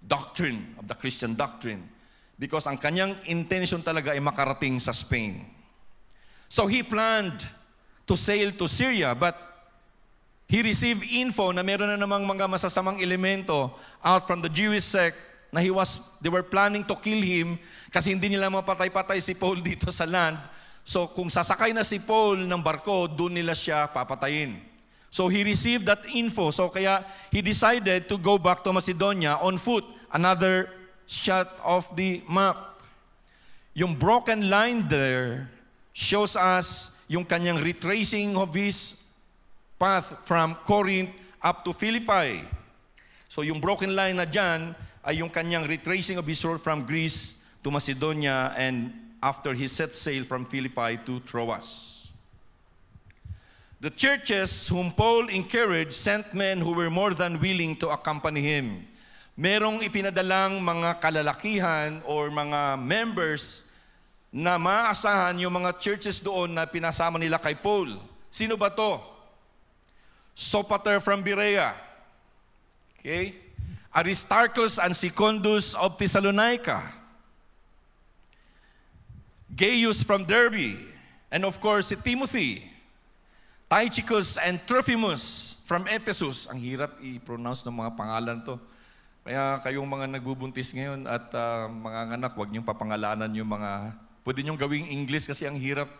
doctrine, 0.00 0.64
of 0.80 0.88
the 0.88 0.96
Christian 0.96 1.36
doctrine. 1.36 1.84
Because 2.40 2.64
ang 2.64 2.80
kanyang 2.80 3.20
intention 3.28 3.84
talaga 3.84 4.16
ay 4.16 4.22
makarating 4.24 4.80
sa 4.80 4.96
Spain. 4.96 5.44
So 6.48 6.64
he 6.64 6.80
planned 6.80 7.44
to 8.08 8.16
sail 8.16 8.48
to 8.56 8.64
Syria, 8.64 9.12
but 9.12 9.36
he 10.48 10.64
received 10.64 11.04
info 11.04 11.52
na 11.52 11.60
meron 11.60 11.92
na 11.92 12.00
namang 12.00 12.24
mga 12.24 12.48
masasamang 12.48 13.04
elemento 13.04 13.68
out 14.00 14.24
from 14.24 14.40
the 14.40 14.48
Jewish 14.48 14.88
sect 14.88 15.18
na 15.52 15.60
he 15.60 15.68
was, 15.68 16.16
they 16.24 16.32
were 16.32 16.44
planning 16.46 16.80
to 16.84 16.96
kill 16.96 17.20
him 17.20 17.60
kasi 17.92 18.16
hindi 18.16 18.32
nila 18.32 18.48
mapatay-patay 18.48 19.20
si 19.20 19.36
Paul 19.36 19.60
dito 19.68 19.92
sa 19.92 20.08
land. 20.08 20.40
So 20.88 21.04
kung 21.04 21.28
sasakay 21.28 21.76
na 21.76 21.84
si 21.84 22.00
Paul 22.00 22.48
ng 22.48 22.64
barko, 22.64 23.04
doon 23.04 23.36
nila 23.36 23.52
siya 23.52 23.84
papatayin. 23.92 24.56
So 25.12 25.28
he 25.28 25.44
received 25.44 25.84
that 25.84 26.00
info. 26.08 26.48
So 26.48 26.72
kaya 26.72 27.04
he 27.28 27.44
decided 27.44 28.08
to 28.08 28.16
go 28.16 28.40
back 28.40 28.64
to 28.64 28.72
Macedonia 28.72 29.36
on 29.44 29.60
foot. 29.60 29.84
Another 30.08 30.72
shot 31.04 31.44
of 31.60 31.84
the 31.92 32.24
map. 32.24 32.80
Yung 33.76 34.00
broken 34.00 34.48
line 34.48 34.88
there 34.88 35.52
shows 35.92 36.40
us 36.40 36.96
yung 37.04 37.28
kanyang 37.28 37.60
retracing 37.60 38.32
of 38.40 38.56
his 38.56 39.12
path 39.76 40.24
from 40.24 40.56
Corinth 40.64 41.12
up 41.44 41.68
to 41.68 41.76
Philippi. 41.76 42.48
So 43.28 43.44
yung 43.44 43.60
broken 43.60 43.92
line 43.92 44.16
na 44.16 44.24
dyan 44.24 44.72
ay 45.04 45.20
yung 45.20 45.28
kanyang 45.28 45.68
retracing 45.68 46.16
of 46.16 46.24
his 46.24 46.40
road 46.48 46.64
from 46.64 46.88
Greece 46.88 47.44
to 47.60 47.68
Macedonia 47.68 48.56
and 48.56 49.07
after 49.22 49.52
he 49.54 49.66
set 49.66 49.92
sail 49.92 50.24
from 50.24 50.44
Philippi 50.44 50.98
to 51.06 51.20
Troas. 51.26 51.98
The 53.78 53.90
churches 53.90 54.66
whom 54.66 54.90
Paul 54.90 55.30
encouraged 55.30 55.94
sent 55.94 56.34
men 56.34 56.58
who 56.58 56.74
were 56.74 56.90
more 56.90 57.14
than 57.14 57.38
willing 57.38 57.78
to 57.78 57.94
accompany 57.94 58.42
him. 58.42 58.82
Merong 59.38 59.86
ipinadalang 59.86 60.58
mga 60.58 60.98
kalalakihan 60.98 62.02
or 62.02 62.26
mga 62.26 62.74
members 62.74 63.70
na 64.34 64.58
maasahan 64.58 65.38
yung 65.38 65.62
mga 65.62 65.78
churches 65.78 66.18
doon 66.18 66.58
na 66.58 66.66
pinasama 66.66 67.22
nila 67.22 67.38
kay 67.38 67.54
Paul. 67.54 68.02
Sino 68.26 68.58
ba 68.58 68.66
to? 68.66 68.98
Sopater 70.34 70.98
from 70.98 71.22
Berea. 71.22 71.70
Okay? 72.98 73.38
Aristarchus 73.94 74.82
and 74.82 74.90
Secundus 74.90 75.78
of 75.78 75.94
Thessalonica. 75.96 76.82
Gaius 79.52 80.04
from 80.04 80.28
Derbe. 80.28 80.76
And 81.32 81.44
of 81.44 81.60
course, 81.60 81.92
si 81.92 81.96
Timothy. 81.96 82.64
Tychicus 83.68 84.40
and 84.40 84.56
Trophimus 84.64 85.60
from 85.68 85.84
Ephesus. 85.92 86.48
Ang 86.48 86.56
hirap 86.56 86.96
i-pronounce 87.04 87.68
ng 87.68 87.76
mga 87.76 87.92
pangalan 88.00 88.40
to. 88.40 88.56
Kaya 89.28 89.60
kayong 89.60 89.84
mga 89.84 90.08
nagbubuntis 90.08 90.72
ngayon 90.72 91.04
at 91.04 91.28
uh, 91.36 91.68
mga 91.68 92.16
anak, 92.16 92.32
huwag 92.32 92.48
niyong 92.48 92.64
papangalanan 92.64 93.28
yung 93.36 93.48
mga... 93.52 93.92
Pwede 94.24 94.40
niyong 94.40 94.56
gawing 94.56 94.88
English 94.88 95.28
kasi 95.28 95.44
ang 95.44 95.56
hirap. 95.60 95.92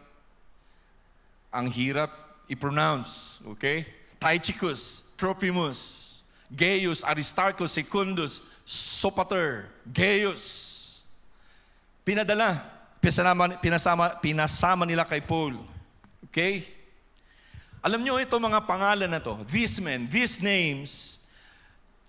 Ang 1.52 1.68
hirap 1.68 2.08
i-pronounce. 2.48 3.44
Okay? 3.56 3.84
Tychicus, 4.16 5.12
Trophimus, 5.20 6.08
Gaius, 6.48 7.04
Aristarchus, 7.04 7.76
Secundus, 7.76 8.48
Sopater, 8.64 9.68
Gaius. 9.84 10.44
Pinadala, 12.00 12.77
pinasama, 13.00 13.58
pinasama, 13.58 14.04
pinasama 14.20 14.84
nila 14.86 15.06
kay 15.06 15.22
Paul. 15.22 15.58
Okay? 16.28 16.66
Alam 17.82 18.02
nyo 18.02 18.18
ito 18.18 18.34
mga 18.36 18.66
pangalan 18.66 19.10
na 19.10 19.22
to, 19.22 19.38
these 19.46 19.78
men, 19.78 20.10
these 20.10 20.42
names, 20.42 21.22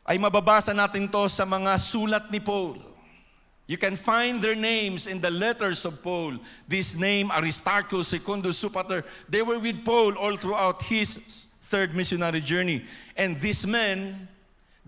ay 0.10 0.18
mababasa 0.18 0.74
natin 0.74 1.06
to 1.06 1.30
sa 1.30 1.46
mga 1.46 1.78
sulat 1.78 2.26
ni 2.34 2.42
Paul. 2.42 2.82
You 3.70 3.78
can 3.78 3.94
find 3.94 4.42
their 4.42 4.58
names 4.58 5.06
in 5.06 5.22
the 5.22 5.30
letters 5.30 5.86
of 5.86 6.02
Paul. 6.02 6.42
This 6.66 6.98
name, 6.98 7.30
Aristarchus, 7.30 8.10
Secundus, 8.10 8.58
Sopater, 8.58 9.06
they 9.30 9.46
were 9.46 9.62
with 9.62 9.86
Paul 9.86 10.18
all 10.18 10.42
throughout 10.42 10.82
his 10.90 11.46
third 11.70 11.94
missionary 11.94 12.42
journey. 12.42 12.82
And 13.14 13.38
these 13.38 13.68
men, 13.68 14.28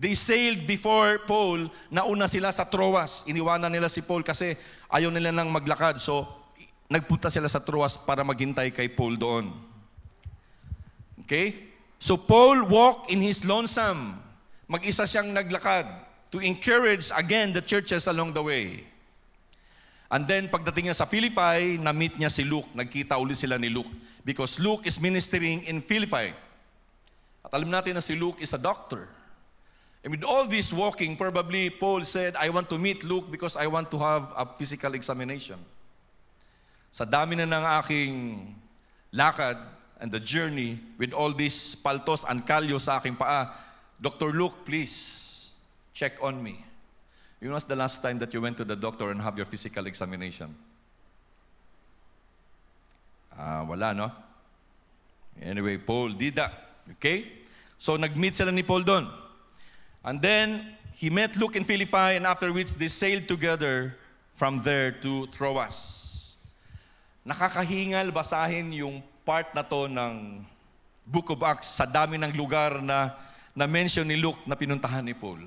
they 0.02 0.18
sailed 0.18 0.66
before 0.66 1.22
Paul, 1.22 1.70
nauna 1.86 2.26
sila 2.26 2.50
sa 2.50 2.66
Troas. 2.66 3.22
Iniwanan 3.30 3.70
nila 3.70 3.86
si 3.86 4.02
Paul 4.02 4.26
kasi 4.26 4.58
ayaw 4.90 5.14
nila 5.14 5.30
nang 5.30 5.46
maglakad. 5.46 6.02
So, 6.02 6.26
nagpunta 6.90 7.30
sila 7.30 7.46
sa 7.46 7.62
Troas 7.62 7.94
para 7.94 8.26
maghintay 8.26 8.74
kay 8.74 8.90
Paul 8.90 9.14
doon. 9.14 9.54
Okay? 11.22 11.70
So, 12.02 12.18
Paul 12.18 12.66
walked 12.66 13.14
in 13.14 13.22
his 13.22 13.46
lonesome. 13.46 14.18
Mag-isa 14.66 15.06
siyang 15.06 15.30
naglakad 15.30 15.86
to 16.34 16.42
encourage 16.42 17.14
again 17.14 17.54
the 17.54 17.62
churches 17.62 18.10
along 18.10 18.34
the 18.34 18.42
way. 18.42 18.82
And 20.10 20.26
then 20.26 20.50
pagdating 20.50 20.90
niya 20.90 20.98
sa 20.98 21.06
Philippi, 21.06 21.78
na-meet 21.78 22.18
niya 22.18 22.28
si 22.28 22.42
Luke. 22.42 22.66
Nagkita 22.74 23.22
uli 23.22 23.38
sila 23.38 23.54
ni 23.54 23.70
Luke. 23.70 23.88
Because 24.26 24.58
Luke 24.58 24.82
is 24.82 24.98
ministering 24.98 25.62
in 25.62 25.78
Philippi. 25.78 26.34
At 27.46 27.54
alam 27.54 27.70
natin 27.70 27.94
na 27.94 28.02
si 28.02 28.18
Luke 28.18 28.42
is 28.42 28.50
a 28.50 28.58
doctor. 28.58 29.21
And 30.04 30.10
with 30.10 30.24
all 30.24 30.46
this 30.46 30.72
walking, 30.72 31.16
probably 31.16 31.70
Paul 31.70 32.02
said, 32.02 32.34
I 32.36 32.48
want 32.48 32.68
to 32.70 32.78
meet 32.78 33.04
Luke 33.04 33.30
because 33.30 33.56
I 33.56 33.66
want 33.68 33.90
to 33.92 33.98
have 33.98 34.32
a 34.36 34.46
physical 34.58 34.94
examination. 34.94 35.58
Sa 36.90 37.04
dami 37.04 37.38
na 37.38 37.46
ng 37.46 37.64
aking 37.78 38.54
lakad 39.14 39.56
and 40.00 40.10
the 40.10 40.18
journey 40.18 40.80
with 40.98 41.12
all 41.12 41.32
these 41.32 41.76
paltos 41.76 42.24
and 42.28 42.42
kalyo 42.44 42.80
sa 42.80 42.98
aking 42.98 43.14
paa, 43.14 43.54
Dr. 44.00 44.34
Luke, 44.34 44.66
please, 44.66 45.52
check 45.94 46.18
on 46.20 46.42
me. 46.42 46.58
When 47.38 47.52
was 47.52 47.64
the 47.64 47.76
last 47.76 48.02
time 48.02 48.18
that 48.18 48.34
you 48.34 48.40
went 48.40 48.56
to 48.58 48.64
the 48.64 48.74
doctor 48.74 49.10
and 49.10 49.22
have 49.22 49.36
your 49.38 49.46
physical 49.46 49.86
examination? 49.86 50.54
Ah, 53.38 53.62
wala, 53.62 53.94
no? 53.94 54.10
Anyway, 55.40 55.78
Paul 55.78 56.10
did 56.10 56.34
that. 56.36 56.52
Okay? 56.98 57.46
So, 57.78 57.96
nag-meet 57.96 58.34
sila 58.34 58.50
ni 58.50 58.62
Paul 58.62 58.82
doon. 58.82 59.21
And 60.02 60.18
then, 60.18 60.74
he 60.98 61.10
met 61.10 61.36
Luke 61.38 61.54
in 61.56 61.64
Philippi 61.64 62.18
and 62.18 62.26
after 62.26 62.52
which 62.52 62.74
they 62.74 62.88
sailed 62.88 63.26
together 63.26 63.94
from 64.34 64.58
there 64.62 64.90
to 65.02 65.26
Troas. 65.30 66.34
Nakakahingal 67.22 68.10
basahin 68.10 68.74
yung 68.74 69.02
part 69.22 69.54
na 69.54 69.62
to 69.62 69.86
ng 69.86 70.42
Book 71.06 71.30
of 71.30 71.42
Acts 71.42 71.78
sa 71.78 71.86
dami 71.86 72.18
ng 72.18 72.34
lugar 72.34 72.82
na 72.82 73.14
na-mention 73.54 74.06
ni 74.06 74.18
Luke 74.18 74.42
na 74.46 74.58
pinuntahan 74.58 75.02
ni 75.02 75.14
Paul. 75.14 75.46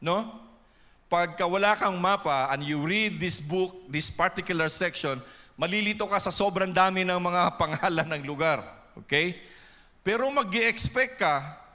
No? 0.00 0.32
Pagka 1.08 1.44
wala 1.44 1.76
kang 1.76 1.96
mapa 1.96 2.52
and 2.52 2.64
you 2.64 2.80
read 2.80 3.20
this 3.20 3.40
book, 3.40 3.72
this 3.88 4.08
particular 4.08 4.68
section, 4.68 5.20
malilito 5.56 6.04
ka 6.08 6.20
sa 6.20 6.32
sobrang 6.32 6.72
dami 6.72 7.04
ng 7.04 7.20
mga 7.20 7.42
pangalan 7.60 8.08
ng 8.16 8.22
lugar. 8.24 8.64
Okay? 9.04 9.40
Pero 10.00 10.28
mag 10.32 10.48
expect 10.52 11.20
ka 11.20 11.65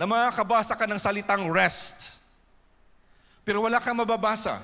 na 0.00 0.08
makakabasa 0.08 0.72
ka 0.72 0.88
ng 0.88 0.96
salitang 0.96 1.52
rest. 1.52 2.16
Pero 3.44 3.68
wala 3.68 3.76
kang 3.84 4.00
mababasa. 4.00 4.56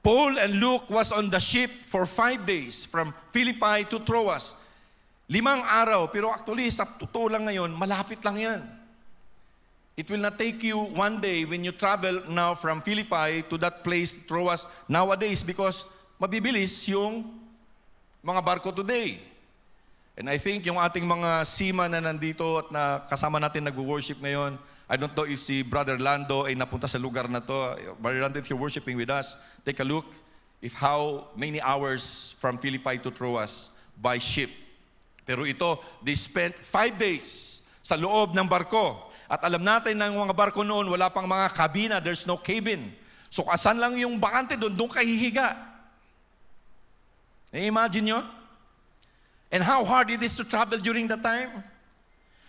Paul 0.00 0.40
and 0.40 0.56
Luke 0.56 0.88
was 0.88 1.12
on 1.12 1.28
the 1.28 1.36
ship 1.36 1.68
for 1.68 2.08
five 2.08 2.48
days 2.48 2.88
from 2.88 3.12
Philippi 3.28 3.84
to 3.92 4.00
Troas. 4.00 4.56
Limang 5.28 5.60
araw, 5.60 6.08
pero 6.08 6.32
actually 6.32 6.72
sa 6.72 6.88
totoo 6.88 7.28
lang 7.28 7.44
ngayon, 7.44 7.76
malapit 7.76 8.24
lang 8.24 8.40
yan. 8.40 8.60
It 10.00 10.08
will 10.08 10.24
not 10.24 10.40
take 10.40 10.64
you 10.64 10.80
one 10.96 11.20
day 11.20 11.44
when 11.44 11.60
you 11.60 11.76
travel 11.76 12.24
now 12.32 12.56
from 12.56 12.80
Philippi 12.80 13.44
to 13.52 13.60
that 13.60 13.84
place, 13.84 14.24
Troas, 14.24 14.64
nowadays 14.88 15.44
because 15.44 15.84
mabibilis 16.16 16.88
yung 16.88 17.20
mga 18.24 18.40
barko 18.40 18.72
today. 18.72 19.20
And 20.14 20.30
I 20.30 20.38
think 20.38 20.62
yung 20.62 20.78
ating 20.78 21.02
mga 21.02 21.42
sima 21.42 21.90
na 21.90 21.98
nandito 21.98 22.62
at 22.62 22.70
na 22.70 23.02
kasama 23.10 23.42
natin 23.42 23.66
nag-worship 23.66 24.22
ngayon, 24.22 24.54
I 24.86 24.94
don't 24.94 25.10
know 25.10 25.26
if 25.26 25.42
si 25.42 25.66
Brother 25.66 25.98
Lando 25.98 26.46
ay 26.46 26.54
napunta 26.54 26.86
sa 26.86 27.02
lugar 27.02 27.26
na 27.26 27.42
to. 27.42 27.74
Brother 27.98 28.22
Lando, 28.22 28.38
if 28.38 28.46
you're 28.46 28.60
worshiping 28.60 28.94
with 28.94 29.10
us, 29.10 29.34
take 29.66 29.82
a 29.82 29.86
look 29.86 30.06
if 30.62 30.70
how 30.78 31.26
many 31.34 31.58
hours 31.58 32.36
from 32.38 32.62
Philippi 32.62 33.02
to 33.02 33.10
Troas 33.10 33.74
by 33.98 34.22
ship. 34.22 34.54
Pero 35.26 35.42
ito, 35.42 35.82
they 35.98 36.14
spent 36.14 36.54
five 36.62 36.94
days 36.94 37.64
sa 37.82 37.98
loob 37.98 38.38
ng 38.38 38.46
barko. 38.46 39.10
At 39.26 39.42
alam 39.42 39.66
natin 39.66 39.98
ng 39.98 40.14
mga 40.14 40.36
barko 40.36 40.62
noon, 40.62 40.94
wala 40.94 41.10
pang 41.10 41.26
mga 41.26 41.48
kabina, 41.58 41.96
there's 41.98 42.22
no 42.22 42.38
cabin. 42.38 42.94
So 43.34 43.42
asan 43.50 43.82
lang 43.82 43.98
yung 43.98 44.22
bakante 44.22 44.54
doon, 44.54 44.78
doon 44.78 44.92
ka 44.94 45.02
hihiga. 45.02 45.58
imagine 47.50 48.14
nyo? 48.14 48.43
And 49.54 49.62
how 49.62 49.86
hard 49.86 50.10
it 50.10 50.18
is 50.18 50.34
to 50.34 50.44
travel 50.44 50.82
during 50.82 51.06
that 51.14 51.22
time? 51.22 51.62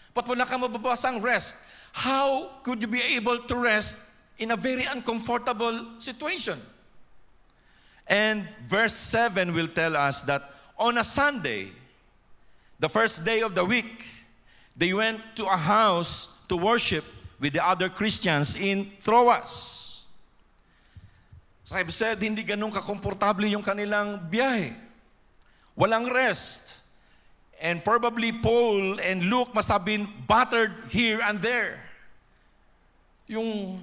But 0.09 0.25
wala 0.25 0.41
ka 0.41 0.57
mababasang 0.57 1.21
rest. 1.21 1.61
How 1.93 2.49
could 2.65 2.81
you 2.81 2.89
be 2.89 3.01
able 3.13 3.45
to 3.45 3.55
rest 3.55 4.01
in 4.41 4.49
a 4.49 4.57
very 4.57 4.89
uncomfortable 4.89 6.01
situation? 6.01 6.57
And 8.09 8.49
verse 8.65 8.97
7 8.97 9.53
will 9.53 9.67
tell 9.67 9.95
us 9.95 10.23
that 10.23 10.49
on 10.81 10.97
a 10.97 11.03
Sunday, 11.03 11.69
the 12.79 12.89
first 12.89 13.23
day 13.23 13.45
of 13.45 13.53
the 13.53 13.63
week, 13.63 14.01
they 14.75 14.91
went 14.91 15.21
to 15.35 15.45
a 15.45 15.55
house 15.55 16.41
to 16.49 16.57
worship 16.57 17.05
with 17.39 17.53
the 17.53 17.61
other 17.61 17.87
Christians 17.87 18.55
in 18.57 18.89
Troas. 19.05 20.01
Sabi 21.63 21.91
said, 21.91 22.17
hindi 22.17 22.41
ganun 22.41 22.73
kakomportable 22.73 23.45
yung 23.45 23.61
kanilang 23.61 24.25
biyahe. 24.25 24.73
Walang 25.77 26.09
rest. 26.09 26.64
And 27.65 27.81
probably 27.81 28.29
Paul 28.29 29.01
and 29.01 29.25
Luke 29.25 29.49
must 29.49 29.73
have 29.73 29.81
been 29.81 30.05
battered 30.29 30.69
here 30.93 31.17
and 31.25 31.41
there. 31.41 31.81
Yung, 33.25 33.81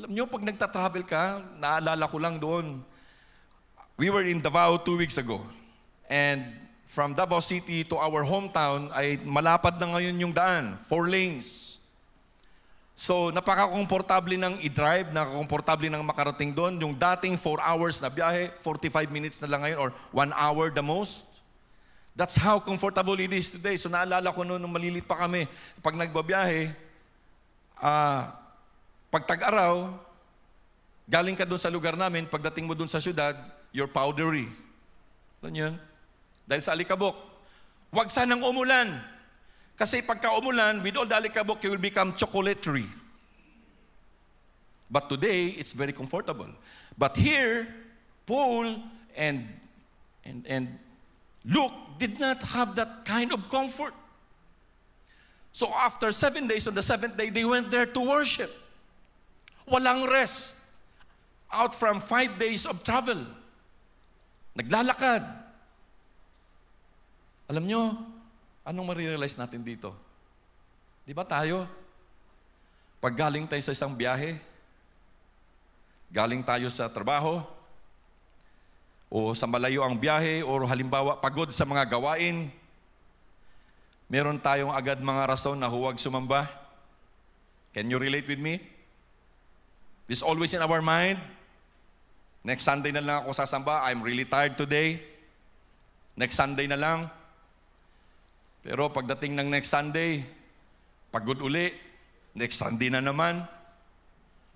alam 0.00 0.10
nyo, 0.16 0.24
pag 0.24 0.40
nagta-travel 0.48 1.04
ka, 1.04 1.44
naalala 1.60 2.08
ko 2.08 2.16
lang 2.16 2.40
doon, 2.40 2.80
we 4.00 4.08
were 4.08 4.24
in 4.24 4.40
Davao 4.40 4.80
two 4.80 4.96
weeks 4.96 5.20
ago. 5.20 5.44
And 6.08 6.56
from 6.88 7.12
Davao 7.12 7.44
City 7.44 7.84
to 7.92 8.00
our 8.00 8.24
hometown 8.24 8.88
ay 8.96 9.20
malapad 9.20 9.76
na 9.76 9.92
ngayon 9.92 10.16
yung 10.24 10.32
daan, 10.32 10.80
four 10.88 11.04
lanes. 11.04 11.76
So, 12.96 13.28
napaka-komportable 13.28 14.40
ng 14.40 14.64
i-drive, 14.64 15.12
napaka-komportable 15.12 15.92
ng 15.92 16.00
makarating 16.00 16.56
doon. 16.56 16.80
Yung 16.80 16.96
dating 16.96 17.36
4 17.36 17.60
hours 17.60 18.00
na 18.00 18.08
biyahe, 18.08 18.56
45 18.64 19.12
minutes 19.12 19.36
na 19.44 19.52
lang 19.52 19.68
ngayon 19.68 19.78
or 19.84 19.88
1 20.16 20.32
hour 20.32 20.72
the 20.72 20.80
most. 20.82 21.37
That's 22.18 22.34
how 22.34 22.58
comfortable 22.58 23.14
it 23.22 23.30
is 23.30 23.54
today. 23.54 23.78
So, 23.78 23.86
naalala 23.86 24.34
ko 24.34 24.42
noon, 24.42 24.58
nung 24.58 24.74
malilit 24.74 25.06
pa 25.06 25.14
kami, 25.14 25.46
pag 25.78 25.94
nagbabiyahe, 25.94 26.74
uh, 27.78 28.26
pag 29.06 29.22
tag-araw, 29.22 29.94
galing 31.06 31.38
ka 31.38 31.46
doon 31.46 31.62
sa 31.62 31.70
lugar 31.70 31.94
namin, 31.94 32.26
pagdating 32.26 32.66
mo 32.66 32.74
doon 32.74 32.90
sa 32.90 32.98
syudad, 32.98 33.38
you're 33.70 33.86
powdery. 33.86 34.50
Ano 35.46 35.54
yun? 35.54 35.74
Dahil 36.42 36.58
sa 36.58 36.74
alikabok. 36.74 37.14
Huwag 37.94 38.10
sanang 38.10 38.42
umulan. 38.42 38.98
Kasi 39.78 40.02
pagka 40.02 40.34
umulan, 40.34 40.82
with 40.82 40.98
all 40.98 41.06
the 41.06 41.14
alikabok, 41.14 41.62
you 41.62 41.70
will 41.70 41.78
become 41.78 42.10
chocolatey. 42.18 42.82
But 44.90 45.06
today, 45.06 45.54
it's 45.54 45.70
very 45.70 45.94
comfortable. 45.94 46.50
But 46.98 47.14
here, 47.14 47.70
Paul 48.26 48.82
and, 49.14 49.46
and, 50.26 50.42
and 50.50 50.64
Luke 51.44 51.98
did 51.98 52.18
not 52.18 52.42
have 52.54 52.74
that 52.76 53.04
kind 53.04 53.32
of 53.32 53.48
comfort. 53.48 53.94
So 55.52 55.68
after 55.74 56.12
seven 56.12 56.46
days, 56.46 56.66
on 56.66 56.74
the 56.74 56.82
seventh 56.82 57.16
day, 57.16 57.30
they 57.30 57.44
went 57.44 57.70
there 57.70 57.86
to 57.86 58.00
worship. 58.00 58.50
Walang 59.66 60.08
rest. 60.10 60.58
Out 61.50 61.74
from 61.74 62.00
five 62.00 62.38
days 62.38 62.66
of 62.66 62.84
travel. 62.84 63.24
Naglalakad. 64.56 65.24
Alam 67.48 67.64
nyo, 67.66 67.96
Anong 68.68 68.84
marirealize 68.84 69.40
natin 69.40 69.64
dito? 69.64 69.96
Di 71.08 71.16
ba 71.16 71.24
tayo? 71.24 71.64
Pag 73.00 73.16
galing 73.16 73.48
tayo 73.48 73.64
sa 73.64 73.72
isang 73.72 73.96
biyahe, 73.96 74.36
galing 76.12 76.44
tayo 76.44 76.68
sa 76.68 76.84
trabaho, 76.92 77.40
o 79.08 79.32
sa 79.32 79.48
malayo 79.48 79.80
ang 79.80 79.96
biyahe, 79.96 80.44
o 80.44 80.52
halimbawa 80.68 81.16
pagod 81.16 81.48
sa 81.48 81.64
mga 81.64 81.88
gawain, 81.88 82.52
meron 84.08 84.36
tayong 84.36 84.72
agad 84.72 85.00
mga 85.00 85.32
rason 85.32 85.56
na 85.56 85.68
huwag 85.68 85.96
sumamba. 85.96 86.44
Can 87.72 87.88
you 87.88 87.96
relate 87.96 88.28
with 88.28 88.40
me? 88.40 88.60
This 90.08 90.24
always 90.24 90.52
in 90.52 90.64
our 90.64 90.80
mind. 90.80 91.20
Next 92.44 92.64
Sunday 92.64 92.92
na 92.92 93.04
lang 93.04 93.16
ako 93.24 93.36
sasamba. 93.36 93.84
I'm 93.84 94.00
really 94.00 94.24
tired 94.24 94.56
today. 94.56 95.00
Next 96.16 96.40
Sunday 96.40 96.64
na 96.64 96.80
lang. 96.80 97.12
Pero 98.64 98.88
pagdating 98.88 99.36
ng 99.36 99.48
next 99.52 99.68
Sunday, 99.68 100.24
pagod 101.12 101.40
uli. 101.44 101.72
Next 102.32 102.56
Sunday 102.56 102.88
na 102.88 103.04
naman. 103.04 103.44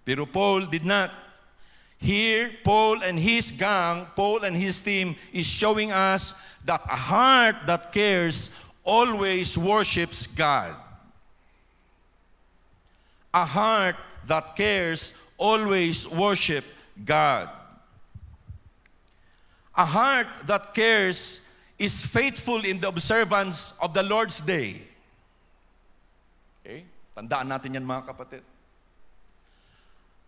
Pero 0.09 0.25
Paul 0.25 0.73
did 0.73 0.89
not. 0.89 1.13
Here, 2.03 2.51
Paul 2.67 3.07
and 3.07 3.15
his 3.15 3.55
gang, 3.55 4.11
Paul 4.19 4.43
and 4.43 4.59
his 4.59 4.83
team 4.83 5.15
is 5.33 5.47
showing 5.47 5.95
us 5.95 6.35
that 6.67 6.83
a 6.91 6.99
heart 6.99 7.63
that 7.71 7.95
cares 7.95 8.51
always 8.83 9.57
worships 9.57 10.27
God. 10.27 10.75
A 13.33 13.47
heart 13.47 13.95
that 14.27 14.57
cares 14.59 15.15
always 15.39 16.11
worship 16.11 16.65
God. 17.07 17.49
A 19.79 19.87
heart 19.87 20.27
that 20.47 20.75
cares 20.75 21.55
is 21.79 22.05
faithful 22.05 22.67
in 22.67 22.81
the 22.83 22.89
observance 22.89 23.79
of 23.79 23.95
the 23.95 24.03
Lord's 24.03 24.43
day. 24.43 24.83
Okay? 26.67 26.83
Tandaan 27.15 27.47
natin 27.47 27.79
yan 27.79 27.87
mga 27.87 28.11
kapatid. 28.11 28.43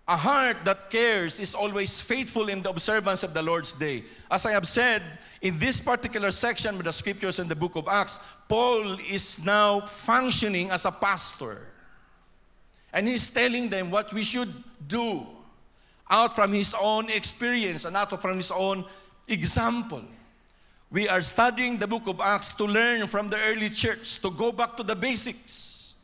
A 0.07 0.17
heart 0.17 0.65
that 0.65 0.91
cares 0.91 1.41
is 1.41 1.55
always 1.55 2.01
faithful 2.01 2.51
in 2.51 2.63
the 2.63 2.69
observance 2.69 3.23
of 3.23 3.33
the 3.33 3.43
Lord's 3.43 3.73
day. 3.73 4.05
As 4.31 4.45
I 4.45 4.53
have 4.53 4.69
said, 4.69 5.03
in 5.41 5.59
this 5.59 5.81
particular 5.81 6.31
section 6.31 6.75
of 6.75 6.85
the 6.85 6.93
scriptures 6.93 7.39
in 7.39 7.49
the 7.49 7.57
book 7.57 7.75
of 7.75 7.89
Acts, 7.89 8.21
Paul 8.47 8.99
is 9.01 9.43
now 9.45 9.81
functioning 9.81 10.71
as 10.71 10.85
a 10.85 10.93
pastor. 10.93 11.69
And 12.93 13.09
he's 13.09 13.33
telling 13.33 13.71
them 13.71 13.91
what 13.91 14.13
we 14.13 14.23
should 14.23 14.53
do 14.87 15.27
out 16.11 16.35
from 16.35 16.53
his 16.53 16.75
own 16.79 17.09
experience 17.09 17.87
and 17.87 17.97
out 17.97 18.21
from 18.21 18.37
his 18.37 18.51
own 18.51 18.85
example. 19.27 20.03
We 20.91 21.09
are 21.09 21.23
studying 21.23 21.79
the 21.79 21.89
book 21.89 22.07
of 22.07 22.21
Acts 22.21 22.55
to 22.59 22.65
learn 22.65 23.07
from 23.07 23.31
the 23.31 23.39
early 23.39 23.71
church, 23.71 24.21
to 24.21 24.31
go 24.31 24.53
back 24.53 24.77
to 24.77 24.83
the 24.83 24.95
basics. 24.95 25.95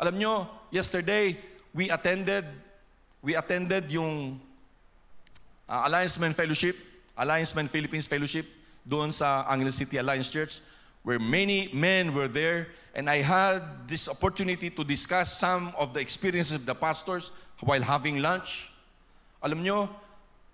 Alam 0.00 0.18
nyo, 0.18 0.48
yesterday, 0.72 1.38
we 1.72 1.88
attended, 1.88 2.44
we 3.24 3.34
attended 3.34 3.90
yung 3.90 4.38
uh, 5.66 5.82
Alliance 5.88 6.20
Men 6.20 6.34
Fellowship, 6.34 6.76
Alliance 7.16 7.56
Men 7.56 7.68
Philippines 7.68 8.06
Fellowship, 8.06 8.44
doon 8.86 9.10
sa 9.10 9.48
Angeles 9.48 9.76
City 9.80 9.96
Alliance 9.96 10.30
Church, 10.30 10.60
where 11.02 11.18
many 11.18 11.72
men 11.72 12.12
were 12.12 12.28
there, 12.28 12.68
and 12.94 13.08
I 13.08 13.24
had 13.24 13.88
this 13.88 14.08
opportunity 14.12 14.68
to 14.68 14.84
discuss 14.84 15.40
some 15.40 15.72
of 15.78 15.94
the 15.94 16.00
experiences 16.00 16.60
of 16.60 16.66
the 16.66 16.74
pastors 16.74 17.32
while 17.60 17.80
having 17.80 18.20
lunch. 18.20 18.68
Alam 19.42 19.64
nyo, 19.64 19.88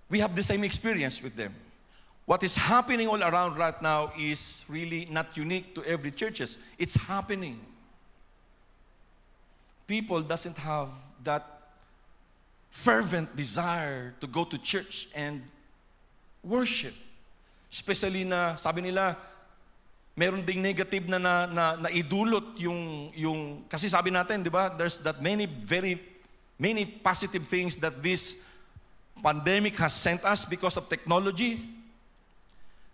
we 0.08 0.20
have 0.22 0.34
the 0.38 0.42
same 0.42 0.62
experience 0.62 1.22
with 1.22 1.34
them. 1.34 1.52
What 2.24 2.44
is 2.46 2.56
happening 2.56 3.08
all 3.08 3.22
around 3.22 3.58
right 3.58 3.74
now 3.82 4.12
is 4.16 4.64
really 4.70 5.08
not 5.10 5.36
unique 5.36 5.74
to 5.74 5.82
every 5.82 6.12
churches. 6.12 6.62
It's 6.78 6.94
happening. 6.94 7.58
People 9.88 10.22
doesn't 10.22 10.56
have 10.58 10.88
that 11.24 11.59
fervent 12.70 13.34
desire 13.36 14.14
to 14.20 14.26
go 14.26 14.44
to 14.44 14.56
church 14.58 15.08
and 15.14 15.42
worship. 16.42 16.94
Especially 17.70 18.24
na, 18.24 18.56
sabi 18.56 18.80
nila, 18.82 19.16
meron 20.16 20.42
ding 20.42 20.62
negative 20.62 21.08
na 21.08 21.18
na, 21.18 21.46
na, 21.46 21.76
na 21.76 21.88
idulot 21.90 22.58
yung, 22.58 23.12
yung, 23.14 23.64
kasi 23.68 23.88
sabi 23.88 24.10
natin, 24.10 24.42
di 24.42 24.50
ba, 24.50 24.72
there's 24.76 24.98
that 24.98 25.22
many, 25.22 25.46
very, 25.46 26.00
many 26.58 26.84
positive 26.84 27.46
things 27.46 27.76
that 27.78 28.02
this 28.02 28.48
pandemic 29.22 29.76
has 29.76 29.92
sent 29.92 30.24
us 30.24 30.44
because 30.44 30.76
of 30.76 30.88
technology. 30.88 31.60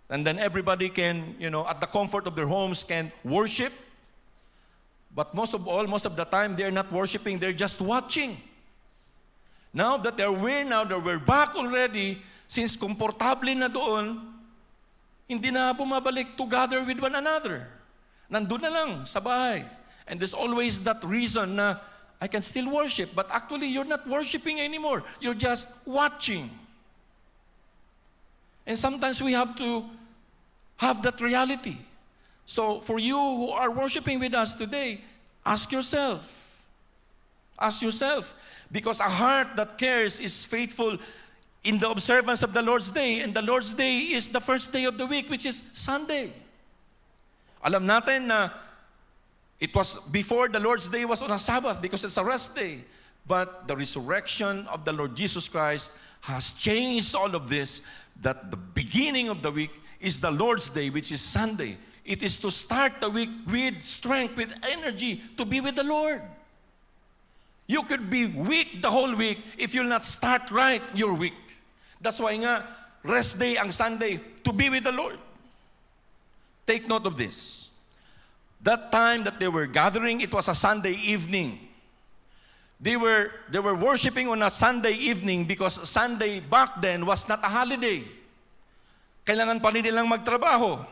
And 0.09 0.27
then 0.27 0.39
everybody 0.39 0.89
can, 0.89 1.35
you 1.39 1.51
know, 1.51 1.67
at 1.67 1.81
the 1.81 1.87
comfort 1.87 2.27
of 2.27 2.37
their 2.37 2.47
homes 2.47 2.85
can 2.85 3.11
worship. 3.25 3.73
But 5.15 5.35
most 5.35 5.55
of 5.55 5.67
all, 5.67 5.87
most 5.87 6.05
of 6.05 6.15
the 6.15 6.25
time, 6.25 6.55
they're 6.55 6.71
not 6.71 6.93
worshiping, 6.93 7.39
they're 7.39 7.57
just 7.57 7.81
watching. 7.81 8.37
Now 9.77 10.01
that 10.01 10.17
they're 10.17 10.33
aware 10.33 10.65
now 10.65 10.89
that 10.89 10.97
we're 10.97 11.21
back 11.21 11.55
already, 11.55 12.17
since 12.49 12.81
komportable 12.81 13.53
na 13.53 13.69
doon, 13.69 14.25
hindi 15.29 15.53
na 15.53 15.77
bumabalik 15.77 16.33
to 16.41 16.49
gather 16.49 16.81
with 16.81 16.97
one 16.97 17.13
another. 17.13 17.69
Nandun 18.33 18.65
na 18.65 18.73
lang 18.73 18.91
sa 19.05 19.21
bahay. 19.21 19.69
And 20.09 20.17
there's 20.17 20.33
always 20.33 20.81
that 20.89 21.05
reason 21.05 21.61
na 21.61 21.77
I 22.17 22.25
can 22.25 22.41
still 22.41 22.73
worship, 22.73 23.13
but 23.13 23.29
actually 23.29 23.69
you're 23.69 23.85
not 23.85 24.09
worshiping 24.09 24.65
anymore. 24.65 25.05
You're 25.21 25.37
just 25.37 25.85
watching. 25.85 26.49
And 28.65 28.79
sometimes 28.81 29.21
we 29.21 29.37
have 29.37 29.61
to 29.61 29.85
have 30.81 31.05
that 31.05 31.21
reality. 31.21 31.77
So 32.49 32.81
for 32.81 32.99
you 32.99 33.21
who 33.21 33.51
are 33.53 33.69
worshiping 33.69 34.25
with 34.25 34.33
us 34.33 34.57
today, 34.57 35.05
ask 35.45 35.69
yourself. 35.69 36.65
Ask 37.61 37.83
yourself. 37.83 38.33
Because 38.71 39.01
a 39.01 39.05
heart 39.05 39.57
that 39.57 39.79
cares 39.79 40.21
is 40.21 40.45
faithful 40.45 40.99
in 41.65 41.79
the 41.79 41.91
observance 41.91 42.43
of 42.43 42.53
the 42.53 42.63
Lord's 42.63 42.91
Day. 42.91 43.21
And 43.21 43.35
the 43.35 43.43
Lord's 43.43 43.75
Day 43.75 43.99
is 43.99 44.31
the 44.31 44.41
first 44.41 44.73
day 44.73 44.85
of 44.85 44.99
the 44.99 45.07
week, 45.07 45.29
which 45.29 45.47
is 45.47 45.71
Sunday. 45.75 46.33
Alam 47.63 47.87
natin 47.87 48.27
na 48.27 48.51
it 49.59 49.75
was 49.75 50.09
before 50.11 50.49
the 50.49 50.61
Lord's 50.61 50.89
Day 50.89 51.05
was 51.05 51.23
on 51.23 51.31
a 51.31 51.39
Sabbath 51.39 51.81
because 51.81 52.05
it's 52.05 52.17
a 52.17 52.25
rest 52.25 52.55
day. 52.55 52.81
But 53.27 53.67
the 53.67 53.77
resurrection 53.77 54.67
of 54.69 54.85
the 54.85 54.93
Lord 54.93 55.17
Jesus 55.17 55.49
Christ 55.49 55.95
has 56.21 56.53
changed 56.53 57.17
all 57.17 57.35
of 57.35 57.49
this 57.49 57.87
that 58.21 58.51
the 58.51 58.57
beginning 58.57 59.29
of 59.29 59.43
the 59.43 59.51
week 59.51 59.73
is 60.01 60.21
the 60.21 60.31
Lord's 60.31 60.71
Day, 60.71 60.91
which 60.91 61.11
is 61.11 61.21
Sunday. 61.21 61.77
It 62.05 62.23
is 62.23 62.37
to 62.39 62.51
start 62.51 63.01
the 63.01 63.11
week 63.11 63.31
with 63.51 63.83
strength, 63.83 64.37
with 64.37 64.53
energy, 64.63 65.21
to 65.37 65.45
be 65.45 65.61
with 65.61 65.75
the 65.75 65.85
Lord. 65.85 66.23
You 67.67 67.83
could 67.83 68.09
be 68.09 68.27
weak 68.27 68.81
the 68.81 68.91
whole 68.91 69.15
week 69.15 69.43
if 69.59 69.75
you'll 69.75 69.91
not 69.91 70.05
start 70.05 70.51
right 70.51 70.83
your 70.95 71.15
week. 71.15 71.35
That's 72.01 72.21
why 72.21 72.37
nga, 72.39 72.65
rest 73.03 73.39
day 73.39 73.57
ang 73.57 73.73
Sunday, 73.73 74.21
to 74.45 74.53
be 74.53 74.71
with 74.71 74.85
the 74.85 74.93
Lord. 74.93 75.19
Take 76.67 76.87
note 76.87 77.07
of 77.07 77.17
this. 77.17 77.71
That 78.63 78.91
time 78.91 79.25
that 79.25 79.39
they 79.39 79.49
were 79.49 79.67
gathering, 79.67 80.21
it 80.21 80.33
was 80.33 80.49
a 80.49 80.55
Sunday 80.55 80.95
evening. 80.95 81.59
They 82.81 82.97
were, 82.97 83.31
they 83.51 83.59
were 83.59 83.75
worshiping 83.75 84.29
on 84.29 84.43
a 84.43 84.51
Sunday 84.51 84.93
evening 84.93 85.45
because 85.45 85.89
Sunday 85.89 86.41
back 86.41 86.81
then 86.81 87.07
was 87.07 87.29
not 87.29 87.41
a 87.43 87.49
holiday. 87.49 88.05
Kailangan 89.25 89.63
pa 89.63 89.71
nilang 89.71 90.07
magtrabaho. 90.07 90.85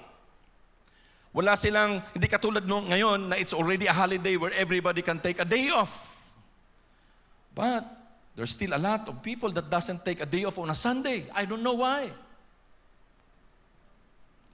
Wala 1.34 1.58
silang, 1.58 2.02
hindi 2.14 2.26
katulad 2.30 2.62
nung 2.62 2.87
ngayon 2.90 3.28
na 3.28 3.37
it's 3.37 3.52
already 3.52 3.87
a 3.87 3.92
holiday 3.92 4.38
where 4.38 4.54
everybody 4.54 5.02
can 5.02 5.18
take 5.18 5.42
a 5.42 5.44
day 5.44 5.68
off. 5.68 6.13
But 7.55 7.85
there's 8.35 8.51
still 8.51 8.75
a 8.75 8.79
lot 8.79 9.09
of 9.09 9.23
people 9.23 9.51
that 9.53 9.71
doesn't 9.71 10.05
take 10.05 10.21
a 10.21 10.27
day 10.27 10.45
off 10.45 10.59
on 10.59 10.71
a 10.71 10.75
Sunday. 10.75 11.27
I 11.35 11.45
don't 11.45 11.62
know 11.62 11.75
why. 11.75 12.11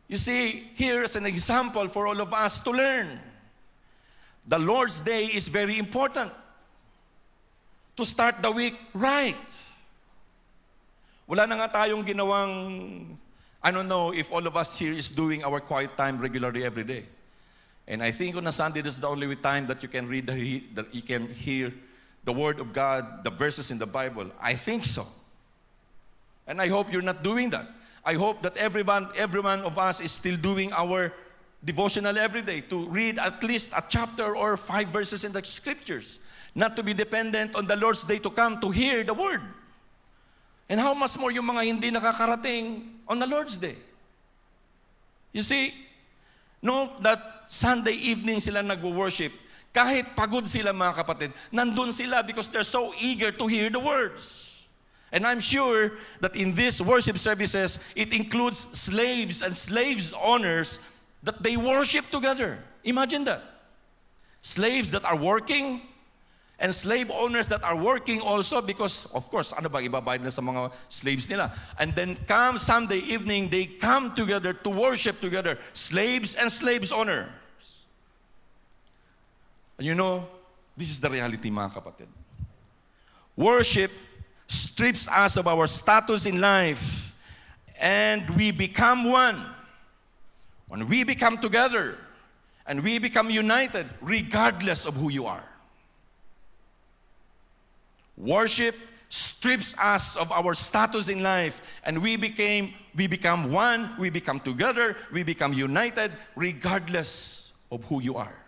You 0.08 0.16
see, 0.16 0.68
here 0.74 1.02
is 1.02 1.16
an 1.16 1.24
example 1.24 1.88
for 1.88 2.06
all 2.06 2.20
of 2.20 2.34
us 2.34 2.62
to 2.64 2.70
learn. 2.70 3.20
The 4.46 4.58
Lord's 4.58 5.00
Day 5.00 5.26
is 5.26 5.48
very 5.48 5.78
important 5.78 6.32
to 7.96 8.04
start 8.04 8.42
the 8.42 8.50
week 8.50 8.74
right. 8.92 9.66
Wala 11.28 11.46
na 11.46 11.62
nga 11.62 11.68
tayong 11.68 12.04
ginawang, 12.04 13.16
I 13.62 13.70
don't 13.70 13.86
know 13.86 14.12
if 14.12 14.32
all 14.32 14.44
of 14.44 14.56
us 14.56 14.76
here 14.76 14.92
is 14.92 15.08
doing 15.08 15.44
our 15.44 15.60
quiet 15.60 15.96
time 15.96 16.18
regularly 16.18 16.64
every 16.64 16.84
day. 16.84 17.04
And 17.86 18.02
I 18.02 18.10
think 18.10 18.36
on 18.36 18.46
a 18.46 18.52
Sunday, 18.52 18.80
this 18.80 18.94
is 18.94 19.00
the 19.00 19.08
only 19.08 19.36
time 19.36 19.66
that 19.68 19.82
you 19.82 19.88
can 19.88 20.08
read, 20.08 20.26
the, 20.26 20.64
that 20.74 20.94
you 20.94 21.02
can 21.02 21.28
hear 21.28 21.72
the 22.24 22.32
Word 22.32 22.60
of 22.60 22.72
God, 22.72 23.24
the 23.24 23.30
verses 23.30 23.70
in 23.70 23.78
the 23.78 23.86
Bible. 23.86 24.30
I 24.40 24.54
think 24.54 24.84
so. 24.84 25.06
And 26.46 26.60
I 26.60 26.68
hope 26.68 26.92
you're 26.92 27.02
not 27.02 27.22
doing 27.22 27.50
that. 27.50 27.66
I 28.04 28.14
hope 28.14 28.42
that 28.42 28.56
everyone, 28.56 29.08
every 29.16 29.40
one 29.40 29.60
of 29.60 29.78
us 29.78 30.00
is 30.00 30.10
still 30.10 30.36
doing 30.36 30.72
our 30.72 31.12
devotional 31.64 32.16
every 32.16 32.42
day 32.42 32.60
to 32.62 32.88
read 32.88 33.18
at 33.18 33.42
least 33.42 33.72
a 33.76 33.84
chapter 33.88 34.34
or 34.34 34.56
five 34.56 34.88
verses 34.88 35.24
in 35.24 35.32
the 35.32 35.44
scriptures, 35.44 36.20
not 36.54 36.76
to 36.76 36.82
be 36.82 36.94
dependent 36.94 37.54
on 37.54 37.66
the 37.66 37.76
Lord's 37.76 38.04
day 38.04 38.18
to 38.18 38.30
come 38.30 38.60
to 38.60 38.70
hear 38.70 39.04
the 39.04 39.14
word. 39.14 39.42
And 40.68 40.80
how 40.80 40.94
much 40.94 41.18
more 41.18 41.30
yung 41.30 41.46
mga 41.46 41.64
hindi 41.66 41.90
nakakarating 41.90 42.88
on 43.06 43.18
the 43.18 43.26
Lord's 43.26 43.56
day? 43.56 43.76
You 45.32 45.42
see, 45.42 45.74
no, 46.62 46.90
that 47.00 47.44
Sunday 47.46 47.94
evening 47.94 48.40
sila 48.40 48.62
nagwo-worship, 48.62 49.32
kahit 49.70 50.16
pagod 50.18 50.48
sila 50.48 50.74
mga 50.74 50.94
kapatid, 51.04 51.30
nandun 51.54 51.92
sila 51.94 52.22
because 52.22 52.48
they're 52.50 52.66
so 52.66 52.92
eager 52.98 53.30
to 53.30 53.46
hear 53.46 53.70
the 53.70 53.78
words. 53.78 54.66
And 55.12 55.26
I'm 55.26 55.40
sure 55.40 55.92
that 56.20 56.36
in 56.36 56.54
these 56.54 56.80
worship 56.80 57.18
services, 57.18 57.82
it 57.96 58.12
includes 58.12 58.58
slaves 58.58 59.42
and 59.42 59.54
slaves' 59.54 60.14
owners 60.14 60.86
that 61.22 61.42
they 61.42 61.56
worship 61.56 62.06
together. 62.10 62.58
Imagine 62.84 63.24
that. 63.24 63.42
Slaves 64.42 64.90
that 64.92 65.04
are 65.04 65.18
working 65.18 65.82
and 66.60 66.74
slave 66.74 67.10
owners 67.10 67.48
that 67.48 67.64
are 67.64 67.76
working 67.76 68.20
also 68.20 68.60
because, 68.60 69.10
of 69.14 69.28
course, 69.30 69.52
ano 69.56 69.68
ba, 69.68 69.78
ibabayad 69.78 70.22
na 70.22 70.30
sa 70.30 70.42
mga 70.42 70.70
slaves 70.88 71.28
nila. 71.28 71.52
And 71.78 71.94
then 71.94 72.16
come 72.28 72.58
Sunday 72.58 73.00
evening, 73.00 73.48
they 73.48 73.66
come 73.66 74.14
together 74.14 74.52
to 74.52 74.70
worship 74.70 75.20
together, 75.20 75.58
slaves 75.72 76.34
and 76.34 76.52
slaves 76.52 76.92
owners. 76.92 77.26
And 79.80 79.86
you 79.86 79.94
know, 79.94 80.28
this 80.76 80.90
is 80.90 81.00
the 81.00 81.08
reality, 81.08 81.50
mga 81.50 81.72
kapatid. 81.72 82.08
Worship 83.34 83.90
strips 84.46 85.08
us 85.08 85.38
of 85.38 85.48
our 85.48 85.66
status 85.66 86.26
in 86.26 86.38
life 86.38 87.16
and 87.80 88.28
we 88.36 88.50
become 88.50 89.10
one. 89.10 89.40
When 90.68 90.86
we 90.86 91.02
become 91.02 91.38
together 91.38 91.96
and 92.66 92.84
we 92.84 92.98
become 92.98 93.30
united, 93.30 93.86
regardless 94.02 94.84
of 94.84 94.92
who 94.96 95.10
you 95.10 95.24
are. 95.24 95.48
Worship 98.18 98.76
strips 99.08 99.74
us 99.78 100.18
of 100.18 100.30
our 100.30 100.52
status 100.52 101.08
in 101.08 101.22
life 101.22 101.62
and 101.84 102.02
we 102.02 102.16
became 102.16 102.74
we 102.94 103.06
become 103.06 103.50
one, 103.50 103.96
we 103.98 104.10
become 104.10 104.40
together, 104.40 104.98
we 105.10 105.22
become 105.22 105.54
united 105.54 106.12
regardless 106.36 107.56
of 107.72 107.82
who 107.86 108.02
you 108.02 108.16
are. 108.16 108.39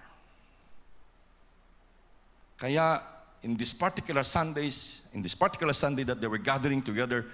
Kaya 2.63 3.03
in 3.43 3.59
this 3.59 3.75
particular 3.75 4.23
Sundays, 4.23 5.03
in 5.11 5.21
this 5.21 5.35
particular 5.35 5.73
Sunday 5.73 6.05
that 6.05 6.21
they 6.21 6.29
were 6.31 6.39
gathering 6.39 6.79
together, 6.81 7.27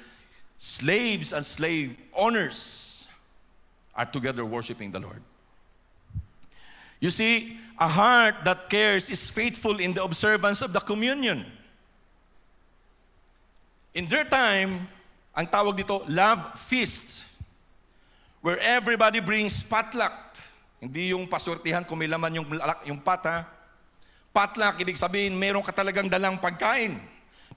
slaves 0.57 1.37
and 1.37 1.45
slave 1.45 2.01
owners 2.17 3.07
are 3.95 4.07
together 4.07 4.43
worshiping 4.47 4.91
the 4.91 5.01
Lord. 5.01 5.21
You 6.99 7.11
see, 7.11 7.61
a 7.79 7.87
heart 7.87 8.37
that 8.45 8.71
cares 8.71 9.11
is 9.11 9.29
faithful 9.29 9.79
in 9.81 9.93
the 9.93 10.03
observance 10.03 10.63
of 10.63 10.73
the 10.73 10.81
communion. 10.81 11.45
In 13.93 14.09
their 14.09 14.25
time, 14.25 14.89
ang 15.37 15.45
tawag 15.45 15.77
dito, 15.77 16.09
love 16.09 16.57
feasts, 16.57 17.29
where 18.41 18.57
everybody 18.65 19.21
brings 19.21 19.61
potluck. 19.61 20.17
Hindi 20.81 21.13
yung 21.13 21.29
paswertihan 21.29 21.85
kung 21.85 21.99
may 22.01 22.09
laman 22.09 22.41
yung, 22.41 22.49
yung 22.89 22.99
pata. 23.05 23.58
Potluck, 24.39 24.79
ibig 24.79 24.95
sabihin, 24.95 25.35
meron 25.35 25.67
ka 25.67 25.75
talagang 25.75 26.07
dalang 26.07 26.39
pagkain. 26.39 27.03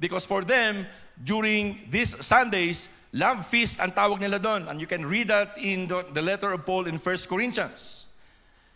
Because 0.02 0.26
for 0.26 0.42
them, 0.42 0.90
during 1.14 1.78
these 1.94 2.18
Sundays, 2.26 2.90
love 3.14 3.46
feast 3.46 3.78
ang 3.78 3.94
tawag 3.94 4.18
nila 4.18 4.42
doon. 4.42 4.66
And 4.66 4.82
you 4.82 4.90
can 4.90 5.06
read 5.06 5.30
that 5.30 5.54
in 5.62 5.86
the, 5.86 6.02
the 6.10 6.26
letter 6.26 6.50
of 6.50 6.66
Paul 6.66 6.90
in 6.90 6.98
1 6.98 7.30
Corinthians. 7.30 8.10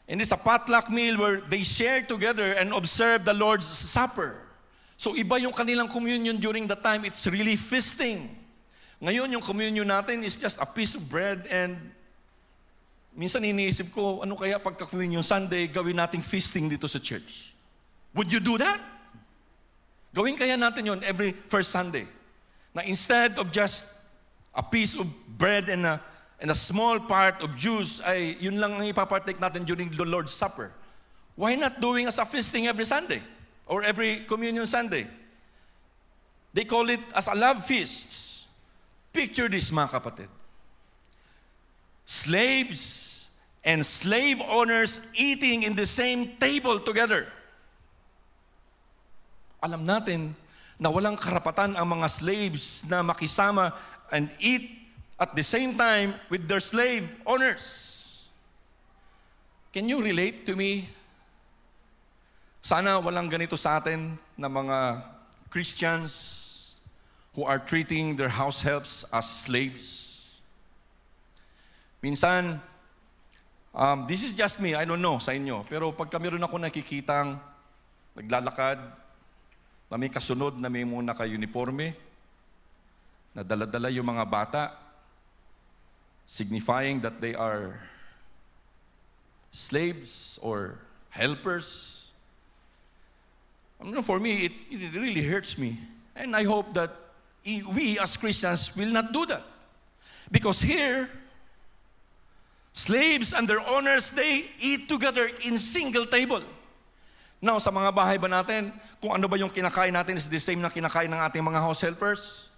And 0.06 0.22
it's 0.22 0.30
a 0.30 0.38
potluck 0.38 0.94
meal 0.94 1.18
where 1.18 1.42
they 1.42 1.66
share 1.66 2.06
together 2.06 2.54
and 2.54 2.78
observe 2.78 3.26
the 3.26 3.34
Lord's 3.34 3.66
Supper. 3.66 4.38
So 5.02 5.18
iba 5.18 5.42
yung 5.42 5.58
kanilang 5.58 5.90
communion 5.90 6.38
during 6.38 6.70
the 6.70 6.78
time. 6.78 7.10
It's 7.10 7.26
really 7.26 7.58
feasting. 7.58 8.30
Ngayon, 9.02 9.34
yung 9.34 9.42
communion 9.42 9.90
natin 9.90 10.22
is 10.22 10.38
just 10.38 10.62
a 10.62 10.68
piece 10.70 10.94
of 10.94 11.10
bread 11.10 11.50
and 11.50 11.74
minsan 13.18 13.42
iniisip 13.42 13.90
ko, 13.90 14.22
ano 14.22 14.38
kaya 14.38 14.62
pagka-communion 14.62 15.26
Sunday, 15.26 15.66
gawin 15.66 15.98
nating 15.98 16.22
feasting 16.22 16.70
dito 16.70 16.86
sa 16.86 17.02
church. 17.02 17.55
Would 18.16 18.32
you 18.32 18.40
do 18.40 18.58
that? 18.58 18.80
Gawin 20.16 20.36
kaya 20.40 20.56
natin 20.56 20.86
yon 20.88 21.04
every 21.04 21.36
first 21.52 21.72
Sunday. 21.72 22.08
Na 22.74 22.82
instead 22.82 23.38
of 23.38 23.52
just 23.52 23.92
a 24.56 24.64
piece 24.64 24.96
of 24.96 25.06
bread 25.38 25.68
and 25.68 25.86
a, 25.86 26.02
and 26.40 26.50
a 26.52 26.56
small 26.56 27.00
part 27.00 27.44
of 27.44 27.56
juice, 27.56 28.00
ay 28.02 28.40
yun 28.40 28.60
lang 28.60 28.80
ang 28.80 28.88
ipapartake 28.88 29.38
natin 29.38 29.68
during 29.68 29.92
the 29.92 30.08
Lord's 30.08 30.32
Supper. 30.32 30.72
Why 31.36 31.56
not 31.56 31.84
doing 31.84 32.08
as 32.08 32.18
a 32.18 32.26
feasting 32.26 32.68
every 32.68 32.88
Sunday? 32.88 33.20
or 33.68 33.84
every 33.84 34.26
communion 34.26 34.66
Sunday. 34.66 35.08
They 36.54 36.64
call 36.64 36.90
it 36.90 37.00
as 37.14 37.28
a 37.28 37.36
love 37.36 37.66
feast. 37.66 38.48
Picture 39.12 39.50
this 39.50 39.72
mga 39.72 39.90
kapatid. 39.90 40.28
Slaves 42.06 43.28
and 43.64 43.86
slave 43.86 44.40
owners 44.48 45.12
eating 45.16 45.64
in 45.64 45.76
the 45.76 45.86
same 45.86 46.36
table 46.38 46.80
together. 46.80 47.28
Alam 49.66 49.82
natin 49.82 50.38
na 50.78 50.94
walang 50.94 51.18
karapatan 51.18 51.74
ang 51.74 51.88
mga 51.90 52.06
slaves 52.06 52.86
na 52.86 53.02
makisama 53.02 53.74
and 54.14 54.30
eat 54.38 54.70
at 55.18 55.34
the 55.34 55.42
same 55.42 55.74
time 55.74 56.14
with 56.30 56.46
their 56.46 56.62
slave 56.62 57.10
owners. 57.26 57.66
Can 59.74 59.90
you 59.90 60.06
relate 60.06 60.46
to 60.46 60.54
me 60.54 60.86
sana 62.66 62.98
walang 62.98 63.30
ganito 63.30 63.54
sa 63.54 63.78
atin 63.78 64.18
na 64.34 64.50
mga 64.50 65.06
Christians 65.54 66.14
who 67.38 67.46
are 67.46 67.62
treating 67.62 68.18
their 68.18 68.34
house 68.34 68.66
helps 68.66 69.06
as 69.14 69.30
slaves. 69.30 69.88
Minsan, 72.02 72.58
um, 73.70 74.10
this 74.10 74.26
is 74.26 74.34
just 74.34 74.58
me, 74.58 74.74
I 74.74 74.82
don't 74.82 75.04
know 75.04 75.22
sa 75.22 75.38
inyo, 75.38 75.62
pero 75.70 75.94
pagka 75.94 76.18
meron 76.18 76.42
ako 76.42 76.58
nakikitang 76.58 77.38
naglalakad, 78.18 78.82
na 79.90 79.98
may 79.98 80.10
kasunod 80.10 80.58
na 80.58 80.70
may 80.70 80.84
muna 80.84 81.14
ka-uniforme, 81.14 81.94
na 83.36 83.44
daladala 83.44 83.92
yung 83.92 84.08
mga 84.08 84.26
bata, 84.30 84.72
signifying 86.26 87.00
that 87.02 87.22
they 87.22 87.36
are 87.36 87.80
slaves 89.52 90.40
or 90.42 90.80
helpers, 91.10 91.96
for 94.04 94.20
me, 94.20 94.46
it, 94.46 94.52
it 94.72 94.94
really 94.94 95.22
hurts 95.24 95.58
me. 95.58 95.78
And 96.16 96.36
I 96.36 96.44
hope 96.44 96.74
that 96.74 96.92
we 97.46 98.00
as 98.00 98.18
Christians 98.18 98.76
will 98.76 98.90
not 98.90 99.12
do 99.12 99.26
that. 99.26 99.44
Because 100.32 100.62
here, 100.62 101.10
slaves 102.74 103.34
and 103.34 103.48
their 103.48 103.60
owners, 103.60 104.12
they 104.12 104.46
eat 104.60 104.90
together 104.90 105.30
in 105.44 105.60
single 105.60 106.06
table. 106.06 106.42
Now, 107.46 107.62
sa 107.62 107.70
mga 107.70 107.94
bahay 107.94 108.18
ba 108.18 108.26
natin, 108.26 108.74
kung 108.98 109.14
ano 109.14 109.30
ba 109.30 109.38
yung 109.38 109.54
kinakain 109.54 109.94
natin 109.94 110.18
is 110.18 110.26
the 110.26 110.42
same 110.42 110.66
na 110.66 110.74
kinakain 110.74 111.14
ng 111.14 111.22
ating 111.30 111.46
mga 111.46 111.62
house 111.62 111.86
helpers? 111.86 112.50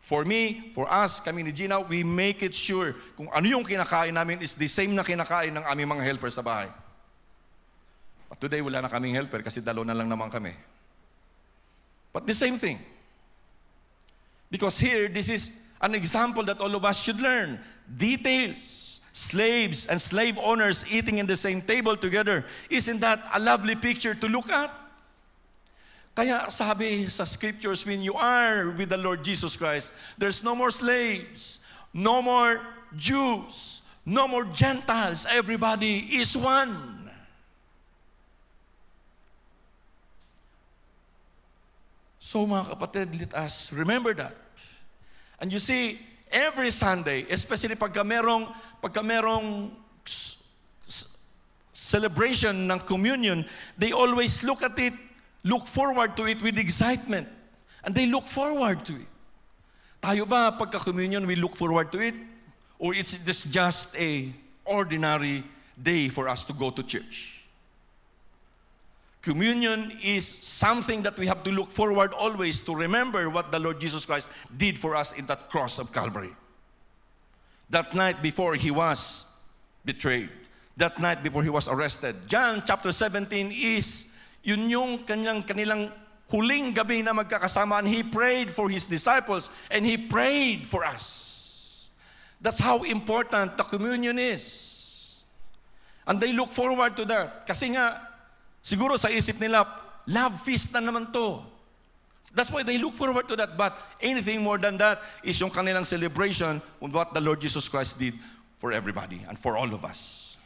For 0.00 0.24
me, 0.24 0.72
for 0.72 0.88
us, 0.88 1.20
kami 1.20 1.44
ni 1.44 1.52
Gina, 1.52 1.76
we 1.84 2.00
make 2.00 2.40
it 2.40 2.56
sure 2.56 2.96
kung 3.20 3.28
ano 3.28 3.44
yung 3.44 3.68
kinakain 3.68 4.16
namin 4.16 4.40
is 4.40 4.56
the 4.56 4.64
same 4.64 4.96
na 4.96 5.04
kinakain 5.04 5.52
ng 5.52 5.64
aming 5.68 5.92
mga 5.92 6.08
helpers 6.08 6.40
sa 6.40 6.44
bahay. 6.44 6.72
But 8.32 8.40
today, 8.40 8.64
wala 8.64 8.80
na 8.80 8.88
kaming 8.88 9.12
helper 9.12 9.44
kasi 9.44 9.60
dalo 9.60 9.84
na 9.84 9.92
lang 9.92 10.08
naman 10.08 10.32
kami. 10.32 10.56
But 12.08 12.24
the 12.24 12.32
same 12.32 12.56
thing. 12.56 12.80
Because 14.48 14.80
here, 14.80 15.12
this 15.12 15.28
is 15.28 15.68
an 15.84 15.92
example 15.92 16.48
that 16.48 16.64
all 16.64 16.72
of 16.72 16.80
us 16.80 16.96
should 17.04 17.20
learn. 17.20 17.60
Details. 17.84 18.93
Slaves 19.14 19.86
and 19.86 20.02
slave 20.02 20.36
owners 20.42 20.84
eating 20.90 21.18
in 21.18 21.26
the 21.26 21.36
same 21.36 21.62
table 21.62 21.96
together. 21.96 22.44
Isn't 22.68 22.98
that 22.98 23.22
a 23.32 23.38
lovely 23.38 23.76
picture 23.76 24.12
to 24.12 24.26
look 24.26 24.50
at? 24.50 24.74
Kaya 26.18 26.50
sabi 26.50 27.06
sa 27.06 27.22
scriptures, 27.22 27.86
when 27.86 28.02
you 28.02 28.14
are 28.14 28.70
with 28.74 28.90
the 28.90 28.98
Lord 28.98 29.22
Jesus 29.22 29.54
Christ, 29.54 29.94
there's 30.18 30.42
no 30.42 30.58
more 30.58 30.74
slaves, 30.74 31.62
no 31.94 32.22
more 32.22 32.58
Jews, 32.96 33.86
no 34.04 34.26
more 34.26 34.46
Gentiles. 34.50 35.26
Everybody 35.30 36.18
is 36.18 36.36
one. 36.36 37.06
So 42.18 42.46
mga 42.50 42.74
kapatid, 42.74 43.14
let 43.14 43.34
us 43.34 43.70
remember 43.70 44.10
that. 44.14 44.34
And 45.38 45.52
you 45.52 45.62
see, 45.62 46.02
every 46.34 46.74
Sunday, 46.74 47.24
especially 47.30 47.78
pagka 47.78 48.02
merong, 48.02 48.50
pagka 48.82 49.06
merong 49.06 49.70
celebration 51.72 52.66
ng 52.66 52.80
communion, 52.82 53.46
they 53.78 53.94
always 53.94 54.42
look 54.42 54.66
at 54.66 54.74
it, 54.82 54.92
look 55.46 55.70
forward 55.70 56.18
to 56.18 56.26
it 56.26 56.42
with 56.42 56.58
excitement. 56.58 57.30
And 57.84 57.94
they 57.94 58.06
look 58.10 58.26
forward 58.26 58.84
to 58.90 58.98
it. 58.98 59.08
Tayo 60.02 60.28
ba, 60.28 60.52
pagka 60.58 60.82
communion, 60.82 61.24
we 61.26 61.36
look 61.36 61.54
forward 61.54 61.92
to 61.92 62.02
it? 62.02 62.14
Or 62.78 62.92
it's 62.92 63.16
just 63.46 63.94
a 63.96 64.32
ordinary 64.64 65.44
day 65.80 66.08
for 66.08 66.28
us 66.28 66.44
to 66.46 66.52
go 66.52 66.70
to 66.70 66.82
church? 66.82 67.33
Communion 69.24 69.90
is 70.04 70.28
something 70.28 71.00
that 71.00 71.16
we 71.16 71.26
have 71.26 71.42
to 71.44 71.50
look 71.50 71.70
forward 71.70 72.12
always 72.12 72.60
to 72.60 72.76
remember 72.76 73.30
what 73.30 73.50
the 73.50 73.58
Lord 73.58 73.80
Jesus 73.80 74.04
Christ 74.04 74.30
did 74.58 74.78
for 74.78 74.94
us 74.94 75.16
in 75.18 75.24
that 75.32 75.48
cross 75.48 75.78
of 75.78 75.94
Calvary. 75.94 76.28
That 77.70 77.94
night 77.94 78.20
before 78.20 78.54
he 78.54 78.70
was 78.70 79.32
betrayed, 79.82 80.28
that 80.76 81.00
night 81.00 81.22
before 81.22 81.42
he 81.42 81.48
was 81.48 81.68
arrested. 81.68 82.14
John 82.28 82.62
chapter 82.66 82.92
17 82.92 83.48
is 83.50 84.12
yun 84.42 84.68
yung 84.68 84.98
kanyang 85.08 85.40
kanilang 85.48 85.90
huling 86.28 86.74
gabi 86.76 87.00
na 87.02 87.16
magkakasama 87.16 87.78
and 87.78 87.88
he 87.88 88.02
prayed 88.02 88.50
for 88.50 88.68
his 88.68 88.84
disciples 88.84 89.48
and 89.70 89.86
he 89.86 89.96
prayed 89.96 90.66
for 90.66 90.84
us. 90.84 91.88
That's 92.42 92.60
how 92.60 92.84
important 92.84 93.56
the 93.56 93.64
communion 93.64 94.18
is. 94.18 95.24
And 96.06 96.20
they 96.20 96.36
look 96.36 96.52
forward 96.52 96.94
to 97.00 97.06
that. 97.08 97.48
Kasi 97.48 97.72
nga, 97.72 98.12
Siguro 98.64 98.96
sa 98.96 99.12
isip 99.12 99.36
nila, 99.36 99.84
Love 100.06 100.36
feast 100.44 100.72
na 100.76 100.80
naman 100.80 101.08
to. 101.12 101.40
That's 102.34 102.50
why 102.50 102.62
they 102.62 102.78
look 102.78 102.94
forward 102.94 103.28
to 103.28 103.36
that. 103.36 103.56
But 103.56 103.76
anything 104.00 104.42
more 104.42 104.58
than 104.58 104.76
that 104.78 105.00
is 105.22 105.40
yung 105.40 105.50
kanilang 105.50 105.86
celebration 105.86 106.60
of 106.82 106.92
what 106.92 107.14
the 107.14 107.20
Lord 107.20 107.40
Jesus 107.40 107.68
Christ 107.68 107.98
did 107.98 108.14
for 108.58 108.72
everybody 108.72 109.24
and 109.28 109.38
for 109.38 109.56
all 109.56 109.72
of 109.72 109.84
us. 109.84 110.36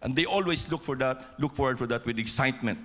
And 0.00 0.14
they 0.14 0.24
always 0.24 0.70
look 0.70 0.82
for 0.82 0.96
that, 0.96 1.20
look 1.38 1.54
forward 1.54 1.78
for 1.78 1.86
that 1.88 2.06
with 2.06 2.18
excitement. 2.18 2.78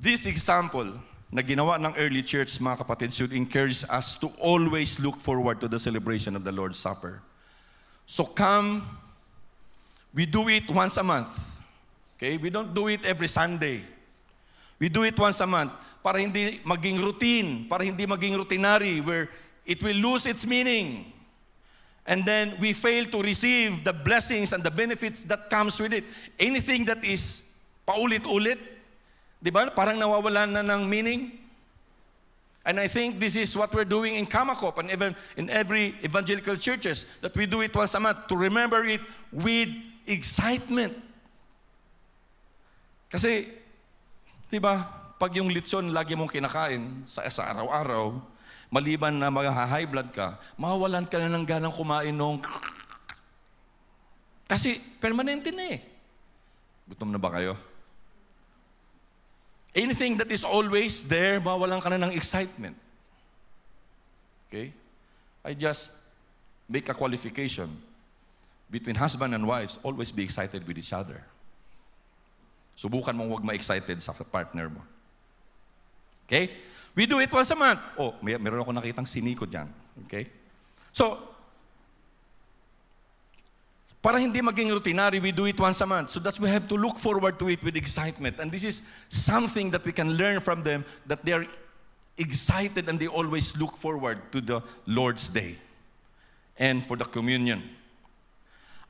This 0.00 0.26
example 0.26 0.92
na 1.30 1.42
ginawa 1.42 1.78
ng 1.78 1.94
early 1.96 2.22
church, 2.22 2.58
mga 2.58 2.82
kapatid, 2.82 3.14
should 3.14 3.32
encourage 3.32 3.86
us 3.86 4.18
to 4.18 4.26
always 4.42 4.98
look 4.98 5.14
forward 5.16 5.62
to 5.62 5.68
the 5.68 5.78
celebration 5.78 6.34
of 6.34 6.42
the 6.42 6.50
Lord's 6.50 6.78
Supper. 6.78 7.22
So 8.04 8.24
come, 8.24 8.82
we 10.12 10.26
do 10.26 10.48
it 10.48 10.68
once 10.68 10.96
a 10.98 11.06
month. 11.06 11.30
Okay? 12.18 12.36
We 12.36 12.50
don't 12.50 12.74
do 12.74 12.88
it 12.88 13.06
every 13.06 13.28
Sunday. 13.28 13.82
We 14.80 14.88
do 14.88 15.04
it 15.04 15.16
once 15.16 15.40
a 15.40 15.46
month 15.46 15.70
para 16.02 16.18
hindi 16.18 16.60
maging 16.64 16.98
routine, 16.98 17.66
para 17.68 17.84
hindi 17.84 18.06
maging 18.06 18.34
routinary 18.34 19.04
where 19.04 19.28
it 19.64 19.82
will 19.82 19.96
lose 19.96 20.26
its 20.26 20.46
meaning. 20.46 21.12
And 22.06 22.24
then 22.24 22.56
we 22.58 22.72
fail 22.72 23.04
to 23.06 23.22
receive 23.22 23.84
the 23.84 23.92
blessings 23.92 24.52
and 24.52 24.64
the 24.64 24.70
benefits 24.70 25.22
that 25.24 25.48
comes 25.48 25.78
with 25.78 25.92
it. 25.92 26.02
Anything 26.40 26.84
that 26.86 27.04
is 27.04 27.52
paulit-ulit, 27.86 28.58
di 29.40 29.48
ba? 29.48 29.72
Parang 29.72 29.96
nawawalan 29.96 30.52
na 30.52 30.62
ng 30.62 30.84
meaning. 30.84 31.32
And 32.60 32.76
I 32.76 32.92
think 32.92 33.16
this 33.16 33.40
is 33.40 33.56
what 33.56 33.72
we're 33.72 33.88
doing 33.88 34.20
in 34.20 34.28
Kamakop 34.28 34.76
and 34.76 34.92
even 34.92 35.16
in 35.40 35.48
every 35.48 35.96
evangelical 36.04 36.60
churches 36.60 37.18
that 37.24 37.32
we 37.32 37.48
do 37.48 37.64
it 37.64 37.72
once 37.72 37.96
a 37.96 38.00
month 38.00 38.28
to 38.28 38.36
remember 38.36 38.84
it 38.84 39.00
with 39.32 39.72
excitement. 40.04 40.92
Kasi, 43.08 43.48
di 44.52 44.60
ba, 44.60 44.84
pag 45.16 45.32
yung 45.34 45.48
litson 45.48 45.88
lagi 45.90 46.12
mong 46.12 46.28
kinakain 46.28 47.08
sa, 47.08 47.24
sa 47.32 47.48
araw-araw, 47.48 48.20
maliban 48.68 49.16
na 49.16 49.32
mag-high 49.32 49.88
blood 49.88 50.12
ka, 50.12 50.36
mawawalan 50.60 51.08
ka 51.08 51.16
na 51.16 51.32
ng 51.32 51.48
ganang 51.48 51.74
kumain 51.74 52.12
nung... 52.12 52.44
Kasi 54.46 54.78
permanente 55.00 55.48
na 55.48 55.74
eh. 55.74 55.80
Gutom 56.92 57.08
na 57.08 57.18
ba 57.18 57.34
kayo? 57.34 57.54
Anything 59.74 60.18
that 60.18 60.30
is 60.30 60.42
always 60.42 61.06
there, 61.06 61.38
mawalan 61.38 61.78
ka 61.78 61.88
na 61.88 62.10
ng 62.10 62.12
excitement. 62.12 62.74
Okay? 64.50 64.74
I 65.46 65.54
just 65.54 65.94
make 66.66 66.88
a 66.90 66.94
qualification. 66.94 67.70
Between 68.70 68.94
husband 68.94 69.34
and 69.34 69.46
wives, 69.46 69.78
always 69.82 70.10
be 70.10 70.22
excited 70.22 70.66
with 70.66 70.78
each 70.78 70.92
other. 70.92 71.22
Subukan 72.74 73.14
mong 73.14 73.30
huwag 73.30 73.44
ma-excited 73.46 74.02
sa 74.02 74.10
partner 74.26 74.70
mo. 74.70 74.82
Okay? 76.26 76.50
We 76.94 77.06
do 77.06 77.18
it 77.22 77.30
once 77.30 77.50
a 77.50 77.58
month. 77.58 77.78
Oh, 77.98 78.14
may, 78.22 78.38
meron 78.38 78.62
ako 78.62 78.74
nakitang 78.74 79.06
siniko 79.06 79.46
dyan. 79.46 79.70
Okay? 80.06 80.26
So, 80.90 81.29
para 84.02 84.18
hindi 84.18 84.40
maging 84.40 84.70
routinary, 84.70 85.20
we 85.20 85.32
do 85.32 85.46
it 85.46 85.58
once 85.58 85.80
a 85.80 85.86
month. 85.86 86.10
So 86.10 86.20
that's 86.20 86.40
we 86.40 86.48
have 86.48 86.68
to 86.68 86.76
look 86.76 86.98
forward 86.98 87.38
to 87.38 87.48
it 87.48 87.62
with 87.62 87.76
excitement. 87.76 88.38
And 88.38 88.50
this 88.50 88.64
is 88.64 88.90
something 89.08 89.70
that 89.70 89.84
we 89.84 89.92
can 89.92 90.14
learn 90.14 90.40
from 90.40 90.62
them 90.62 90.84
that 91.06 91.24
they 91.24 91.32
are 91.32 91.46
excited 92.16 92.88
and 92.88 92.98
they 92.98 93.06
always 93.06 93.58
look 93.58 93.76
forward 93.76 94.18
to 94.32 94.40
the 94.40 94.62
Lord's 94.86 95.28
Day 95.28 95.56
and 96.58 96.84
for 96.84 96.96
the 96.96 97.04
communion. 97.04 97.62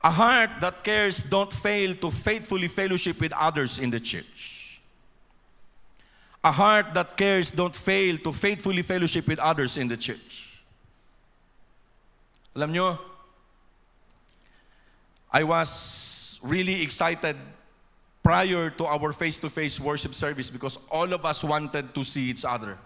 A 0.03 0.11
heart 0.11 0.49
that 0.61 0.83
cares 0.83 1.23
don't 1.23 1.51
fail 1.51 1.93
to 1.95 2.09
faithfully 2.09 2.67
fellowship 2.67 3.19
with 3.21 3.33
others 3.33 3.79
in 3.79 3.89
the 3.89 3.99
church. 3.99 4.81
A 6.43 6.51
heart 6.51 6.93
that 6.95 7.15
cares 7.15 7.51
don't 7.51 7.75
fail 7.75 8.17
to 8.17 8.33
faithfully 8.33 8.81
fellowship 8.81 9.27
with 9.27 9.37
others 9.39 9.77
in 9.77 9.87
the 9.87 9.97
church. 9.97 10.59
Alam 12.55 12.73
nyo, 12.73 12.99
I 15.31 15.47
was 15.47 16.39
really 16.43 16.83
excited 16.83 17.39
prior 18.21 18.69
to 18.69 18.83
our 18.85 19.15
face-to-face 19.15 19.79
worship 19.79 20.13
service 20.13 20.51
because 20.51 20.77
all 20.91 21.07
of 21.07 21.23
us 21.25 21.41
wanted 21.41 21.95
to 21.95 22.03
see 22.03 22.29
each 22.29 22.43
other. 22.43 22.77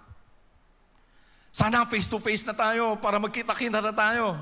Sana 1.50 1.84
face-to-face 1.90 2.46
na 2.46 2.54
tayo 2.54 2.96
para 3.02 3.18
magkita-kita 3.18 3.82
na 3.82 3.92
tayo. 3.92 4.38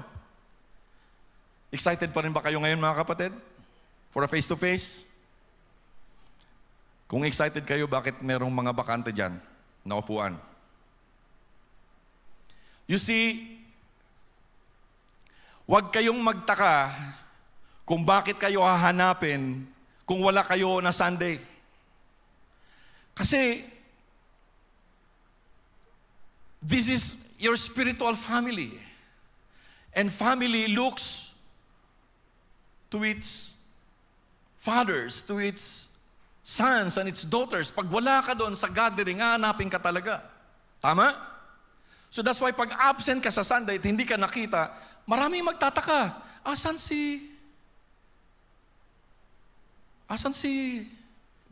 Excited 1.71 2.11
pa 2.11 2.21
rin 2.21 2.35
ba 2.35 2.43
kayo 2.43 2.59
ngayon 2.61 2.77
mga 2.77 3.01
kapatid? 3.01 3.31
For 4.13 4.21
a 4.21 4.29
face-to-face? 4.29 5.07
Kung 7.09 7.25
excited 7.25 7.65
kayo, 7.65 7.85
bakit 7.85 8.17
merong 8.21 8.49
mga 8.49 8.73
bakante 8.73 9.13
dyan 9.13 9.37
na 9.85 9.97
upuan? 10.01 10.37
You 12.89 12.97
see, 12.97 13.57
huwag 15.69 15.93
kayong 15.93 16.17
magtaka 16.19 16.91
kung 17.83 18.07
bakit 18.07 18.39
kayo 18.39 18.63
hahanapin 18.63 19.67
kung 20.03 20.19
wala 20.23 20.43
kayo 20.43 20.79
na 20.83 20.91
Sunday. 20.91 21.39
Kasi, 23.15 23.63
this 26.59 26.89
is 26.89 27.03
your 27.39 27.55
spiritual 27.55 28.15
family. 28.15 28.75
And 29.93 30.11
family 30.11 30.73
looks 30.73 31.37
to 32.89 33.03
its 33.05 33.61
fathers, 34.57 35.21
to 35.29 35.37
its 35.37 35.93
sons 36.41 36.97
and 36.97 37.07
its 37.07 37.23
daughters. 37.23 37.69
Pag 37.69 37.87
wala 37.91 38.23
ka 38.23 38.33
doon 38.33 38.55
sa 38.55 38.67
gathering, 38.67 39.19
hahanapin 39.21 39.69
ka 39.69 39.77
talaga. 39.77 40.23
Tama? 40.81 41.15
So 42.09 42.21
that's 42.21 42.41
why 42.43 42.51
pag 42.51 42.75
absent 42.75 43.23
ka 43.23 43.31
sa 43.31 43.43
Sunday 43.43 43.79
at 43.79 43.85
hindi 43.85 44.03
ka 44.03 44.19
nakita, 44.19 44.71
maraming 45.07 45.43
magtataka. 45.47 46.15
Asan 46.43 46.75
si... 46.79 47.32
Asan 50.09 50.33
si... 50.33 50.83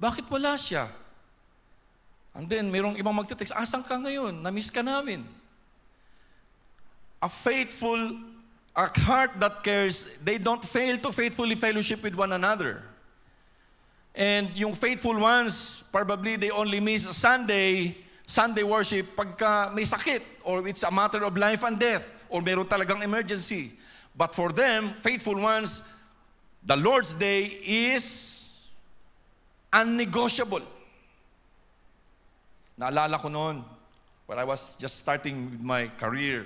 Bakit 0.02 0.26
wala 0.34 0.58
siya? 0.58 0.90
And 2.34 2.50
then, 2.50 2.72
mayroong 2.72 2.98
ibang 2.98 3.14
magtitext, 3.14 3.54
asan 3.54 3.84
ka 3.86 4.00
ngayon? 4.02 4.42
Namiss 4.42 4.74
ka 4.74 4.82
namin. 4.82 5.22
A 7.22 7.30
faithful, 7.30 8.18
a 8.74 8.90
heart 9.06 9.38
that 9.38 9.62
cares, 9.62 10.18
they 10.26 10.40
don't 10.40 10.64
fail 10.64 10.98
to 10.98 11.12
faithfully 11.12 11.54
fellowship 11.54 12.02
with 12.02 12.16
one 12.16 12.32
another. 12.32 12.82
And 14.16 14.50
yung 14.58 14.74
faithful 14.74 15.20
ones, 15.20 15.84
probably 15.92 16.36
they 16.36 16.50
only 16.50 16.80
miss 16.80 17.06
Sunday, 17.16 17.96
Sunday 18.26 18.64
worship 18.64 19.06
pagka 19.16 19.76
may 19.76 19.84
sakit 19.84 20.22
or 20.44 20.68
it's 20.68 20.84
a 20.84 20.92
matter 20.92 21.24
of 21.24 21.36
life 21.36 21.64
and 21.64 21.78
death 21.78 22.16
or 22.30 22.42
meron 22.42 22.66
talagang 22.66 23.04
emergency. 23.04 23.72
But 24.16 24.36
for 24.36 24.50
them, 24.50 24.96
faithful 25.00 25.36
ones, 25.36 25.84
the 26.64 26.76
Lord's 26.76 27.16
Day 27.16 27.60
is 27.64 28.41
unnegotiable. 29.72 30.64
Naalala 32.78 33.16
ko 33.20 33.28
noon, 33.32 33.64
when 34.28 34.38
I 34.40 34.44
was 34.44 34.76
just 34.76 35.00
starting 35.00 35.52
with 35.52 35.64
my 35.64 35.88
career, 35.96 36.46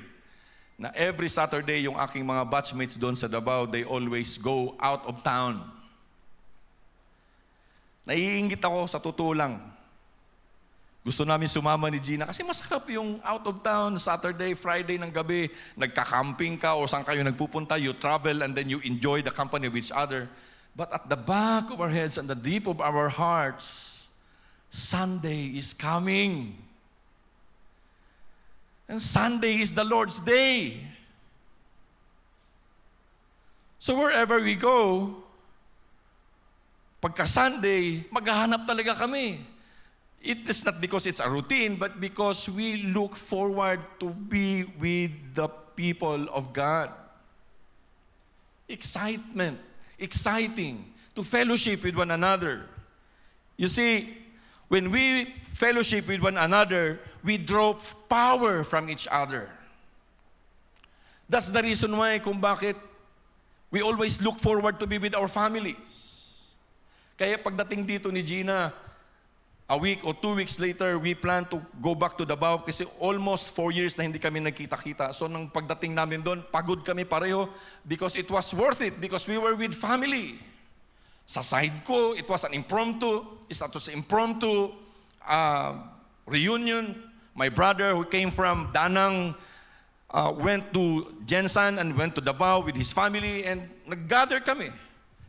na 0.75 0.91
every 0.91 1.31
Saturday 1.31 1.87
yung 1.87 1.95
aking 1.95 2.27
mga 2.27 2.43
batchmates 2.51 2.99
doon 2.99 3.15
sa 3.15 3.31
Davao, 3.31 3.65
they 3.65 3.87
always 3.87 4.35
go 4.37 4.75
out 4.79 5.07
of 5.07 5.23
town. 5.23 5.63
Naiingit 8.05 8.61
ako 8.61 8.85
sa 8.85 8.99
totoo 8.99 9.33
lang. 9.33 9.57
Gusto 11.05 11.21
namin 11.21 11.45
sumama 11.45 11.87
ni 11.87 12.01
Gina 12.01 12.25
kasi 12.25 12.41
masarap 12.41 12.89
yung 12.89 13.21
out 13.21 13.45
of 13.45 13.61
town, 13.61 13.93
Saturday, 14.01 14.57
Friday 14.57 14.97
ng 14.97 15.13
gabi, 15.13 15.53
nagka-camping 15.77 16.57
ka 16.57 16.73
o 16.73 16.89
saan 16.89 17.05
kayo 17.05 17.21
nagpupunta, 17.21 17.77
you 17.77 17.93
travel 17.93 18.41
and 18.41 18.57
then 18.57 18.65
you 18.65 18.81
enjoy 18.81 19.21
the 19.21 19.29
company 19.29 19.69
of 19.69 19.75
each 19.77 19.93
other. 19.93 20.25
But 20.75 20.93
at 20.93 21.07
the 21.07 21.15
back 21.15 21.71
of 21.71 21.79
our 21.79 21.89
heads 21.89 22.17
and 22.17 22.27
the 22.27 22.35
deep 22.35 22.67
of 22.67 22.81
our 22.81 23.07
hearts, 23.07 24.07
Sunday 24.69 25.55
is 25.55 25.71
coming. 25.73 26.57
And 28.87 29.01
Sunday 29.01 29.61
is 29.61 29.73
the 29.73 29.83
Lord's 29.83 30.19
day. 30.19 30.83
So 33.79 33.95
wherever 33.95 34.41
we 34.41 34.55
go, 34.55 35.15
pagka 37.01 37.25
Sunday, 37.25 38.03
maghahanap 38.11 38.67
talaga 38.67 38.99
kami. 38.99 39.39
It 40.25 40.49
is 40.49 40.65
not 40.65 40.81
because 40.81 41.05
it's 41.05 41.21
a 41.21 41.29
routine, 41.29 41.77
but 41.77 42.01
because 42.01 42.49
we 42.49 42.81
look 42.83 43.15
forward 43.15 43.79
to 44.01 44.09
be 44.09 44.65
with 44.81 45.13
the 45.37 45.47
people 45.77 46.27
of 46.33 46.51
God. 46.51 46.89
Excitement, 48.67 49.61
exciting, 49.99 50.93
to 51.15 51.23
fellowship 51.23 51.83
with 51.83 51.95
one 51.95 52.11
another. 52.11 52.65
You 53.57 53.67
see, 53.67 54.17
when 54.67 54.91
we 54.91 55.25
fellowship 55.53 56.07
with 56.07 56.21
one 56.21 56.37
another, 56.37 56.99
we 57.23 57.37
draw 57.37 57.75
power 58.09 58.63
from 58.63 58.89
each 58.89 59.07
other. 59.11 59.49
That's 61.29 61.49
the 61.49 61.61
reason 61.63 61.95
why 61.97 62.19
kung 62.19 62.39
bakit 62.39 62.75
We 63.75 63.81
always 63.81 64.21
look 64.21 64.39
forward 64.39 64.79
to 64.79 64.87
be 64.87 64.97
with 64.97 65.11
our 65.19 65.27
families. 65.27 66.47
Kaya 67.19 67.35
pagdating 67.35 67.83
dito 67.83 68.07
ni 68.07 68.23
Gina, 68.23 68.71
a 69.65 69.77
week 69.77 70.05
or 70.05 70.13
two 70.13 70.35
weeks 70.35 70.59
later, 70.59 70.99
we 70.99 71.15
plan 71.15 71.45
to 71.45 71.61
go 71.81 71.95
back 71.95 72.17
to 72.17 72.25
Davao 72.25 72.61
kasi 72.61 72.85
almost 73.01 73.57
four 73.57 73.73
years 73.73 73.97
na 73.97 74.05
hindi 74.05 74.21
kami 74.21 74.37
nagkita-kita. 74.39 75.09
So 75.13 75.25
nang 75.25 75.49
pagdating 75.49 75.97
namin 75.97 76.21
doon, 76.21 76.45
pagod 76.53 76.85
kami 76.85 77.01
pareho 77.01 77.49
because 77.81 78.13
it 78.13 78.29
was 78.29 78.53
worth 78.53 78.81
it 78.85 79.01
because 79.01 79.25
we 79.25 79.41
were 79.41 79.57
with 79.57 79.73
family. 79.73 80.37
Sa 81.25 81.41
side 81.41 81.73
ko, 81.81 82.13
it 82.13 82.29
was 82.29 82.45
an 82.45 82.53
impromptu, 82.53 83.25
it 83.49 83.57
was 83.57 83.89
an 83.89 83.97
impromptu 83.97 84.69
uh, 85.25 85.73
reunion. 86.29 86.93
My 87.33 87.49
brother 87.49 87.97
who 87.97 88.05
came 88.05 88.29
from 88.29 88.69
Danang 88.69 89.33
uh, 90.13 90.31
went 90.37 90.69
to 90.77 91.09
Jensan 91.25 91.81
and 91.81 91.97
went 91.97 92.13
to 92.15 92.21
Davao 92.21 92.61
with 92.61 92.77
his 92.77 92.93
family 92.93 93.43
and 93.49 93.65
nag-gather 93.89 94.39
kami. 94.45 94.69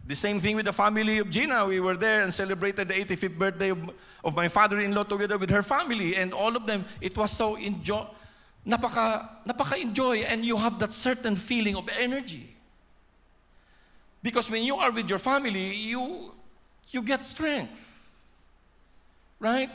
The 0.06 0.14
same 0.14 0.38
thing 0.38 0.54
with 0.54 0.66
the 0.66 0.72
family 0.72 1.18
of 1.18 1.30
Gina. 1.30 1.66
We 1.66 1.80
were 1.80 1.96
there 1.96 2.22
and 2.22 2.32
celebrated 2.32 2.88
the 2.88 2.94
85th 2.94 3.38
birthday 3.38 3.70
of, 3.70 4.34
my 4.34 4.48
father-in-law 4.48 5.04
together 5.04 5.36
with 5.36 5.50
her 5.50 5.62
family. 5.62 6.14
And 6.16 6.32
all 6.32 6.56
of 6.56 6.66
them, 6.66 6.84
it 7.00 7.16
was 7.16 7.32
so 7.32 7.56
enjoy, 7.56 8.06
napaka, 8.66 9.28
napaka-enjoy 9.46 10.18
and 10.18 10.44
you 10.44 10.56
have 10.56 10.78
that 10.78 10.92
certain 10.92 11.34
feeling 11.34 11.74
of 11.74 11.88
energy. 11.98 12.54
Because 14.22 14.50
when 14.50 14.62
you 14.62 14.76
are 14.76 14.92
with 14.92 15.08
your 15.08 15.18
family, 15.18 15.74
you, 15.74 16.32
you 16.90 17.02
get 17.02 17.24
strength. 17.24 18.08
Right? 19.40 19.70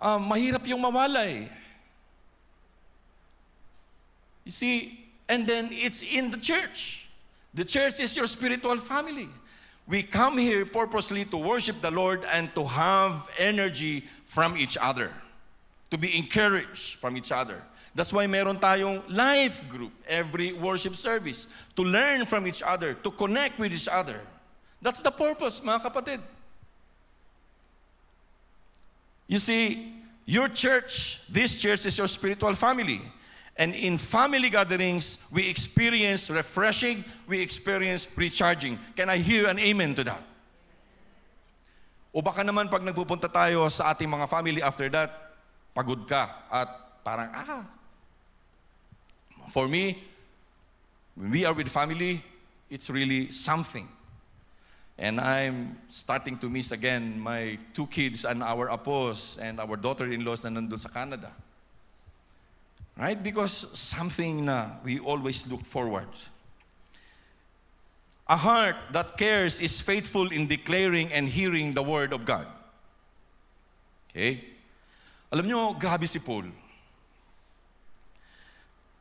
Um, 0.00 0.28
mahirap 0.30 0.66
yung 0.66 0.80
mawalay. 0.80 1.48
You 4.44 4.52
see, 4.52 5.06
and 5.28 5.46
then 5.46 5.68
it's 5.72 6.02
in 6.02 6.30
the 6.30 6.38
church. 6.38 7.05
The 7.56 7.64
church 7.64 8.00
is 8.00 8.14
your 8.14 8.26
spiritual 8.26 8.76
family. 8.76 9.30
We 9.88 10.02
come 10.02 10.36
here 10.36 10.66
purposely 10.66 11.24
to 11.24 11.38
worship 11.38 11.80
the 11.80 11.90
Lord 11.90 12.22
and 12.30 12.54
to 12.54 12.66
have 12.66 13.30
energy 13.38 14.04
from 14.26 14.58
each 14.58 14.76
other, 14.76 15.10
to 15.90 15.96
be 15.96 16.18
encouraged 16.18 17.00
from 17.00 17.16
each 17.16 17.32
other. 17.32 17.56
That's 17.94 18.12
why 18.12 18.26
meron 18.26 18.58
tayong 18.58 19.02
life 19.08 19.66
group 19.70 19.90
every 20.06 20.52
worship 20.52 20.96
service, 20.96 21.48
to 21.76 21.82
learn 21.82 22.26
from 22.26 22.46
each 22.46 22.60
other, 22.60 22.92
to 22.92 23.10
connect 23.10 23.58
with 23.58 23.72
each 23.72 23.88
other. 23.88 24.20
That's 24.82 25.00
the 25.00 25.10
purpose, 25.10 25.62
mga 25.62 25.80
kapatid. 25.80 26.20
You 29.28 29.38
see, 29.38 29.94
your 30.26 30.48
church, 30.48 31.24
this 31.32 31.58
church 31.58 31.86
is 31.86 31.96
your 31.96 32.08
spiritual 32.08 32.54
family. 32.54 33.00
And 33.56 33.74
in 33.74 33.96
family 33.96 34.50
gatherings, 34.50 35.24
we 35.32 35.48
experience 35.48 36.28
refreshing, 36.28 37.04
we 37.26 37.40
experience 37.40 38.06
recharging. 38.16 38.78
Can 38.94 39.08
I 39.08 39.16
hear 39.16 39.48
an 39.48 39.58
amen 39.58 39.94
to 39.96 40.04
that? 40.04 40.22
O 42.12 42.20
baka 42.20 42.44
naman 42.44 42.68
pag 42.68 42.84
nagpupunta 42.84 43.32
tayo 43.32 43.68
sa 43.72 43.92
ating 43.92 44.08
mga 44.08 44.28
family 44.28 44.60
after 44.60 44.88
that, 44.92 45.36
pagod 45.72 46.04
ka 46.08 46.32
at 46.52 46.68
parang, 47.00 47.32
ah. 47.32 47.64
For 49.48 49.68
me, 49.68 50.00
when 51.16 51.30
we 51.30 51.44
are 51.44 51.52
with 51.52 51.68
family, 51.68 52.20
it's 52.68 52.90
really 52.90 53.32
something. 53.32 53.88
And 54.98 55.20
I'm 55.20 55.76
starting 55.88 56.36
to 56.40 56.48
miss 56.48 56.72
again 56.72 57.20
my 57.20 57.60
two 57.72 57.86
kids 57.86 58.24
and 58.24 58.42
our 58.42 58.68
apos 58.68 59.36
and 59.40 59.60
our 59.60 59.76
daughter-in-laws 59.76 60.44
na 60.44 60.56
nandun 60.56 60.80
sa 60.80 60.88
Canada. 60.88 61.32
Right? 62.96 63.20
Because 63.20 63.52
something 63.76 64.46
na 64.46 64.80
we 64.82 64.98
always 64.98 65.44
look 65.50 65.60
forward. 65.60 66.08
A 68.26 68.36
heart 68.36 68.76
that 68.90 69.16
cares 69.16 69.60
is 69.60 69.80
faithful 69.80 70.32
in 70.32 70.48
declaring 70.48 71.12
and 71.12 71.28
hearing 71.28 71.74
the 71.74 71.82
word 71.82 72.12
of 72.12 72.24
God. 72.24 72.48
Okay? 74.10 74.42
Alam 75.30 75.46
nyo, 75.46 75.76
grabe 75.76 76.08
si 76.08 76.18
Paul. 76.18 76.48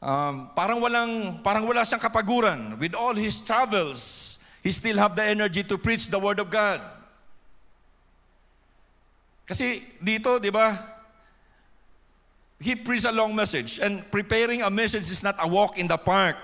Um, 0.04 0.52
parang 0.54 0.78
walang 0.84 1.42
parang 1.42 1.66
wala 1.66 1.82
siyang 1.82 2.04
kapaguran. 2.04 2.78
With 2.78 2.94
all 2.94 3.16
his 3.16 3.40
travels, 3.42 4.44
he 4.62 4.70
still 4.70 5.00
have 5.00 5.16
the 5.16 5.24
energy 5.24 5.64
to 5.64 5.80
preach 5.80 6.12
the 6.12 6.20
word 6.20 6.38
of 6.38 6.52
God. 6.52 6.84
Kasi 9.48 9.82
dito, 10.04 10.38
'di 10.38 10.52
ba? 10.54 10.95
He 12.60 12.76
preached 12.76 13.06
a 13.06 13.12
long 13.12 13.36
message. 13.36 13.80
And 13.80 14.04
preparing 14.12 14.62
a 14.62 14.70
message 14.70 15.12
is 15.12 15.24
not 15.24 15.36
a 15.40 15.48
walk 15.48 15.78
in 15.78 15.88
the 15.88 15.98
park. 15.98 16.38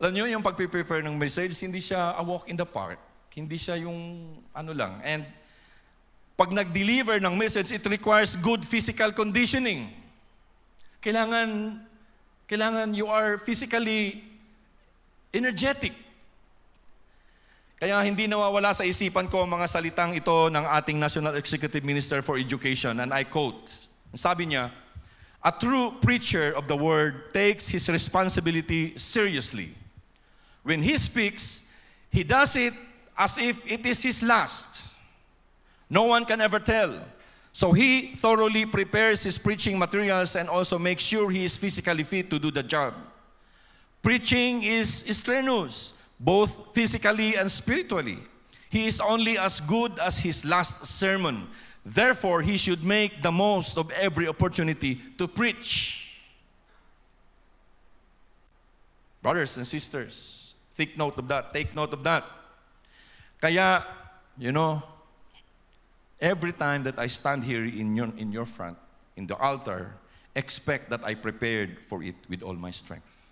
Alam 0.00 0.14
niyo, 0.14 0.24
yung 0.30 0.42
pag-prepare 0.42 1.02
ng 1.06 1.16
message, 1.16 1.54
hindi 1.62 1.80
siya 1.80 2.18
a 2.18 2.22
walk 2.22 2.50
in 2.50 2.56
the 2.58 2.66
park. 2.66 2.98
Hindi 3.34 3.58
siya 3.58 3.80
yung 3.80 4.30
ano 4.54 4.72
lang. 4.74 5.00
And 5.02 5.26
pag 6.34 6.50
nag-deliver 6.50 7.22
ng 7.22 7.34
message, 7.38 7.70
it 7.70 7.84
requires 7.86 8.34
good 8.34 8.66
physical 8.66 9.14
conditioning. 9.14 9.90
Kailangan, 10.98 11.78
kailangan 12.50 12.94
you 12.94 13.06
are 13.06 13.38
physically 13.38 14.22
energetic. 15.30 15.94
Kaya 17.78 17.98
hindi 18.06 18.26
nawawala 18.30 18.74
sa 18.74 18.86
isipan 18.86 19.26
ko 19.30 19.42
ang 19.42 19.50
mga 19.50 19.66
salitang 19.66 20.14
ito 20.14 20.48
ng 20.50 20.64
ating 20.78 20.98
National 20.98 21.34
Executive 21.38 21.82
Minister 21.82 22.22
for 22.22 22.38
Education. 22.38 22.98
And 23.02 23.10
I 23.10 23.26
quote, 23.26 23.70
sabi 24.14 24.54
niya, 24.54 24.70
A 25.44 25.52
true 25.52 25.94
preacher 26.00 26.52
of 26.56 26.68
the 26.68 26.76
word 26.76 27.34
takes 27.34 27.68
his 27.68 27.88
responsibility 27.90 28.96
seriously. 28.96 29.68
When 30.62 30.82
he 30.82 30.96
speaks, 30.96 31.70
he 32.10 32.24
does 32.24 32.56
it 32.56 32.72
as 33.18 33.36
if 33.38 33.70
it 33.70 33.84
is 33.84 34.02
his 34.02 34.22
last. 34.22 34.86
No 35.90 36.04
one 36.04 36.24
can 36.24 36.40
ever 36.40 36.58
tell. 36.58 36.98
So 37.52 37.72
he 37.72 38.16
thoroughly 38.16 38.66
prepares 38.66 39.22
his 39.22 39.38
preaching 39.38 39.78
materials 39.78 40.34
and 40.34 40.48
also 40.48 40.78
makes 40.78 41.04
sure 41.04 41.30
he 41.30 41.44
is 41.44 41.58
physically 41.58 42.02
fit 42.02 42.30
to 42.30 42.38
do 42.38 42.50
the 42.50 42.62
job. 42.62 42.94
Preaching 44.02 44.62
is 44.62 45.04
strenuous, 45.16 46.08
both 46.18 46.74
physically 46.74 47.36
and 47.36 47.50
spiritually. 47.50 48.18
He 48.70 48.86
is 48.86 49.00
only 49.00 49.38
as 49.38 49.60
good 49.60 49.98
as 49.98 50.18
his 50.18 50.44
last 50.44 50.86
sermon. 50.86 51.46
Therefore, 51.84 52.40
he 52.40 52.56
should 52.56 52.82
make 52.82 53.22
the 53.22 53.30
most 53.30 53.76
of 53.76 53.90
every 53.92 54.26
opportunity 54.26 55.00
to 55.18 55.28
preach. 55.28 56.18
Brothers 59.22 59.56
and 59.56 59.66
sisters, 59.66 60.54
take 60.76 60.96
note 60.96 61.18
of 61.18 61.28
that. 61.28 61.52
Take 61.52 61.74
note 61.74 61.92
of 61.92 62.02
that. 62.04 62.24
Kaya, 63.40 63.84
you 64.38 64.52
know, 64.52 64.82
every 66.20 66.52
time 66.52 66.82
that 66.84 66.98
I 66.98 67.06
stand 67.06 67.44
here 67.44 67.64
in 67.64 67.94
your, 67.94 68.10
in 68.16 68.32
your 68.32 68.46
front, 68.46 68.78
in 69.16 69.26
the 69.26 69.36
altar, 69.36 69.92
expect 70.34 70.90
that 70.90 71.04
I 71.04 71.14
prepared 71.14 71.78
for 71.86 72.02
it 72.02 72.16
with 72.28 72.42
all 72.42 72.54
my 72.54 72.70
strength. 72.70 73.23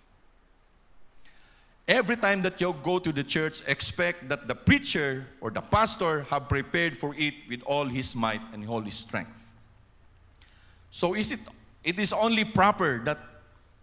Every 1.87 2.15
time 2.15 2.41
that 2.43 2.61
you 2.61 2.73
go 2.81 2.97
to 2.97 3.11
the 3.11 3.23
church, 3.23 3.61
expect 3.67 4.29
that 4.29 4.47
the 4.47 4.55
preacher 4.55 5.27
or 5.41 5.51
the 5.51 5.61
pastor 5.61 6.21
have 6.29 6.47
prepared 6.47 6.97
for 6.97 7.13
it 7.17 7.33
with 7.49 7.61
all 7.63 7.85
his 7.85 8.15
might 8.15 8.39
and 8.53 8.67
all 8.67 8.81
his 8.81 8.95
strength. 8.95 9.53
So 10.89 11.13
is 11.13 11.31
it 11.31 11.39
it 11.83 11.99
is 11.99 12.13
only 12.13 12.45
proper 12.45 12.99
that 13.03 13.19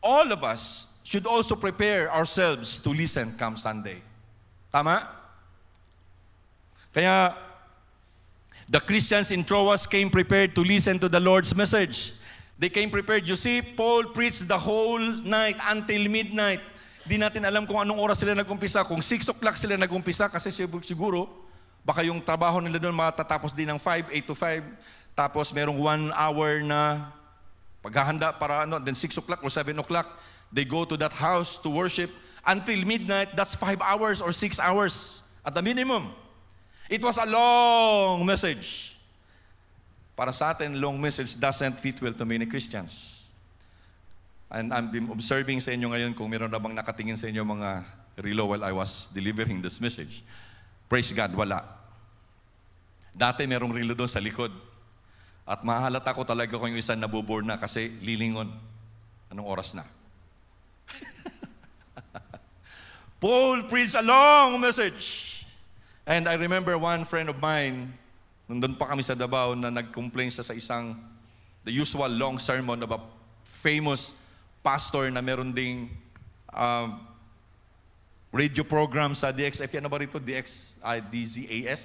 all 0.02 0.32
of 0.32 0.42
us 0.42 0.86
should 1.04 1.26
also 1.26 1.54
prepare 1.54 2.10
ourselves 2.10 2.80
to 2.80 2.90
listen 2.90 3.34
come 3.36 3.58
Sunday. 3.58 4.00
Tama? 4.72 5.08
Kaya 6.94 7.36
the 8.70 8.80
Christians 8.80 9.32
in 9.32 9.42
Troas 9.42 9.84
came 9.86 10.08
prepared 10.08 10.54
to 10.54 10.62
listen 10.62 10.98
to 11.00 11.08
the 11.08 11.18
Lord's 11.18 11.54
message. 11.56 12.12
They 12.56 12.68
came 12.68 12.88
prepared. 12.88 13.26
You 13.28 13.34
see, 13.34 13.60
Paul 13.62 14.04
preached 14.04 14.46
the 14.46 14.58
whole 14.58 15.00
night 15.00 15.56
until 15.68 16.08
midnight. 16.08 16.60
Di 17.04 17.16
natin 17.16 17.44
alam 17.48 17.64
kung 17.64 17.80
anong 17.80 17.96
oras 17.96 18.20
sila 18.20 18.36
nag-umpisa. 18.36 18.84
Kung 18.84 19.00
6 19.00 19.32
o'clock 19.32 19.56
sila 19.56 19.76
nag-umpisa, 19.80 20.28
kasi 20.28 20.52
siguro, 20.84 21.28
baka 21.80 22.04
yung 22.04 22.20
trabaho 22.20 22.60
nila 22.60 22.76
doon 22.76 22.92
matatapos 22.92 23.56
din 23.56 23.68
ng 23.72 23.80
5, 23.80 24.12
8 24.12 24.28
to 24.28 24.36
5. 24.36 25.16
Tapos 25.16 25.52
merong 25.52 25.76
1 25.76 26.12
hour 26.12 26.50
na 26.64 27.12
paghahanda 27.80 28.36
para 28.36 28.68
ano, 28.68 28.76
then 28.78 28.94
6 28.94 29.16
o'clock 29.16 29.40
or 29.40 29.48
7 29.48 29.72
o'clock, 29.80 30.06
they 30.52 30.64
go 30.64 30.84
to 30.84 30.96
that 31.00 31.12
house 31.12 31.56
to 31.56 31.72
worship 31.72 32.12
until 32.44 32.76
midnight. 32.84 33.32
That's 33.32 33.56
5 33.56 33.80
hours 33.80 34.20
or 34.20 34.32
6 34.32 34.60
hours 34.60 35.24
at 35.44 35.56
the 35.56 35.64
minimum. 35.64 36.12
It 36.88 37.00
was 37.00 37.16
a 37.16 37.24
long 37.24 38.26
message. 38.26 38.96
Para 40.16 40.36
sa 40.36 40.52
atin, 40.52 40.76
long 40.76 41.00
message 41.00 41.40
doesn't 41.40 41.80
fit 41.80 41.96
well 42.02 42.12
to 42.12 42.28
many 42.28 42.44
Christians. 42.44 43.19
And 44.50 44.74
I'm 44.74 44.90
observing 45.14 45.62
sa 45.62 45.70
inyo 45.70 45.94
ngayon 45.94 46.12
kung 46.18 46.26
meron 46.26 46.50
na 46.50 46.58
bang 46.58 46.74
nakatingin 46.74 47.14
sa 47.14 47.30
inyo 47.30 47.46
mga 47.46 47.86
relo 48.18 48.50
while 48.50 48.66
I 48.66 48.74
was 48.74 49.14
delivering 49.14 49.62
this 49.62 49.78
message. 49.78 50.26
Praise 50.90 51.14
God, 51.14 51.30
wala. 51.38 51.62
Dati 53.14 53.46
merong 53.46 53.70
relo 53.70 53.94
doon 53.94 54.10
sa 54.10 54.18
likod. 54.18 54.50
At 55.46 55.62
mahalata 55.62 56.10
ko 56.10 56.26
talaga 56.26 56.58
kung 56.58 56.74
yung 56.74 56.82
isa 56.82 56.98
nabubor 56.98 57.46
na 57.46 57.62
kasi 57.62 57.94
lilingon. 58.02 58.50
Anong 59.30 59.46
oras 59.46 59.78
na? 59.78 59.86
Paul 63.22 63.70
preached 63.70 63.94
a 63.94 64.02
long 64.02 64.58
message. 64.58 65.46
And 66.02 66.26
I 66.26 66.34
remember 66.34 66.74
one 66.74 67.06
friend 67.06 67.30
of 67.30 67.38
mine, 67.38 67.94
nandun 68.50 68.74
pa 68.74 68.90
kami 68.90 69.06
sa 69.06 69.14
Davao, 69.14 69.54
na 69.54 69.70
nag-complain 69.70 70.34
siya 70.34 70.42
sa 70.42 70.58
isang, 70.58 70.98
the 71.62 71.70
usual 71.70 72.10
long 72.10 72.42
sermon 72.42 72.82
of 72.82 72.90
a 72.90 72.98
famous 73.46 74.29
pastor 74.62 75.10
na 75.10 75.20
meron 75.20 75.52
ding 75.52 75.90
um, 76.52 77.00
radio 78.32 78.62
program 78.62 79.14
sa 79.14 79.32
DXF. 79.32 79.78
Ano 79.78 79.88
ba 79.88 79.98
rito? 79.98 80.18
DX, 80.18 80.78
uh, 80.82 81.00
DZAS? 81.10 81.82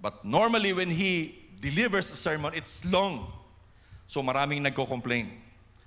But 0.00 0.24
normally 0.24 0.72
when 0.72 0.90
he 0.90 1.38
delivers 1.60 2.10
a 2.10 2.16
sermon, 2.16 2.52
it's 2.54 2.84
long. 2.84 3.30
So 4.06 4.22
maraming 4.22 4.66
nagko-complain. 4.66 5.30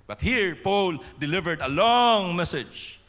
But 0.06 0.20
here, 0.22 0.54
Paul 0.56 0.98
delivered 1.18 1.60
a 1.60 1.68
long 1.68 2.34
message. 2.34 3.00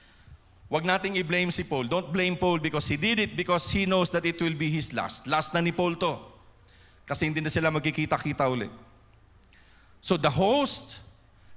Wag 0.68 0.84
nating 0.84 1.16
i-blame 1.16 1.52
si 1.52 1.64
Paul. 1.64 1.88
Don't 1.88 2.12
blame 2.12 2.36
Paul 2.36 2.60
because 2.60 2.88
he 2.88 2.98
did 2.98 3.20
it 3.20 3.38
because 3.38 3.72
he 3.72 3.86
knows 3.86 4.10
that 4.12 4.26
it 4.26 4.42
will 4.42 4.54
be 4.54 4.68
his 4.68 4.92
last. 4.92 5.26
Last 5.26 5.54
na 5.54 5.62
ni 5.62 5.72
Paul 5.72 5.96
to. 5.96 6.20
Kasi 7.08 7.32
hindi 7.32 7.40
na 7.40 7.48
sila 7.48 7.72
magkikita-kita 7.72 8.44
ulit. 8.52 8.72
So 10.04 10.18
the 10.20 10.30
host, 10.30 11.00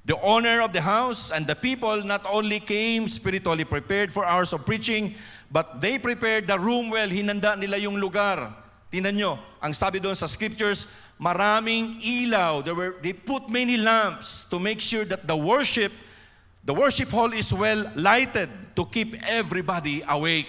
the 0.04 0.18
owner 0.20 0.60
of 0.60 0.72
the 0.72 0.80
house, 0.80 1.30
and 1.30 1.46
the 1.46 1.54
people 1.54 2.02
not 2.02 2.24
only 2.28 2.60
came 2.60 3.08
spiritually 3.08 3.64
prepared 3.64 4.12
for 4.12 4.24
hours 4.24 4.52
of 4.52 4.64
preaching, 4.64 5.14
but 5.50 5.80
they 5.80 5.98
prepared 5.98 6.46
the 6.46 6.58
room 6.58 6.90
well. 6.90 7.08
Hinanda 7.08 7.58
nila 7.58 7.76
yung 7.76 7.96
lugar. 7.96 8.52
Tingnan 8.90 9.14
nyo, 9.14 9.38
ang 9.62 9.72
sabi 9.72 10.00
doon 10.00 10.14
sa 10.14 10.26
scriptures, 10.26 10.90
maraming 11.20 12.00
ilaw. 12.02 12.64
There 12.64 12.74
were, 12.74 12.96
they 13.02 13.12
put 13.12 13.46
many 13.48 13.76
lamps 13.76 14.50
to 14.50 14.58
make 14.58 14.80
sure 14.80 15.04
that 15.04 15.26
the 15.26 15.36
worship 15.36 15.92
The 16.60 16.76
worship 16.76 17.08
hall 17.08 17.32
is 17.32 17.48
well 17.56 17.88
lighted 17.96 18.52
to 18.76 18.84
keep 18.84 19.16
everybody 19.24 20.04
awake. 20.04 20.48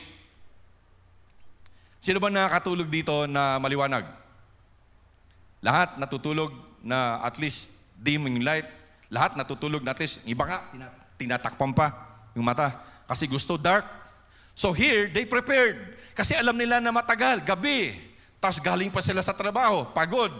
Sino 2.03 2.19
ba 2.19 2.27
nakakatulog 2.27 2.91
dito 2.91 3.23
na 3.31 3.55
maliwanag? 3.63 4.03
Lahat 5.63 5.95
natutulog 5.95 6.51
na 6.83 7.23
at 7.23 7.39
least 7.39 7.79
dimming 7.95 8.43
light. 8.43 8.67
Lahat 9.12 9.36
natutulog 9.36 9.84
na 9.84 9.91
at 9.91 9.99
least, 9.99 10.24
iba 10.24 10.47
nga, 10.47 10.64
tinatakpan 11.20 11.76
pa 11.76 11.91
yung 12.32 12.47
mata. 12.47 12.80
Kasi 13.03 13.28
gusto 13.28 13.59
dark. 13.59 13.84
So 14.55 14.72
here, 14.72 15.12
they 15.12 15.28
prepared. 15.28 15.99
Kasi 16.16 16.32
alam 16.32 16.55
nila 16.55 16.80
na 16.80 16.95
matagal, 16.95 17.43
gabi. 17.43 17.91
Tapos 18.39 18.64
galing 18.64 18.88
pa 18.88 19.03
sila 19.03 19.20
sa 19.20 19.36
trabaho, 19.36 19.91
pagod. 19.91 20.32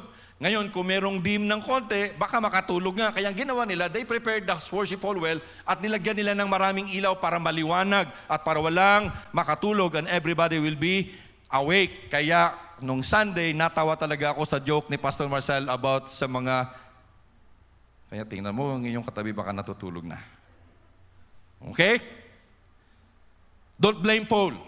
Ngayon, 0.42 0.74
kung 0.74 0.90
merong 0.90 1.22
dim 1.22 1.46
ng 1.46 1.62
konti, 1.62 2.16
baka 2.18 2.42
makatulog 2.42 2.98
nga. 2.98 3.14
Kaya 3.14 3.30
ang 3.30 3.38
ginawa 3.38 3.62
nila, 3.62 3.86
they 3.92 4.02
prepared 4.02 4.48
the 4.48 4.58
worship 4.74 4.98
hall 5.06 5.14
well 5.14 5.38
at 5.68 5.78
nilagyan 5.84 6.18
nila 6.18 6.34
ng 6.34 6.50
maraming 6.50 6.90
ilaw 6.98 7.14
para 7.14 7.38
maliwanag 7.38 8.10
at 8.26 8.42
para 8.42 8.58
walang 8.58 9.14
makatulog 9.30 10.02
and 10.02 10.10
everybody 10.10 10.58
will 10.58 10.80
be 10.80 11.14
awake. 11.54 12.10
Kaya 12.10 12.58
nung 12.82 13.06
Sunday, 13.06 13.54
natawa 13.54 13.94
talaga 13.94 14.34
ako 14.34 14.42
sa 14.50 14.58
joke 14.58 14.90
ni 14.90 14.98
Pastor 14.98 15.30
Marcel 15.30 15.70
about 15.70 16.10
sa 16.10 16.26
mga 16.26 16.74
kaya 18.12 18.28
tingnan 18.28 18.52
mo, 18.52 18.76
ang 18.76 18.84
inyong 18.84 19.08
katabi 19.08 19.32
baka 19.32 19.56
natutulog 19.56 20.04
na. 20.04 20.20
Okay? 21.72 22.04
Don't 23.80 24.04
blame 24.04 24.28
Paul. 24.28 24.60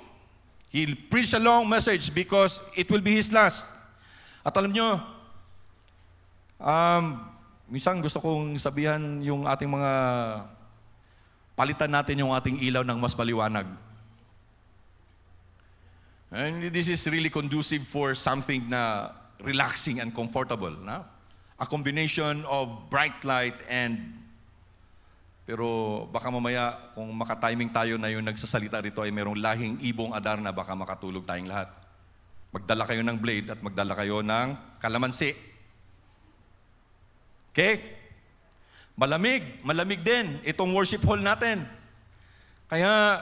He 0.72 0.96
preached 0.96 1.36
a 1.36 1.44
long 1.44 1.68
message 1.68 2.16
because 2.16 2.64
it 2.74 2.88
will 2.88 3.04
be 3.04 3.20
his 3.20 3.30
last. 3.30 3.70
At 4.42 4.56
alam 4.56 4.72
nyo, 4.72 5.14
Um, 6.64 7.20
minsan 7.68 8.00
gusto 8.00 8.24
kong 8.24 8.56
sabihan 8.56 9.20
yung 9.20 9.44
ating 9.44 9.68
mga 9.68 9.92
palitan 11.60 11.92
natin 11.92 12.24
yung 12.24 12.32
ating 12.32 12.56
ilaw 12.64 12.88
ng 12.88 12.96
mas 12.96 13.12
maliwanag. 13.12 13.68
And 16.32 16.72
this 16.72 16.88
is 16.88 17.04
really 17.12 17.30
conducive 17.30 17.84
for 17.84 18.16
something 18.16 18.64
na 18.72 19.12
relaxing 19.44 20.00
and 20.00 20.16
comfortable. 20.16 20.72
Na? 20.82 21.04
A 21.58 21.66
combination 21.70 22.42
of 22.50 22.90
bright 22.90 23.18
light 23.24 23.56
and 23.70 24.22
pero 25.44 26.08
baka 26.08 26.32
mamaya 26.32 26.72
kung 26.96 27.12
makatiming 27.12 27.68
tayo 27.68 28.00
na 28.00 28.08
yung 28.08 28.24
nagsasalita 28.24 28.80
rito 28.80 29.04
ay 29.04 29.12
merong 29.12 29.36
lahing 29.36 29.76
ibong 29.84 30.16
adar 30.16 30.40
na 30.40 30.56
baka 30.56 30.72
makatulog 30.72 31.28
tayong 31.28 31.52
lahat. 31.52 31.68
Magdala 32.56 32.88
kayo 32.88 33.04
ng 33.04 33.18
blade 33.20 33.52
at 33.52 33.60
magdala 33.60 33.92
kayo 33.92 34.24
ng 34.24 34.56
kalamansi 34.80 35.54
Okay? 37.54 37.86
Malamig, 38.98 39.62
malamig 39.62 40.02
din 40.02 40.42
itong 40.42 40.74
worship 40.74 41.06
hall 41.06 41.22
natin. 41.22 41.62
Kaya, 42.66 43.22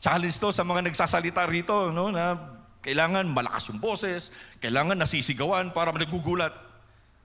challenge 0.00 0.40
to 0.40 0.48
sa 0.48 0.64
mga 0.64 0.88
nagsasalita 0.88 1.44
rito, 1.44 1.92
no, 1.92 2.08
na 2.08 2.40
kailangan 2.80 3.28
malakas 3.28 3.68
yung 3.68 3.76
boses, 3.76 4.32
kailangan 4.56 4.96
nasisigawan 4.96 5.68
para 5.76 5.92
nagugulat. 5.92 6.56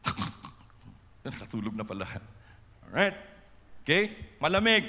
Natulog 1.26 1.76
na 1.76 1.84
pala. 1.84 2.08
Alright? 2.88 3.16
Okay? 3.84 4.12
Malamig. 4.42 4.86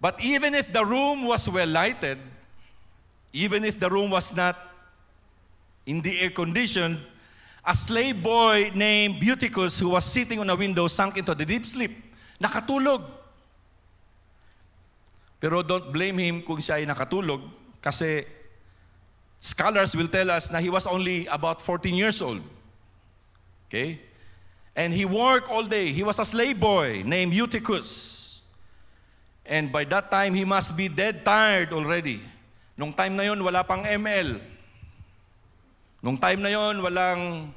But 0.00 0.18
even 0.20 0.54
if 0.54 0.72
the 0.72 0.84
room 0.84 1.26
was 1.26 1.48
well 1.48 1.68
lighted, 1.68 2.18
even 3.32 3.64
if 3.64 3.78
the 3.78 3.88
room 3.88 4.10
was 4.10 4.34
not 4.34 4.58
in 5.86 6.02
the 6.02 6.20
air 6.20 6.30
conditioned, 6.30 6.98
a 7.64 7.74
slave 7.74 8.22
boy 8.22 8.72
named 8.74 9.22
Buticus 9.22 9.78
who 9.80 9.90
was 9.90 10.04
sitting 10.04 10.40
on 10.40 10.50
a 10.50 10.56
window 10.56 10.88
sunk 10.88 11.18
into 11.18 11.34
the 11.34 11.46
deep 11.46 11.64
sleep. 11.64 11.92
Nakatulog. 12.42 13.06
Pero 15.38 15.62
don't 15.62 15.92
blame 15.92 16.18
him 16.18 16.42
kung 16.42 16.58
siya 16.58 16.82
ay 16.82 16.86
nakatulog 16.86 17.42
kasi 17.82 18.26
scholars 19.38 19.94
will 19.94 20.06
tell 20.06 20.30
us 20.30 20.50
na 20.50 20.58
he 20.58 20.70
was 20.70 20.86
only 20.86 21.26
about 21.26 21.62
14 21.62 21.94
years 21.94 22.22
old. 22.22 22.42
Okay? 23.72 23.96
And 24.76 24.92
he 24.92 25.08
worked 25.08 25.48
all 25.48 25.64
day. 25.64 25.96
He 25.96 26.04
was 26.04 26.20
a 26.20 26.28
slave 26.28 26.60
boy 26.60 27.00
named 27.08 27.32
Eutychus. 27.32 28.20
And 29.48 29.72
by 29.72 29.88
that 29.88 30.12
time, 30.12 30.36
he 30.36 30.44
must 30.44 30.76
be 30.76 30.92
dead 30.92 31.24
tired 31.24 31.72
already. 31.72 32.20
Nung 32.76 32.92
time 32.92 33.16
na 33.16 33.24
yon, 33.24 33.40
wala 33.40 33.64
pang 33.64 33.80
ML. 33.80 34.36
Nung 36.04 36.20
time 36.20 36.44
na 36.44 36.52
yon, 36.52 36.84
walang 36.84 37.48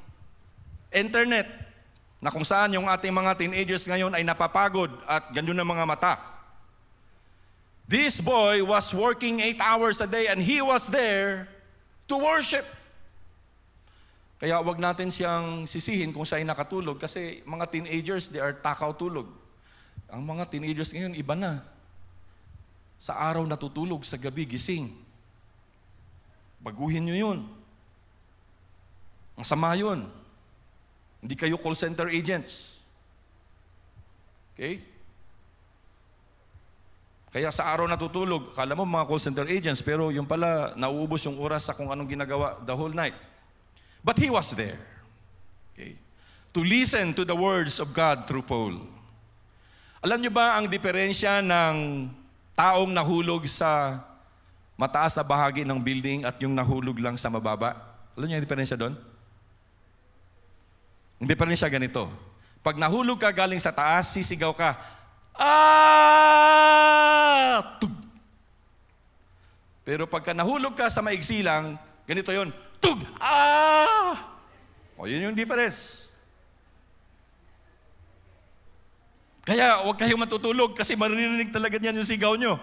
internet 0.88 1.44
na 2.16 2.32
kung 2.32 2.48
saan 2.48 2.72
yung 2.72 2.88
ating 2.88 3.12
mga 3.12 3.36
teenagers 3.36 3.84
ngayon 3.84 4.16
ay 4.16 4.24
napapagod 4.24 4.88
at 5.04 5.28
ganyan 5.36 5.60
ang 5.60 5.68
mga 5.68 5.84
mata. 5.84 6.16
This 7.84 8.24
boy 8.24 8.64
was 8.64 8.88
working 8.96 9.44
eight 9.44 9.60
hours 9.60 10.00
a 10.00 10.08
day 10.08 10.32
and 10.32 10.40
he 10.40 10.64
was 10.64 10.88
there 10.88 11.44
to 12.08 12.16
worship. 12.16 12.64
Kaya 14.36 14.60
wag 14.60 14.76
natin 14.76 15.08
siyang 15.08 15.64
sisihin 15.64 16.12
kung 16.12 16.28
siya 16.28 16.44
ay 16.44 16.46
nakatulog 16.46 17.00
kasi 17.00 17.40
mga 17.48 17.72
teenagers, 17.72 18.28
they 18.28 18.40
are 18.40 18.52
takaw 18.52 18.92
tulog. 18.92 19.24
Ang 20.12 20.22
mga 20.28 20.44
teenagers 20.52 20.92
ngayon, 20.92 21.16
iba 21.16 21.32
na. 21.32 21.64
Sa 23.00 23.16
araw 23.16 23.48
natutulog, 23.48 24.04
sa 24.04 24.20
gabi 24.20 24.44
gising. 24.44 24.92
Baguhin 26.60 27.08
nyo 27.08 27.16
yun. 27.16 27.38
Masama 29.36 29.72
yun. 29.76 30.04
Hindi 31.24 31.34
kayo 31.36 31.56
call 31.56 31.76
center 31.76 32.12
agents. 32.12 32.80
Okay? 34.52 34.84
Kaya 37.32 37.52
sa 37.52 37.68
araw 37.68 37.84
natutulog, 37.84 38.52
kala 38.56 38.72
mo 38.72 38.88
mga 38.88 39.08
call 39.08 39.20
center 39.20 39.44
agents, 39.44 39.84
pero 39.84 40.08
yung 40.08 40.24
pala, 40.24 40.72
nauubos 40.76 41.24
yung 41.24 41.36
oras 41.36 41.68
sa 41.68 41.76
kung 41.76 41.92
anong 41.92 42.08
ginagawa 42.08 42.56
the 42.64 42.72
whole 42.72 42.92
night. 42.92 43.16
But 44.06 44.22
he 44.22 44.30
was 44.30 44.54
there. 44.54 44.78
Okay? 45.74 45.98
To 46.54 46.62
listen 46.62 47.10
to 47.18 47.26
the 47.26 47.34
words 47.34 47.82
of 47.82 47.90
God 47.90 48.30
through 48.30 48.46
Paul. 48.46 48.78
Alam 49.98 50.22
niyo 50.22 50.30
ba 50.30 50.54
ang 50.54 50.70
diferensya 50.70 51.42
ng 51.42 52.06
taong 52.54 52.94
nahulog 52.94 53.42
sa 53.50 53.98
mataas 54.78 55.18
na 55.18 55.26
bahagi 55.26 55.66
ng 55.66 55.82
building 55.82 56.22
at 56.22 56.38
yung 56.38 56.54
nahulog 56.54 57.02
lang 57.02 57.18
sa 57.18 57.26
mababa? 57.26 57.74
Alam 58.14 58.30
niyo 58.30 58.38
ang 58.38 58.46
diferensya 58.46 58.78
doon? 58.78 58.94
Rin 61.18 61.58
siya 61.58 61.66
ganito. 61.66 62.06
Pag 62.62 62.78
nahulog 62.78 63.18
ka 63.18 63.34
galing 63.34 63.58
sa 63.58 63.74
taas, 63.74 64.14
sisigaw 64.14 64.54
ka, 64.54 64.78
Ah! 65.36 66.56
Tug! 67.76 67.92
Pero 69.84 70.08
pagka 70.08 70.32
nahulog 70.32 70.72
ka 70.72 70.88
sa 70.88 71.04
maigsi 71.04 71.44
lang, 71.44 71.76
ganito 72.08 72.32
yon, 72.32 72.48
Tug! 72.80 73.00
Ah! 73.20 74.36
O 74.96 75.04
yun 75.04 75.30
yung 75.30 75.36
difference. 75.36 76.08
Kaya 79.46 79.86
huwag 79.86 79.98
kayong 80.00 80.18
matutulog 80.18 80.74
kasi 80.74 80.98
maririnig 80.98 81.54
talaga 81.54 81.78
niyan 81.78 82.02
yung 82.02 82.08
sigaw 82.08 82.34
nyo. 82.34 82.58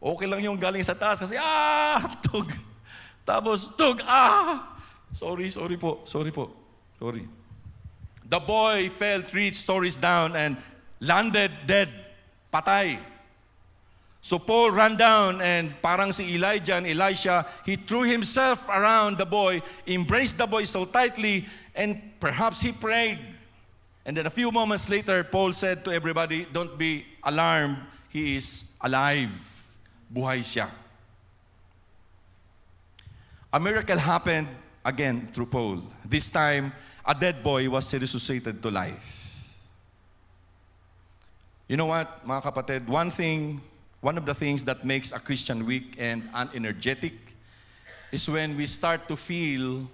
Okay 0.00 0.26
lang 0.26 0.40
yung 0.40 0.56
galing 0.56 0.82
sa 0.82 0.96
taas 0.96 1.20
kasi 1.20 1.36
ah! 1.38 2.00
Tug! 2.26 2.48
Tapos, 3.22 3.70
tug! 3.78 4.02
Ah! 4.02 4.80
Sorry, 5.12 5.50
sorry 5.50 5.76
po. 5.76 6.02
Sorry 6.08 6.34
po. 6.34 6.50
Sorry. 6.98 7.26
The 8.30 8.38
boy 8.38 8.88
fell 8.88 9.22
three 9.22 9.50
stories 9.52 9.98
down 9.98 10.38
and 10.38 10.54
landed 11.02 11.50
dead, 11.66 11.90
patay. 12.54 12.98
So 14.20 14.38
Paul 14.38 14.70
ran 14.72 14.96
down 14.96 15.40
and 15.40 15.72
parang 15.80 16.12
si 16.12 16.34
Elijah 16.36 16.76
and 16.76 16.86
Elisha, 16.86 17.46
he 17.64 17.76
threw 17.76 18.02
himself 18.02 18.68
around 18.68 19.16
the 19.16 19.24
boy, 19.24 19.62
embraced 19.86 20.36
the 20.36 20.46
boy 20.46 20.64
so 20.64 20.84
tightly, 20.84 21.46
and 21.74 22.00
perhaps 22.20 22.60
he 22.60 22.72
prayed. 22.72 23.18
And 24.04 24.16
then 24.16 24.26
a 24.26 24.30
few 24.30 24.52
moments 24.52 24.90
later, 24.90 25.24
Paul 25.24 25.52
said 25.52 25.84
to 25.84 25.92
everybody, 25.92 26.46
Don't 26.52 26.76
be 26.76 27.06
alarmed, 27.22 27.78
he 28.08 28.36
is 28.36 28.72
alive. 28.80 29.32
Buhay 30.12 30.40
siya. 30.44 30.68
A 33.52 33.58
miracle 33.58 33.98
happened 33.98 34.48
again 34.84 35.28
through 35.32 35.46
Paul. 35.46 35.82
This 36.04 36.30
time, 36.30 36.72
a 37.06 37.14
dead 37.14 37.42
boy 37.42 37.70
was 37.70 37.92
resuscitated 37.94 38.62
to 38.62 38.70
life. 38.70 39.16
You 41.68 41.76
know 41.76 41.86
what, 41.86 42.26
mga 42.26 42.42
kapatid? 42.42 42.86
One 42.88 43.10
thing, 43.10 43.60
one 44.00 44.16
of 44.16 44.24
the 44.24 44.34
things 44.34 44.64
that 44.64 44.84
makes 44.84 45.12
a 45.12 45.20
Christian 45.20 45.64
weak 45.64 45.96
and 45.98 46.24
unenergetic 46.32 47.12
is 48.10 48.28
when 48.28 48.56
we 48.56 48.66
start 48.66 49.06
to 49.08 49.16
feel 49.16 49.88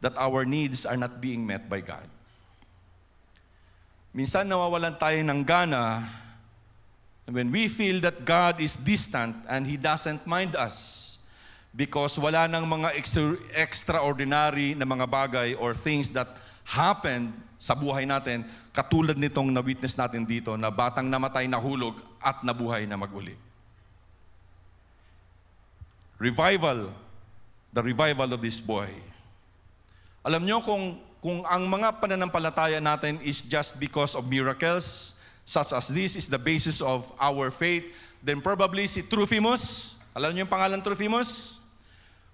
that 0.00 0.16
our 0.16 0.44
needs 0.44 0.86
are 0.86 0.96
not 0.96 1.20
being 1.20 1.46
met 1.46 1.68
by 1.68 1.80
God. 1.80 2.06
Minsan 4.14 4.48
nawawalan 4.48 4.98
tayo 4.98 5.18
ng 5.20 5.44
gana 5.44 6.06
when 7.28 7.52
we 7.52 7.68
feel 7.68 8.00
that 8.00 8.24
God 8.24 8.60
is 8.60 8.76
distant 8.76 9.36
and 9.48 9.66
He 9.66 9.76
doesn't 9.76 10.24
mind 10.24 10.56
us 10.56 11.18
because 11.76 12.16
wala 12.16 12.48
nang 12.48 12.64
mga 12.64 12.96
extra- 12.96 13.40
extraordinary 13.52 14.72
na 14.72 14.84
mga 14.88 15.06
bagay 15.08 15.48
or 15.60 15.74
things 15.74 16.08
that 16.10 16.28
happened 16.68 17.32
sa 17.56 17.72
buhay 17.72 18.04
natin 18.04 18.44
katulad 18.76 19.16
nitong 19.16 19.48
na-witness 19.50 19.96
natin 19.96 20.22
dito 20.22 20.54
na 20.54 20.68
batang 20.68 21.08
namatay 21.08 21.48
nahulog 21.48 21.96
at 22.20 22.44
nabuhay 22.44 22.84
na 22.84 23.00
maguli. 23.00 23.34
Revival, 26.20 26.92
the 27.72 27.82
revival 27.82 28.28
of 28.36 28.40
this 28.42 28.60
boy. 28.60 28.90
Alam 30.22 30.44
nyo 30.44 30.60
kung, 30.60 30.98
kung 31.24 31.42
ang 31.46 31.64
mga 31.66 31.98
pananampalataya 31.98 32.78
natin 32.82 33.18
is 33.24 33.46
just 33.46 33.78
because 33.80 34.12
of 34.18 34.26
miracles, 34.26 35.16
such 35.48 35.72
as 35.72 35.88
this 35.88 36.14
is 36.14 36.28
the 36.28 36.38
basis 36.38 36.84
of 36.84 37.08
our 37.16 37.48
faith, 37.48 37.86
then 38.20 38.42
probably 38.42 38.84
si 38.84 39.00
Trophimus, 39.00 39.96
alam 40.12 40.34
niyo 40.34 40.44
yung 40.44 40.52
pangalan 40.52 40.82
Trophimus? 40.82 41.62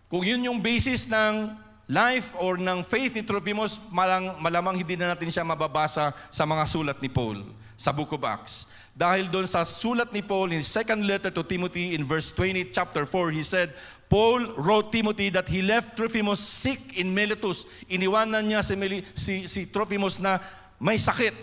Kung 0.09 0.25
yun 0.25 0.43
yung 0.43 0.59
basis 0.59 1.07
ng 1.07 1.53
life 1.85 2.33
or 2.41 2.57
ng 2.57 2.81
faith 2.85 3.13
ni 3.13 3.23
Trophimus, 3.25 3.81
malang, 3.93 4.37
malamang 4.41 4.81
hindi 4.81 4.97
na 4.97 5.13
natin 5.13 5.29
siya 5.29 5.45
mababasa 5.45 6.13
sa 6.33 6.45
mga 6.49 6.65
sulat 6.65 6.99
ni 7.01 7.13
Paul 7.13 7.45
sa 7.77 7.93
Book 7.93 8.17
of 8.17 8.25
Acts. 8.25 8.73
Dahil 8.95 9.27
doon 9.27 9.45
sa 9.51 9.67
sulat 9.67 10.15
ni 10.15 10.23
Paul 10.23 10.55
in 10.55 10.63
second 10.63 11.03
letter 11.03 11.29
to 11.35 11.43
Timothy 11.43 11.99
in 11.99 12.07
verse 12.07 12.31
20 12.31 12.71
chapter 12.71 13.03
4, 13.03 13.35
he 13.35 13.43
said, 13.43 13.75
Paul 14.07 14.55
wrote 14.55 14.95
Timothy 14.95 15.35
that 15.35 15.51
he 15.51 15.67
left 15.67 15.99
Trophimus 15.99 16.39
sick 16.39 16.95
in 16.95 17.11
Miletus. 17.11 17.67
Iniwanan 17.91 18.47
niya 18.47 18.63
si, 18.63 18.79
Meli, 18.79 19.03
si, 19.19 19.51
si 19.51 19.67
Trophimus 19.67 20.23
na 20.23 20.39
may 20.79 20.95
sakit. 20.95 21.35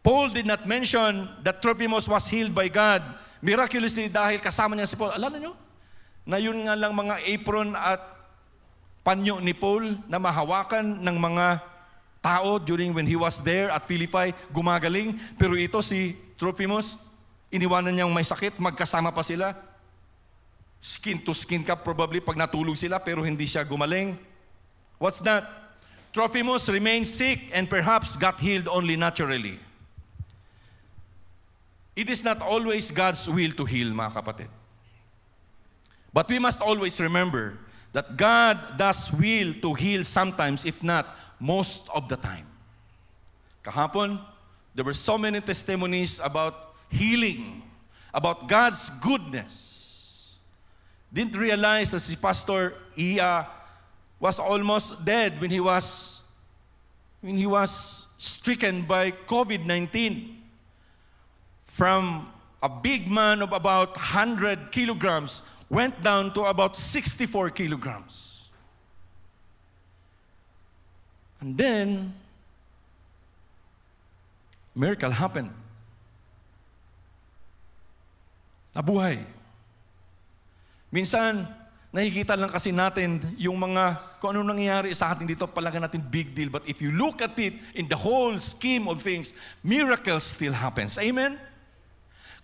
Paul 0.00 0.32
did 0.32 0.48
not 0.48 0.64
mention 0.64 1.28
that 1.44 1.60
Trophimus 1.60 2.08
was 2.08 2.24
healed 2.30 2.56
by 2.56 2.72
God 2.72 3.04
miraculously 3.44 4.08
dahil 4.08 4.40
kasama 4.40 4.72
niya 4.72 4.88
si 4.88 4.96
Paul. 4.96 5.12
Alam 5.12 5.36
niyo, 5.36 5.52
na 6.24 6.40
yun 6.40 6.56
nga 6.64 6.72
lang 6.72 6.96
mga 6.96 7.20
apron 7.28 7.76
at 7.76 8.15
panyo 9.06 9.38
ni 9.38 9.54
Paul 9.54 10.02
na 10.10 10.18
mahawakan 10.18 10.98
ng 10.98 11.16
mga 11.22 11.62
tao 12.18 12.58
during 12.58 12.90
when 12.90 13.06
he 13.06 13.14
was 13.14 13.38
there 13.46 13.70
at 13.70 13.86
Philippi, 13.86 14.34
gumagaling. 14.50 15.14
Pero 15.38 15.54
ito 15.54 15.78
si 15.78 16.18
Trophimus, 16.34 16.98
iniwanan 17.54 17.94
niyang 17.94 18.10
may 18.10 18.26
sakit, 18.26 18.58
magkasama 18.58 19.14
pa 19.14 19.22
sila. 19.22 19.54
Skin 20.82 21.22
to 21.22 21.30
skin 21.30 21.62
ka 21.62 21.78
probably 21.78 22.18
pag 22.18 22.34
natulog 22.34 22.74
sila 22.74 22.98
pero 22.98 23.22
hindi 23.22 23.46
siya 23.46 23.62
gumaling. 23.62 24.18
What's 24.98 25.22
that? 25.22 25.46
Trophimus 26.10 26.66
remained 26.66 27.06
sick 27.06 27.38
and 27.54 27.70
perhaps 27.70 28.18
got 28.18 28.42
healed 28.42 28.66
only 28.66 28.98
naturally. 28.98 29.62
It 31.94 32.10
is 32.10 32.26
not 32.26 32.42
always 32.42 32.90
God's 32.90 33.22
will 33.30 33.54
to 33.54 33.64
heal, 33.64 33.94
mga 33.94 34.12
kapatid. 34.18 34.50
But 36.12 36.26
we 36.26 36.42
must 36.42 36.58
always 36.60 36.98
remember 37.00 37.56
that 37.92 38.16
God 38.16 38.76
does 38.76 39.12
will 39.12 39.52
to 39.62 39.74
heal 39.74 40.04
sometimes, 40.04 40.64
if 40.64 40.82
not 40.82 41.06
most 41.40 41.88
of 41.94 42.08
the 42.08 42.16
time. 42.16 42.46
Kahapon, 43.64 44.20
there 44.74 44.84
were 44.84 44.94
so 44.94 45.18
many 45.18 45.40
testimonies 45.40 46.20
about 46.22 46.74
healing, 46.90 47.62
about 48.12 48.48
God's 48.48 48.90
goodness. 49.00 50.36
Didn't 51.12 51.36
realize 51.36 51.90
that 51.90 52.00
si 52.00 52.16
Pastor 52.16 52.74
Iya 52.98 53.46
was 54.20 54.38
almost 54.38 55.04
dead 55.04 55.40
when 55.40 55.50
he 55.50 55.60
was 55.60 56.22
when 57.20 57.36
he 57.36 57.46
was 57.46 58.06
stricken 58.18 58.82
by 58.82 59.10
COVID-19. 59.10 60.34
From 61.66 62.28
a 62.62 62.68
big 62.68 63.10
man 63.10 63.42
of 63.42 63.52
about 63.52 63.96
100 63.96 64.72
kilograms 64.72 65.48
went 65.68 66.02
down 66.02 66.32
to 66.34 66.44
about 66.46 66.76
64 66.76 67.50
kilograms. 67.50 68.48
And 71.40 71.56
then, 71.56 72.14
miracle 74.74 75.10
happened. 75.10 75.50
Nabuhay. 78.74 79.18
Minsan, 80.92 81.48
nakikita 81.92 82.36
lang 82.36 82.52
kasi 82.52 82.70
natin 82.70 83.24
yung 83.40 83.56
mga, 83.56 83.96
kung 84.20 84.36
ano 84.36 84.44
nangyayari 84.44 84.92
sa 84.92 85.16
atin 85.16 85.24
dito, 85.24 85.48
palaga 85.48 85.80
natin 85.80 86.04
big 86.04 86.36
deal. 86.36 86.52
But 86.52 86.68
if 86.68 86.84
you 86.84 86.92
look 86.92 87.24
at 87.24 87.32
it 87.40 87.56
in 87.72 87.88
the 87.88 87.96
whole 87.96 88.36
scheme 88.38 88.84
of 88.84 89.00
things, 89.00 89.32
miracles 89.64 90.22
still 90.22 90.52
happens. 90.52 91.00
Amen? 91.00 91.40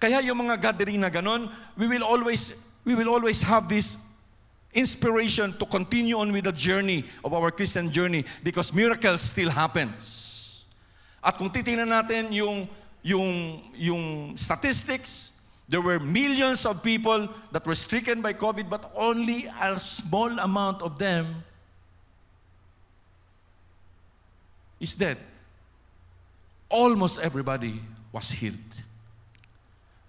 Kaya 0.00 0.24
yung 0.24 0.48
mga 0.48 0.58
gathering 0.72 0.98
na 0.98 1.12
ganon, 1.12 1.52
we 1.76 1.86
will 1.86 2.02
always, 2.02 2.71
we 2.84 2.94
will 2.94 3.08
always 3.08 3.42
have 3.42 3.68
this 3.68 3.98
inspiration 4.74 5.52
to 5.58 5.66
continue 5.66 6.16
on 6.18 6.32
with 6.32 6.44
the 6.44 6.52
journey 6.52 7.04
of 7.24 7.32
our 7.34 7.50
Christian 7.50 7.92
journey 7.92 8.24
because 8.42 8.74
miracles 8.74 9.20
still 9.22 9.50
happens. 9.50 10.64
At 11.22 11.38
kung 11.38 11.50
titingnan 11.50 11.88
natin 11.88 12.32
yung, 12.32 12.68
yung, 13.02 13.62
yung 13.74 14.36
statistics, 14.36 15.38
there 15.68 15.80
were 15.80 16.00
millions 16.00 16.66
of 16.66 16.82
people 16.82 17.28
that 17.52 17.64
were 17.66 17.74
stricken 17.74 18.20
by 18.20 18.32
COVID, 18.32 18.68
but 18.68 18.90
only 18.96 19.46
a 19.46 19.78
small 19.78 20.30
amount 20.38 20.82
of 20.82 20.98
them 20.98 21.44
is 24.80 24.96
dead. 24.96 25.16
Almost 26.68 27.20
everybody 27.20 27.80
was 28.10 28.30
healed. 28.32 28.82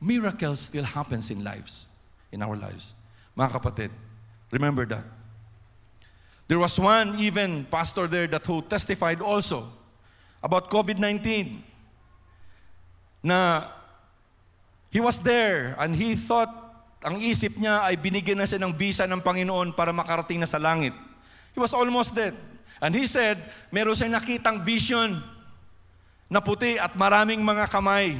Miracles 0.01 0.59
still 0.59 0.84
happens 0.84 1.30
in 1.30 1.43
lives, 1.43 1.88
in 2.34 2.41
our 2.41 2.57
lives. 2.57 2.97
Mga 3.38 3.49
kapatid, 3.61 3.91
remember 4.49 4.89
that. 4.89 5.05
There 6.49 6.59
was 6.59 6.75
one 6.75 7.21
even 7.21 7.63
pastor 7.69 8.09
there 8.09 8.27
that 8.27 8.43
who 8.43 8.65
testified 8.65 9.21
also 9.21 9.63
about 10.43 10.67
COVID-19 10.67 11.61
na 13.23 13.69
he 14.91 14.99
was 14.99 15.23
there 15.23 15.77
and 15.79 15.95
he 15.95 16.19
thought 16.19 16.51
ang 17.03 17.19
isip 17.23 17.55
niya 17.55 17.88
ay 17.88 17.95
binigyan 17.95 18.39
na 18.39 18.47
siya 18.47 18.59
ng 18.59 18.75
visa 18.75 19.07
ng 19.07 19.23
Panginoon 19.23 19.71
para 19.71 19.95
makarating 19.95 20.39
na 20.39 20.47
sa 20.49 20.59
langit. 20.59 20.91
He 21.55 21.59
was 21.59 21.71
almost 21.71 22.15
dead. 22.15 22.36
And 22.84 22.91
he 22.91 23.07
said, 23.07 23.39
meron 23.71 23.95
siyang 23.95 24.19
nakitang 24.19 24.59
vision 24.63 25.15
na 26.27 26.43
puti 26.43 26.75
at 26.75 26.95
maraming 26.99 27.39
mga 27.39 27.71
kamay. 27.71 28.19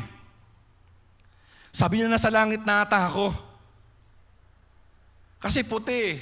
Sabi 1.74 2.00
niya, 2.00 2.08
nasa 2.08 2.32
langit 2.32 2.64
na 2.64 2.86
ata 2.86 3.10
ako. 3.10 3.34
Kasi 5.44 5.68
puti. 5.68 6.16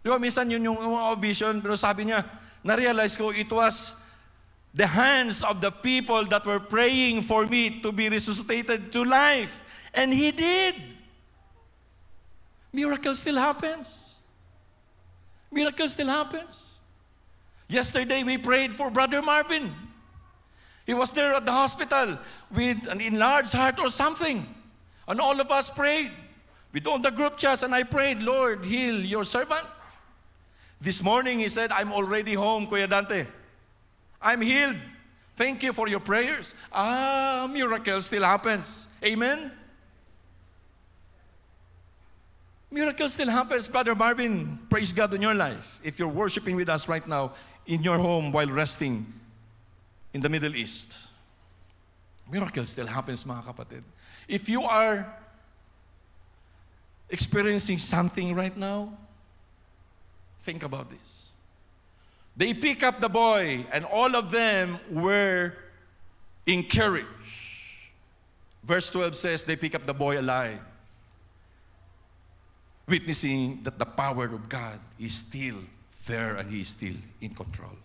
Di 0.00 0.08
ba, 0.08 0.16
minsan 0.16 0.48
yun 0.48 0.64
yung 0.64 0.80
mga 0.80 1.20
vision, 1.20 1.60
pero 1.60 1.76
sabi 1.76 2.08
niya, 2.08 2.24
na-realize 2.64 3.20
ko, 3.20 3.28
it 3.28 3.52
was 3.52 4.00
the 4.72 4.88
hands 4.88 5.44
of 5.44 5.60
the 5.60 5.68
people 5.68 6.24
that 6.32 6.44
were 6.48 6.58
praying 6.58 7.20
for 7.20 7.44
me 7.44 7.84
to 7.84 7.92
be 7.92 8.08
resuscitated 8.08 8.88
to 8.88 9.04
life. 9.04 9.60
And 9.92 10.08
he 10.08 10.32
did. 10.32 10.74
Miracle 12.72 13.14
still 13.14 13.36
happens. 13.36 14.16
Miracle 15.52 15.86
still 15.86 16.08
happens. 16.08 16.80
Yesterday 17.68 18.24
we 18.24 18.36
prayed 18.36 18.72
for 18.72 18.90
Brother 18.90 19.22
Marvin. 19.22 19.70
He 20.84 20.92
was 20.92 21.12
there 21.12 21.34
at 21.34 21.46
the 21.46 21.52
hospital 21.52 22.18
with 22.50 22.88
an 22.88 23.00
enlarged 23.00 23.52
heart 23.52 23.78
or 23.78 23.88
something. 23.88 24.44
And 25.06 25.20
all 25.20 25.40
of 25.40 25.50
us 25.50 25.70
prayed. 25.70 26.10
With 26.74 26.88
all 26.88 26.98
the 26.98 27.12
group 27.12 27.36
chats, 27.36 27.62
and 27.62 27.72
I 27.72 27.84
prayed, 27.84 28.20
Lord, 28.20 28.64
heal 28.64 28.98
your 28.98 29.24
servant. 29.24 29.64
This 30.80 31.04
morning 31.04 31.38
he 31.38 31.48
said, 31.48 31.70
I'm 31.70 31.92
already 31.92 32.34
home, 32.34 32.66
Kuya 32.66 32.90
Dante. 32.90 33.26
I'm 34.20 34.40
healed. 34.40 34.76
Thank 35.36 35.62
you 35.62 35.72
for 35.72 35.86
your 35.86 36.00
prayers. 36.00 36.56
Ah, 36.72 37.48
miracle 37.50 38.00
still 38.00 38.24
happens. 38.24 38.88
Amen? 39.04 39.52
Miracle 42.72 43.08
still 43.08 43.30
happens, 43.30 43.68
Brother 43.68 43.94
Marvin. 43.94 44.58
Praise 44.68 44.92
God 44.92 45.14
in 45.14 45.22
your 45.22 45.34
life. 45.34 45.80
If 45.84 46.00
you're 46.00 46.08
worshiping 46.08 46.56
with 46.56 46.68
us 46.68 46.88
right 46.88 47.06
now 47.06 47.32
in 47.66 47.84
your 47.84 47.98
home 47.98 48.32
while 48.32 48.48
resting 48.48 49.06
in 50.12 50.20
the 50.20 50.28
Middle 50.28 50.56
East. 50.56 51.06
Miracle 52.28 52.64
still 52.64 52.86
happens, 52.86 53.24
mga 53.24 53.44
kapatid. 53.44 53.82
If 54.26 54.48
you 54.48 54.62
are 54.62 55.06
experiencing 57.10 57.78
something 57.78 58.34
right 58.34 58.56
now, 58.56 58.92
think 60.40 60.62
about 60.62 60.90
this. 60.90 61.32
They 62.36 62.52
pick 62.52 62.82
up 62.82 63.00
the 63.00 63.08
boy, 63.08 63.64
and 63.72 63.84
all 63.84 64.16
of 64.16 64.30
them 64.30 64.78
were 64.90 65.54
encouraged. 66.46 67.06
Verse 68.64 68.90
12 68.90 69.14
says 69.16 69.44
they 69.44 69.56
pick 69.56 69.74
up 69.74 69.86
the 69.86 69.94
boy 69.94 70.18
alive, 70.18 70.58
witnessing 72.88 73.62
that 73.62 73.78
the 73.78 73.84
power 73.84 74.24
of 74.24 74.48
God 74.48 74.80
is 74.98 75.14
still 75.14 75.56
there 76.06 76.36
and 76.36 76.50
he 76.50 76.60
is 76.62 76.68
still 76.68 76.96
in 77.20 77.34
control. 77.34 77.76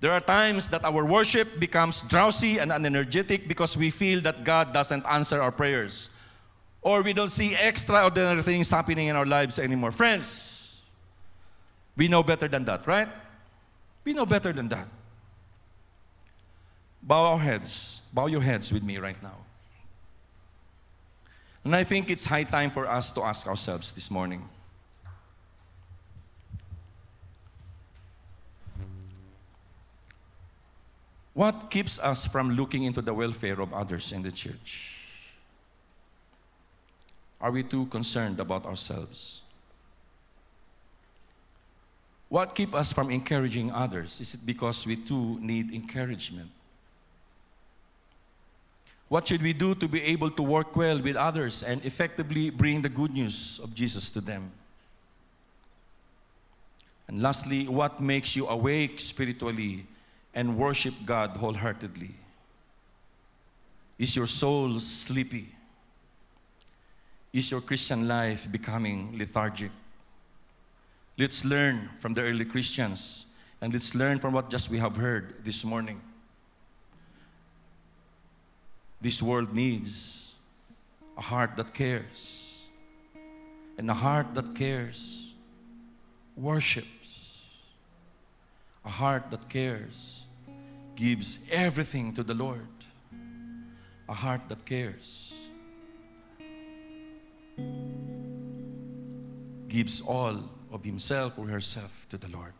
There 0.00 0.12
are 0.12 0.20
times 0.20 0.70
that 0.70 0.84
our 0.84 1.04
worship 1.04 1.58
becomes 1.58 2.02
drowsy 2.02 2.58
and 2.58 2.70
unenergetic 2.70 3.48
because 3.48 3.76
we 3.76 3.90
feel 3.90 4.20
that 4.22 4.44
God 4.44 4.72
doesn't 4.72 5.04
answer 5.06 5.40
our 5.40 5.52
prayers 5.52 6.15
or 6.86 7.02
we 7.02 7.12
don't 7.12 7.32
see 7.32 7.52
extraordinary 7.56 8.40
things 8.42 8.70
happening 8.70 9.08
in 9.08 9.16
our 9.16 9.26
lives 9.26 9.58
anymore. 9.58 9.90
Friends, 9.90 10.80
we 11.96 12.06
know 12.06 12.22
better 12.22 12.46
than 12.46 12.64
that, 12.64 12.86
right? 12.86 13.08
We 14.04 14.12
know 14.12 14.24
better 14.24 14.52
than 14.52 14.68
that. 14.68 14.86
Bow 17.02 17.24
our 17.32 17.38
heads, 17.40 18.08
bow 18.14 18.26
your 18.26 18.40
heads 18.40 18.72
with 18.72 18.84
me 18.84 18.98
right 18.98 19.20
now. 19.20 19.34
And 21.64 21.74
I 21.74 21.82
think 21.82 22.08
it's 22.08 22.24
high 22.24 22.44
time 22.44 22.70
for 22.70 22.86
us 22.86 23.10
to 23.14 23.22
ask 23.22 23.48
ourselves 23.48 23.92
this 23.92 24.08
morning 24.08 24.48
What 31.34 31.68
keeps 31.68 31.98
us 31.98 32.26
from 32.26 32.52
looking 32.52 32.84
into 32.84 33.02
the 33.02 33.12
welfare 33.12 33.60
of 33.60 33.74
others 33.74 34.12
in 34.12 34.22
the 34.22 34.32
church? 34.32 34.95
Are 37.40 37.50
we 37.50 37.62
too 37.62 37.86
concerned 37.86 38.40
about 38.40 38.64
ourselves? 38.64 39.42
What 42.28 42.54
keeps 42.54 42.74
us 42.74 42.92
from 42.92 43.10
encouraging 43.10 43.70
others? 43.70 44.20
Is 44.20 44.34
it 44.34 44.46
because 44.46 44.86
we 44.86 44.96
too 44.96 45.38
need 45.40 45.72
encouragement? 45.72 46.50
What 49.08 49.28
should 49.28 49.42
we 49.42 49.52
do 49.52 49.74
to 49.76 49.86
be 49.86 50.02
able 50.02 50.30
to 50.30 50.42
work 50.42 50.74
well 50.74 50.98
with 50.98 51.14
others 51.14 51.62
and 51.62 51.84
effectively 51.84 52.50
bring 52.50 52.82
the 52.82 52.88
good 52.88 53.12
news 53.12 53.60
of 53.62 53.74
Jesus 53.74 54.10
to 54.10 54.20
them? 54.20 54.50
And 57.06 57.22
lastly, 57.22 57.68
what 57.68 58.00
makes 58.00 58.34
you 58.34 58.48
awake 58.48 58.98
spiritually 58.98 59.86
and 60.34 60.58
worship 60.58 60.94
God 61.04 61.30
wholeheartedly? 61.30 62.10
Is 63.96 64.16
your 64.16 64.26
soul 64.26 64.80
sleepy? 64.80 65.55
Is 67.36 67.50
your 67.50 67.60
Christian 67.60 68.08
life 68.08 68.50
becoming 68.50 69.18
lethargic? 69.18 69.70
Let's 71.18 71.44
learn 71.44 71.90
from 71.98 72.14
the 72.14 72.22
early 72.22 72.46
Christians 72.46 73.26
and 73.60 73.74
let's 73.74 73.94
learn 73.94 74.18
from 74.20 74.32
what 74.32 74.48
just 74.48 74.70
we 74.70 74.78
have 74.78 74.96
heard 74.96 75.44
this 75.44 75.62
morning. 75.62 76.00
This 79.02 79.22
world 79.22 79.52
needs 79.54 80.32
a 81.18 81.20
heart 81.20 81.58
that 81.58 81.74
cares. 81.74 82.68
And 83.76 83.90
a 83.90 83.94
heart 83.94 84.34
that 84.34 84.54
cares 84.54 85.34
worships. 86.38 87.42
A 88.82 88.88
heart 88.88 89.30
that 89.30 89.46
cares 89.50 90.24
gives 90.94 91.50
everything 91.52 92.14
to 92.14 92.22
the 92.22 92.32
Lord. 92.32 92.66
A 94.08 94.14
heart 94.14 94.48
that 94.48 94.64
cares 94.64 95.35
gives 99.68 100.00
all 100.00 100.50
of 100.72 100.84
himself 100.84 101.38
or 101.38 101.46
herself 101.46 102.06
to 102.08 102.16
the 102.16 102.28
Lord. 102.28 102.52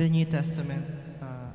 The 0.00 0.08
New 0.08 0.24
Testament, 0.24 0.86
uh, 1.20 1.52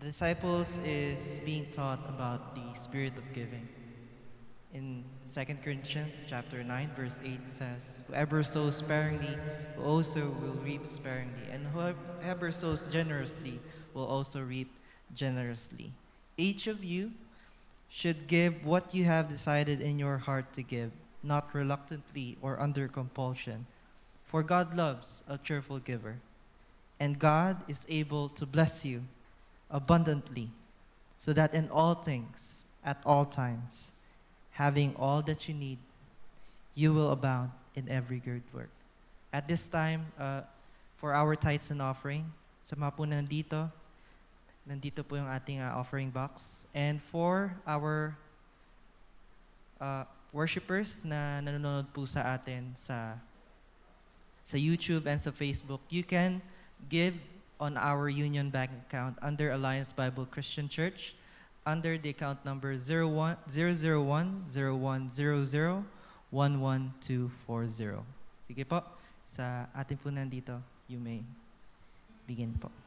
the 0.00 0.06
disciples 0.06 0.80
is 0.84 1.38
being 1.44 1.70
taught 1.70 2.00
about 2.08 2.52
the 2.56 2.66
spirit 2.74 3.16
of 3.16 3.22
giving. 3.32 3.68
in 4.74 5.04
2 5.22 5.54
Corinthians 5.62 6.26
chapter 6.26 6.64
9 6.64 6.90
verse 6.96 7.20
8 7.22 7.46
says, 7.46 8.02
Whoever 8.08 8.42
sows 8.42 8.78
sparingly 8.82 9.38
will 9.76 9.86
also 9.86 10.34
will 10.42 10.58
reap 10.66 10.84
sparingly, 10.84 11.46
and 11.52 11.64
whoever 11.70 12.50
sows 12.50 12.88
generously 12.90 13.60
will 13.94 14.06
also 14.06 14.42
reap 14.42 14.74
generously. 15.14 15.92
Each 16.36 16.66
of 16.66 16.82
you 16.82 17.12
should 17.88 18.26
give 18.26 18.66
what 18.66 18.92
you 18.92 19.04
have 19.04 19.28
decided 19.28 19.80
in 19.80 19.96
your 20.00 20.18
heart 20.18 20.52
to 20.54 20.62
give, 20.62 20.90
not 21.22 21.54
reluctantly 21.54 22.36
or 22.42 22.58
under 22.58 22.88
compulsion. 22.88 23.66
For 24.30 24.46
God 24.46 24.78
loves 24.78 25.26
a 25.26 25.42
cheerful 25.42 25.82
giver, 25.82 26.22
and 27.02 27.18
God 27.18 27.66
is 27.66 27.82
able 27.90 28.30
to 28.38 28.46
bless 28.46 28.86
you 28.86 29.02
abundantly, 29.66 30.54
so 31.18 31.34
that 31.34 31.50
in 31.50 31.66
all 31.66 31.98
things, 31.98 32.62
at 32.86 33.02
all 33.02 33.26
times, 33.26 33.90
having 34.54 34.94
all 34.94 35.20
that 35.26 35.50
you 35.50 35.54
need, 35.58 35.78
you 36.78 36.94
will 36.94 37.10
abound 37.10 37.50
in 37.74 37.90
every 37.90 38.22
good 38.22 38.46
work. 38.54 38.70
At 39.32 39.48
this 39.48 39.66
time, 39.66 40.06
uh, 40.14 40.42
for 40.94 41.10
our 41.10 41.34
tithes 41.34 41.74
and 41.74 41.82
offering, 41.82 42.22
sa 42.62 42.78
mga 42.78 42.94
po 42.94 43.02
nandito, 43.02 43.66
nandito 44.62 45.02
po 45.02 45.18
yung 45.18 45.26
ating 45.26 45.58
uh, 45.58 45.74
offering 45.74 46.06
box. 46.06 46.62
And 46.70 47.02
for 47.02 47.50
our 47.66 48.14
uh, 49.82 50.06
worshipers 50.30 51.02
na 51.02 51.42
nanonood 51.42 51.90
po 51.90 52.06
sa 52.06 52.38
atin 52.38 52.70
sa 52.78 53.18
sa 54.50 54.58
YouTube 54.58 55.06
and 55.06 55.22
sa 55.22 55.30
Facebook, 55.30 55.78
you 55.94 56.02
can 56.02 56.42
give 56.90 57.14
on 57.62 57.78
our 57.78 58.10
Union 58.10 58.50
Bank 58.50 58.74
account 58.90 59.14
under 59.22 59.54
Alliance 59.54 59.94
Bible 59.94 60.26
Christian 60.26 60.66
Church 60.66 61.14
under 61.62 61.94
the 61.94 62.10
account 62.10 62.42
number 62.42 62.74
01 62.74 63.38
001 63.46 64.50
0100 64.50 65.86
11240. 66.34 68.02
Sige 68.50 68.66
po, 68.66 68.82
sa 69.22 69.70
atin 69.70 69.94
po 70.02 70.10
nandito, 70.10 70.58
you 70.90 70.98
may 70.98 71.22
begin 72.26 72.50
po. 72.58 72.79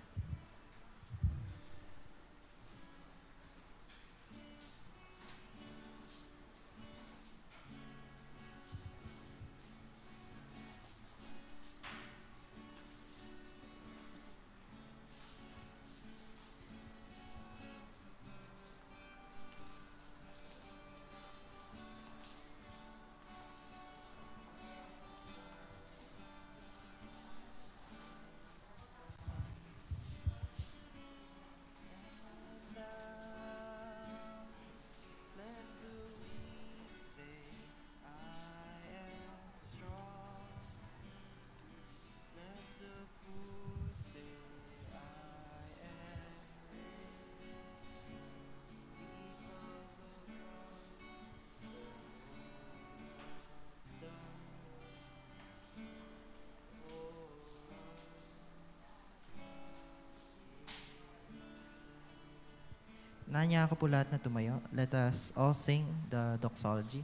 Us. 63.44 63.50
Nanya 63.50 63.68
ako 63.68 63.76
po 63.76 63.86
lahat 63.92 64.08
na 64.08 64.18
tumayo. 64.18 64.56
Let 64.72 64.96
us 64.96 65.36
all 65.36 65.54
sing 65.54 65.84
the 66.08 66.40
doxology. 66.40 67.04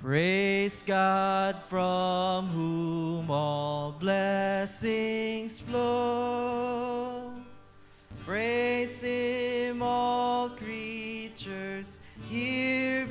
Praise 0.00 0.82
God 0.82 1.60
from 1.68 2.48
whom 2.48 3.30
all 3.30 3.92
blessings 3.92 5.60
flow. 5.60 7.30
Praise 8.26 9.02
Him, 9.02 9.82
all 9.82 10.50
creatures 10.50 12.00
here 12.30 13.06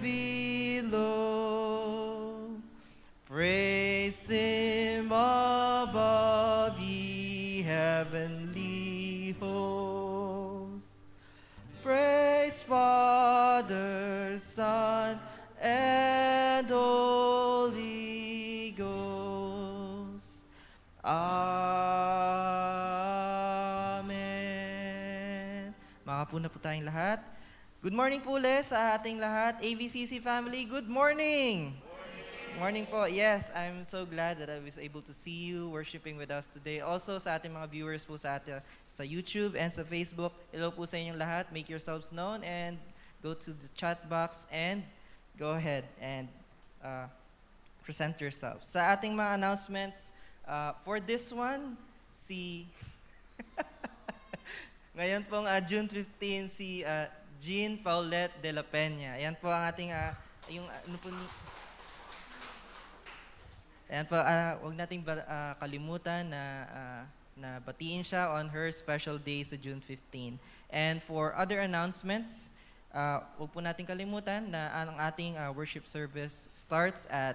Good 27.79 27.95
morning 27.95 28.19
po 28.19 28.35
ulit 28.35 28.67
sa 28.67 28.99
ating 28.99 29.23
lahat. 29.23 29.63
AVCC 29.63 30.19
family, 30.19 30.67
good 30.67 30.91
morning! 30.91 31.71
Morning 32.59 32.83
po. 32.83 33.07
Yes, 33.07 33.55
I'm 33.55 33.87
so 33.87 34.03
glad 34.03 34.35
that 34.43 34.51
I 34.51 34.59
was 34.59 34.75
able 34.75 34.99
to 35.07 35.15
see 35.15 35.47
you 35.47 35.71
worshiping 35.71 36.19
with 36.19 36.27
us 36.27 36.51
today. 36.51 36.83
Also 36.83 37.15
sa 37.23 37.39
ating 37.39 37.55
mga 37.55 37.71
viewers 37.71 38.03
po 38.03 38.19
sa 38.19 38.35
atin, 38.35 38.59
sa 38.83 39.07
YouTube 39.07 39.55
and 39.55 39.71
sa 39.71 39.87
Facebook. 39.87 40.35
Hello 40.51 40.75
po 40.75 40.83
sa 40.83 40.99
inyong 40.99 41.15
lahat. 41.15 41.47
Make 41.55 41.71
yourselves 41.71 42.11
known 42.11 42.43
and 42.43 42.75
go 43.23 43.31
to 43.31 43.55
the 43.55 43.71
chat 43.79 44.03
box 44.11 44.43
and 44.51 44.83
go 45.39 45.55
ahead 45.55 45.87
and 46.03 46.27
uh, 46.83 47.07
present 47.87 48.19
yourselves. 48.19 48.75
Sa 48.75 48.91
ating 48.91 49.15
mga 49.15 49.39
announcements, 49.39 50.11
uh, 50.43 50.75
for 50.83 50.99
this 50.99 51.31
one, 51.31 51.79
si 52.11 52.67
Ngayon 54.99 55.23
pong 55.31 55.47
uh, 55.47 55.63
June 55.63 55.87
15 55.87 56.51
si 56.51 56.83
uh, 56.83 57.07
Jean 57.39 57.79
Paulette 57.79 58.35
de 58.43 58.51
la 58.51 58.67
Peña. 58.67 59.15
Ayan 59.15 59.33
po 59.39 59.47
ang 59.47 59.63
ating 59.63 59.95
uh, 59.95 60.11
yung 60.51 60.67
ano 60.67 60.97
po 60.99 61.07
ni 61.07 61.23
Ayan 63.89 64.05
po, 64.05 64.21
ah, 64.21 64.53
huwag 64.61 64.77
nating 64.77 65.01
ba, 65.01 65.25
ah, 65.25 65.57
kalimutan 65.57 66.29
na, 66.29 66.43
ah, 66.69 67.01
na 67.33 67.57
batiin 67.57 68.05
siya 68.05 68.29
on 68.37 68.45
her 68.45 68.69
special 68.69 69.17
day 69.17 69.41
sa 69.41 69.57
June 69.57 69.81
15. 69.81 70.37
And 70.69 71.01
for 71.01 71.33
other 71.33 71.65
announcements, 71.65 72.53
uh, 72.93 73.25
huwag 73.41 73.49
po 73.49 73.65
nating 73.65 73.89
kalimutan 73.89 74.53
na 74.53 74.69
ang 74.77 74.93
ating 75.09 75.41
ah, 75.41 75.49
worship 75.49 75.89
service 75.89 76.53
starts 76.53 77.09
at 77.09 77.33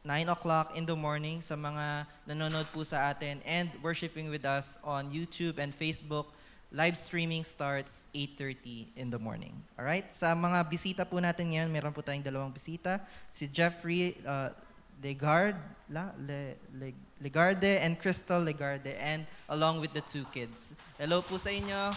9 0.00 0.32
o'clock 0.32 0.72
in 0.72 0.88
the 0.88 0.96
morning 0.96 1.44
sa 1.44 1.60
mga 1.60 2.08
nanonood 2.24 2.64
po 2.72 2.80
sa 2.80 3.12
atin 3.12 3.44
and 3.44 3.68
worshiping 3.84 4.32
with 4.32 4.48
us 4.48 4.80
on 4.80 5.12
YouTube 5.12 5.60
and 5.60 5.76
Facebook. 5.76 6.32
Live 6.74 6.98
streaming 6.98 7.44
starts 7.44 8.10
8.30 8.10 8.86
in 8.98 9.10
the 9.10 9.18
morning. 9.18 9.54
Alright? 9.78 10.10
Sa 10.10 10.34
mga 10.34 10.66
bisita 10.66 11.02
po 11.06 11.22
natin 11.22 11.54
ngayon, 11.54 11.70
meron 11.70 11.94
po 11.94 12.02
tayong 12.02 12.26
dalawang 12.26 12.50
bisita. 12.50 12.98
Si 13.30 13.46
Jeffrey 13.46 14.18
uh, 14.26 14.50
Legard, 14.98 15.54
la, 15.86 16.10
Le, 16.26 16.58
Le, 16.74 16.90
Legarde 17.22 17.78
and 17.78 17.94
Crystal 18.02 18.42
Legarde 18.42 18.98
and 18.98 19.22
along 19.48 19.78
with 19.78 19.94
the 19.94 20.02
two 20.10 20.26
kids. 20.34 20.74
Hello 20.98 21.22
po 21.22 21.38
sa 21.38 21.54
inyo. 21.54 21.94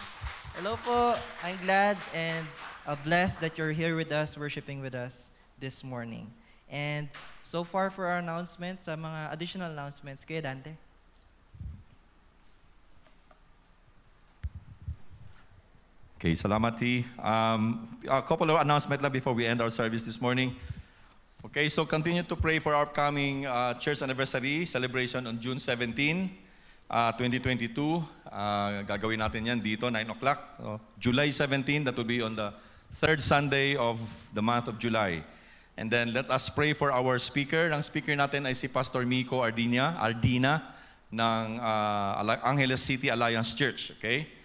Hello 0.53 0.77
po. 0.85 1.17
I'm 1.41 1.57
glad 1.65 1.97
and 2.13 2.45
uh, 2.85 2.93
blessed 3.01 3.41
that 3.41 3.57
you're 3.57 3.73
here 3.73 3.97
with 3.97 4.13
us, 4.13 4.37
worshiping 4.37 4.85
with 4.85 4.93
us 4.93 5.33
this 5.57 5.81
morning. 5.81 6.29
And 6.69 7.09
so 7.41 7.65
far 7.65 7.89
for 7.89 8.05
our 8.05 8.21
announcements, 8.21 8.85
sa 8.85 8.93
mga 8.93 9.33
additional 9.33 9.73
announcements, 9.73 10.21
Kuya 10.21 10.45
Dante. 10.45 10.77
Okay, 16.19 16.35
salamat. 16.35 16.75
Um, 17.23 17.87
a 18.03 18.19
couple 18.19 18.51
of 18.51 18.59
announcements 18.59 18.99
before 19.07 19.31
we 19.31 19.47
end 19.47 19.63
our 19.63 19.71
service 19.71 20.03
this 20.03 20.19
morning. 20.19 20.51
Okay, 21.47 21.71
so 21.71 21.87
continue 21.87 22.27
to 22.27 22.35
pray 22.35 22.59
for 22.59 22.75
our 22.75 22.83
upcoming 22.83 23.47
uh, 23.47 23.71
church 23.79 24.03
anniversary 24.03 24.67
celebration 24.67 25.23
on 25.23 25.39
June 25.39 25.63
17, 25.63 26.27
uh, 26.91 27.15
2022. 27.15 28.03
Uh, 28.27 28.83
gagawin 28.83 29.23
natin 29.23 29.47
yan 29.47 29.63
dito, 29.63 29.87
9 29.87 29.95
o'clock. 30.11 30.59
So, 30.59 30.83
July 30.99 31.31
17, 31.31 31.87
that 31.87 31.95
will 31.95 32.03
be 32.03 32.19
on 32.19 32.35
the 32.35 32.51
third 32.99 33.23
Sunday 33.23 33.79
of 33.79 34.03
the 34.35 34.43
month 34.43 34.67
of 34.67 34.75
July. 34.75 35.23
And 35.79 35.87
then 35.87 36.11
let 36.11 36.27
us 36.27 36.51
pray 36.51 36.75
for 36.75 36.91
our 36.91 37.15
speaker. 37.15 37.71
Ang 37.71 37.79
speaker 37.79 38.11
natin 38.11 38.43
ay 38.43 38.59
si 38.59 38.67
Pastor 38.67 39.07
Miko 39.07 39.39
Ardina, 39.39 39.95
Ardina 39.95 40.75
ng 41.15 41.63
uh, 41.63 42.43
Angeles 42.43 42.83
City 42.83 43.07
Alliance 43.07 43.55
Church. 43.55 43.95
Okay? 43.95 44.38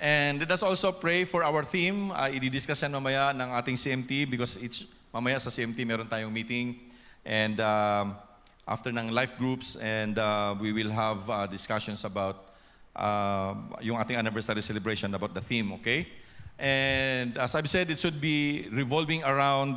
And 0.00 0.40
let 0.40 0.50
us 0.50 0.62
also 0.62 0.92
pray 0.92 1.28
for 1.28 1.44
our 1.44 1.62
theme. 1.62 2.10
Uh, 2.10 2.32
i-discuss 2.32 2.80
yan 2.80 2.96
mamaya 2.96 3.36
ng 3.36 3.52
ating 3.52 3.76
CMT 3.76 4.32
because 4.32 4.56
it's, 4.56 4.96
mamaya 5.12 5.36
sa 5.36 5.52
CMT 5.52 5.84
meron 5.84 6.08
tayong 6.08 6.32
meeting. 6.32 6.80
And 7.20 7.60
um, 7.60 8.16
after 8.64 8.88
ng 8.88 9.12
life 9.12 9.36
groups 9.36 9.76
and 9.76 10.16
uh, 10.16 10.56
we 10.56 10.72
will 10.72 10.88
have 10.88 11.28
uh, 11.28 11.44
discussions 11.44 12.08
about 12.08 12.48
uh, 12.96 13.52
yung 13.84 14.00
ating 14.00 14.16
anniversary 14.16 14.64
celebration 14.64 15.12
about 15.12 15.36
the 15.36 15.44
theme, 15.44 15.68
okay? 15.76 16.08
And 16.56 17.36
as 17.36 17.54
I've 17.54 17.68
said, 17.68 17.90
it 17.92 18.00
should 18.00 18.24
be 18.24 18.72
revolving 18.72 19.20
around 19.24 19.76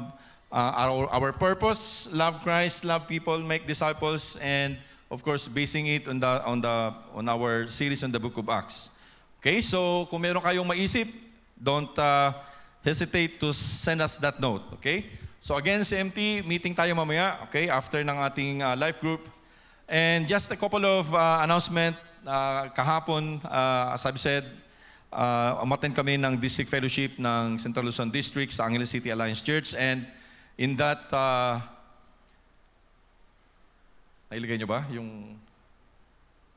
uh, 0.53 0.71
our, 0.87 1.11
our 1.11 1.33
purpose, 1.33 2.07
love 2.15 2.39
Christ, 2.39 2.85
love 2.85 3.09
people, 3.11 3.39
make 3.39 3.67
disciples, 3.67 4.37
and 4.39 4.77
of 5.11 5.21
course, 5.21 5.49
basing 5.49 5.87
it 5.87 6.07
on, 6.07 6.21
the, 6.21 6.45
on, 6.47 6.61
the, 6.61 6.93
on 7.13 7.27
our 7.27 7.67
series 7.67 8.05
on 8.05 8.11
the 8.11 8.19
book 8.19 8.37
of 8.37 8.47
Acts. 8.47 8.92
Okay, 9.43 9.59
so 9.59 10.07
kung 10.07 10.23
meron 10.23 10.39
kayong 10.39 10.63
maisip, 10.63 11.03
don't 11.59 11.91
uh, 11.99 12.31
hesitate 12.79 13.43
to 13.43 13.51
send 13.51 13.99
us 13.99 14.15
that 14.15 14.39
note. 14.39 14.63
Okay? 14.79 15.03
So 15.43 15.59
again, 15.59 15.83
CMT, 15.83 16.47
meeting 16.47 16.71
tayo 16.71 16.95
mamaya, 16.95 17.43
okay, 17.43 17.67
after 17.67 17.99
ng 18.07 18.23
ating 18.23 18.63
uh, 18.63 18.71
life 18.79 19.03
group. 19.03 19.19
And 19.83 20.23
just 20.31 20.47
a 20.47 20.55
couple 20.55 20.79
of 20.87 21.11
uh, 21.11 21.43
announcement 21.43 21.99
uh, 22.23 22.71
kahapon, 22.71 23.43
uh, 23.43 23.91
as 23.91 24.07
I've 24.07 24.15
said, 24.15 24.47
uh, 25.11 25.59
umattend 25.59 25.91
kami 25.91 26.15
ng 26.15 26.39
district 26.39 26.71
fellowship 26.71 27.19
ng 27.19 27.59
Central 27.59 27.83
Luzon 27.83 28.07
District 28.07 28.47
sa 28.47 28.71
Angeles 28.71 28.95
City 28.95 29.11
Alliance 29.11 29.43
Church. 29.43 29.75
And 29.75 30.07
in 30.55 30.79
that, 30.79 31.03
uh, 31.11 31.59
nailagay 34.31 34.55
nyo 34.55 34.71
ba? 34.71 34.87
Yung, 34.87 35.35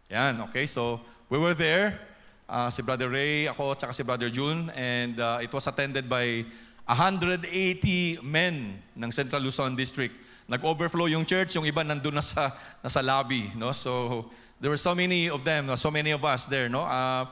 yan, 0.06 0.38
okay. 0.46 0.70
So 0.70 1.02
we 1.26 1.42
were 1.42 1.58
there. 1.58 2.14
Uh, 2.47 2.70
si 2.70 2.78
Brother 2.78 3.10
Ray, 3.10 3.51
ako, 3.51 3.74
tsaka 3.74 3.90
si 3.90 4.06
Brother 4.06 4.31
June. 4.31 4.70
And 4.78 5.18
uh, 5.18 5.43
it 5.43 5.51
was 5.51 5.66
attended 5.66 6.06
by 6.06 6.47
180 6.86 8.23
men 8.23 8.78
ng 8.94 9.10
Central 9.10 9.43
Luzon 9.43 9.74
District. 9.74 10.14
Nag-overflow 10.47 11.10
yung 11.10 11.27
church, 11.27 11.59
yung 11.59 11.66
iba 11.66 11.82
nandun 11.82 12.14
na 12.14 12.23
sa, 12.23 12.55
nasa 12.78 13.02
lobby. 13.02 13.51
No? 13.59 13.74
So, 13.74 14.31
there 14.62 14.70
were 14.70 14.78
so 14.78 14.94
many 14.94 15.27
of 15.27 15.43
them, 15.43 15.74
so 15.74 15.90
many 15.90 16.14
of 16.14 16.23
us 16.23 16.47
there. 16.47 16.70
No? 16.70 16.86
Uh, 16.86 17.27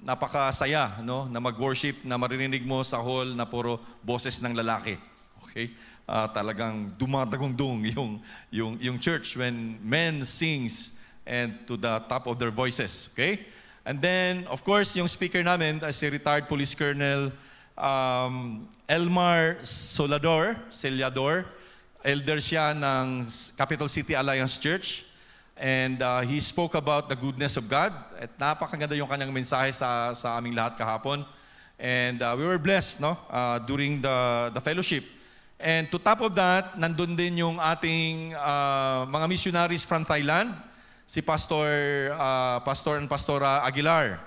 napakasaya 0.00 0.96
no? 1.04 1.28
na 1.28 1.44
mag-worship, 1.44 2.00
na 2.00 2.16
maririnig 2.16 2.64
mo 2.64 2.80
sa 2.80 3.04
hall 3.04 3.36
na 3.36 3.44
puro 3.44 3.76
boses 4.00 4.40
ng 4.40 4.56
lalaki. 4.56 4.96
Okay? 5.44 5.76
Uh, 6.08 6.24
talagang 6.32 6.88
dumadagong-dung 6.96 7.84
yung, 7.92 8.16
yung, 8.48 8.72
yung 8.80 8.96
church 8.96 9.36
when 9.36 9.76
men 9.84 10.24
sings 10.24 11.04
and 11.28 11.52
to 11.68 11.76
the 11.76 12.00
top 12.08 12.24
of 12.24 12.40
their 12.40 12.52
voices. 12.52 13.12
Okay? 13.12 13.44
And 13.84 14.00
then, 14.00 14.48
of 14.48 14.64
course, 14.64 14.96
yung 14.96 15.08
speaker 15.08 15.44
namin, 15.44 15.76
uh, 15.84 15.92
si 15.92 16.08
retired 16.08 16.48
police 16.48 16.72
colonel 16.72 17.28
um, 17.76 18.64
Elmar 18.88 19.60
Solador, 19.60 20.56
Celador, 20.72 21.44
elder 22.00 22.40
siya 22.40 22.72
ng 22.72 23.28
Capital 23.60 23.88
City 23.88 24.16
Alliance 24.16 24.56
Church. 24.56 25.04
And 25.60 26.00
uh, 26.00 26.24
he 26.24 26.40
spoke 26.40 26.74
about 26.74 27.12
the 27.12 27.16
goodness 27.16 27.60
of 27.60 27.68
God. 27.68 27.92
At 28.16 28.32
napakaganda 28.40 28.96
yung 28.96 29.08
kanyang 29.08 29.36
mensahe 29.36 29.68
sa, 29.68 30.16
sa 30.16 30.40
aming 30.40 30.56
lahat 30.56 30.80
kahapon. 30.80 31.20
And 31.76 32.24
uh, 32.24 32.32
we 32.40 32.48
were 32.48 32.58
blessed 32.58 33.04
no? 33.04 33.20
uh, 33.28 33.60
during 33.68 34.00
the, 34.00 34.50
the 34.54 34.60
fellowship. 34.64 35.04
And 35.60 35.92
to 35.92 35.98
top 36.00 36.24
of 36.24 36.34
that, 36.34 36.72
nandun 36.80 37.16
din 37.16 37.36
yung 37.36 37.60
ating 37.60 38.32
uh, 38.32 39.04
mga 39.12 39.28
missionaries 39.28 39.84
from 39.84 40.08
Thailand 40.08 40.56
si 41.06 41.20
Pastor, 41.20 42.12
uh, 42.16 42.60
Pastor 42.60 42.96
and 42.96 43.08
Pastora 43.08 43.64
Aguilar. 43.64 44.20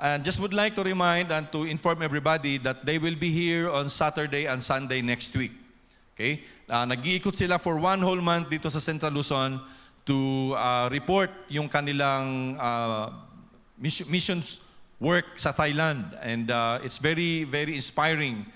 And 0.00 0.24
just 0.24 0.40
would 0.40 0.54
like 0.54 0.74
to 0.76 0.82
remind 0.82 1.30
and 1.30 1.50
to 1.52 1.64
inform 1.64 2.00
everybody 2.00 2.56
that 2.58 2.86
they 2.86 2.96
will 2.96 3.16
be 3.16 3.28
here 3.28 3.68
on 3.68 3.88
Saturday 3.88 4.46
and 4.46 4.62
Sunday 4.62 5.02
next 5.02 5.36
week. 5.36 5.52
Okay? 6.16 6.40
Uh, 6.68 6.86
nag-iikot 6.86 7.36
sila 7.36 7.58
for 7.58 7.76
one 7.76 8.00
whole 8.00 8.20
month 8.20 8.48
dito 8.48 8.70
sa 8.70 8.80
Central 8.80 9.12
Luzon 9.12 9.60
to 10.06 10.52
uh, 10.56 10.88
report 10.88 11.28
yung 11.52 11.68
kanilang 11.68 12.56
uh, 12.56 13.12
missions 13.76 14.64
work 15.00 15.36
sa 15.36 15.52
Thailand. 15.52 16.16
And 16.24 16.48
uh, 16.48 16.80
it's 16.80 16.96
very, 16.96 17.44
very 17.44 17.76
inspiring. 17.76 18.46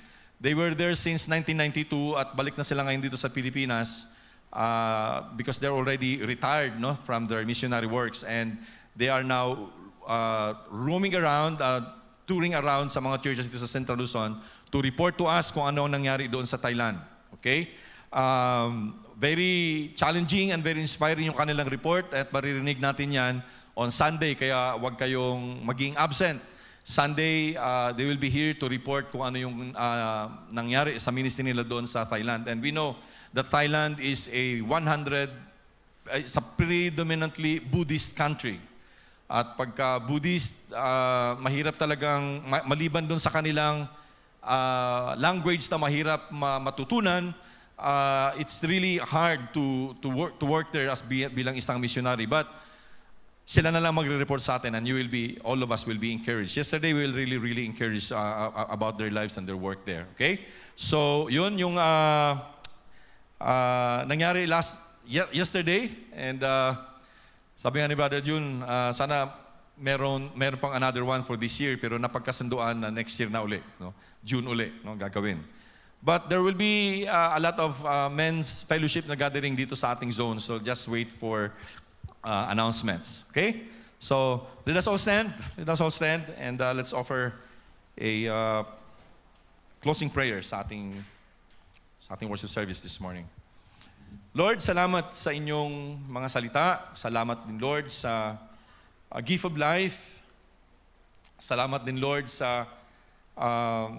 They 0.41 0.53
were 0.53 0.73
there 0.73 0.95
since 0.97 1.28
1992 1.28 2.20
at 2.20 2.28
balik 2.36 2.57
na 2.57 2.65
sila 2.65 2.85
ngayon 2.85 3.05
dito 3.05 3.16
sa 3.16 3.28
Pilipinas 3.28 4.14
uh, 4.55 5.27
because 5.37 5.59
they're 5.59 5.75
already 5.75 6.23
retired 6.23 6.79
no, 6.81 6.95
from 6.95 7.27
their 7.27 7.45
missionary 7.45 7.87
works 7.87 8.23
and 8.23 8.57
they 8.97 9.11
are 9.11 9.23
now 9.23 9.69
uh, 10.07 10.55
roaming 10.71 11.15
around, 11.15 11.61
uh, 11.61 11.83
touring 12.27 12.55
around 12.55 12.89
sa 12.89 13.01
mga 13.03 13.21
churches 13.23 13.51
dito 13.51 13.59
sa 13.59 13.69
Central 13.69 13.99
Luzon 13.99 14.39
to 14.71 14.81
report 14.81 15.19
to 15.19 15.27
us 15.27 15.51
kung 15.51 15.67
ano 15.67 15.85
ang 15.85 15.93
nangyari 15.93 16.31
doon 16.31 16.47
sa 16.47 16.57
Thailand. 16.57 16.97
Okay? 17.35 17.75
Um, 18.15 18.95
very 19.19 19.93
challenging 19.99 20.55
and 20.55 20.63
very 20.63 20.81
inspiring 20.81 21.27
yung 21.27 21.37
kanilang 21.37 21.67
report 21.71 22.07
at 22.15 22.31
maririnig 22.31 22.79
natin 22.79 23.11
yan 23.11 23.35
on 23.75 23.91
Sunday 23.91 24.39
kaya 24.39 24.79
wag 24.79 24.95
kayong 24.95 25.63
maging 25.67 25.99
absent. 25.99 26.39
Sunday, 26.85 27.57
uh, 27.57 27.97
they 27.97 28.05
will 28.05 28.21
be 28.21 28.29
here 28.29 28.53
to 28.53 28.69
report 28.69 29.09
kung 29.09 29.25
ano 29.25 29.41
yung 29.41 29.73
uh, 29.73 30.29
nangyari 30.53 31.01
sa 31.01 31.09
ministry 31.09 31.41
nila 31.41 31.65
doon 31.65 31.89
sa 31.89 32.05
Thailand. 32.05 32.45
And 32.45 32.61
we 32.61 32.77
know 32.77 32.93
that 33.35 33.51
Thailand 33.51 33.98
is 33.98 34.31
a 34.32 34.62
100, 34.62 35.28
it's 36.15 36.39
a 36.39 36.40
predominantly 36.40 37.59
Buddhist 37.59 38.16
country. 38.16 38.62
At 39.27 39.59
pagka 39.59 39.98
Buddhist, 40.06 40.70
uh, 40.70 41.35
mahirap 41.43 41.74
talagang, 41.74 42.47
maliban 42.70 43.02
doon 43.11 43.19
sa 43.19 43.35
kanilang 43.35 43.90
uh, 44.39 45.19
language 45.19 45.66
na 45.66 45.82
mahirap 45.82 46.31
matutunan, 46.62 47.35
uh, 47.74 48.31
it's 48.39 48.62
really 48.62 49.02
hard 49.02 49.43
to, 49.51 49.98
to, 49.98 50.09
work, 50.15 50.39
to 50.39 50.47
work 50.47 50.70
there 50.70 50.86
as 50.86 51.02
bilang 51.02 51.59
isang 51.59 51.82
missionary. 51.82 52.31
But 52.31 52.47
sila 53.43 53.74
na 53.74 53.82
lang 53.82 53.98
magre-report 53.98 54.40
sa 54.47 54.62
atin 54.62 54.78
and 54.78 54.86
you 54.86 54.94
will 54.94 55.11
be, 55.11 55.43
all 55.43 55.59
of 55.59 55.74
us 55.74 55.90
will 55.90 55.98
be 55.98 56.15
encouraged. 56.15 56.55
Yesterday, 56.55 56.94
we 56.94 57.02
will 57.02 57.16
really, 57.19 57.36
really 57.36 57.66
encourage 57.66 58.12
uh, 58.15 58.51
about 58.70 58.94
their 58.94 59.11
lives 59.11 59.36
and 59.43 59.43
their 59.43 59.59
work 59.59 59.82
there. 59.82 60.06
Okay? 60.15 60.47
So, 60.78 61.27
yun 61.27 61.59
yung 61.59 61.74
uh, 61.74 62.54
uh, 63.45 64.09
nangyari 64.09 64.49
last, 64.49 64.81
yesterday. 65.05 65.93
And 66.16 66.41
uh, 66.43 66.75
sabi 67.55 67.85
nga 67.85 67.89
ni 67.89 67.95
Brother 67.95 68.25
June, 68.25 68.65
uh, 68.65 68.91
sana 68.97 69.29
meron, 69.77 70.33
meron 70.35 70.59
pang 70.59 70.73
another 70.73 71.05
one 71.05 71.23
for 71.23 71.37
this 71.37 71.61
year, 71.61 71.77
pero 71.77 71.99
napagkasunduan 72.01 72.81
na 72.81 72.89
next 72.89 73.21
year 73.21 73.29
na 73.29 73.45
uli. 73.45 73.61
No? 73.79 73.93
June 74.25 74.49
uli, 74.49 74.73
no? 74.83 74.97
gagawin. 74.97 75.39
But 76.05 76.29
there 76.29 76.43
will 76.43 76.57
be 76.57 77.07
uh, 77.09 77.39
a 77.39 77.41
lot 77.41 77.59
of 77.59 77.81
uh, 77.85 78.11
men's 78.11 78.62
fellowship 78.62 79.09
na 79.09 79.15
gathering 79.15 79.57
dito 79.57 79.77
sa 79.77 79.97
ating 79.97 80.12
zone. 80.12 80.41
So 80.41 80.59
just 80.59 80.89
wait 80.89 81.09
for 81.12 81.53
uh, 82.23 82.49
announcements. 82.51 83.25
Okay? 83.31 83.65
So 83.99 84.47
let 84.66 84.77
us 84.77 84.87
all 84.87 84.99
stand. 84.99 85.33
Let 85.57 85.69
us 85.69 85.81
all 85.81 85.91
stand 85.91 86.25
and 86.37 86.61
uh, 86.61 86.75
let's 86.75 86.93
offer 86.93 87.33
a 87.97 88.29
uh, 88.29 88.62
closing 89.81 90.11
prayer 90.11 90.43
sa 90.43 90.61
ating 90.61 90.93
sa 91.97 92.12
ating 92.12 92.29
worship 92.29 92.53
service 92.53 92.85
this 92.85 93.01
morning. 93.01 93.25
Lord, 94.35 94.59
salamat 94.59 95.15
sa 95.15 95.31
inyong 95.31 95.94
mga 96.11 96.27
salita. 96.27 96.66
Salamat 96.90 97.47
din, 97.47 97.55
Lord, 97.62 97.86
sa 97.94 98.35
uh, 99.06 99.20
gift 99.23 99.47
of 99.47 99.55
life. 99.55 100.19
Salamat 101.39 101.86
din, 101.86 102.02
Lord, 102.02 102.27
sa 102.27 102.66
uh, 103.39 103.94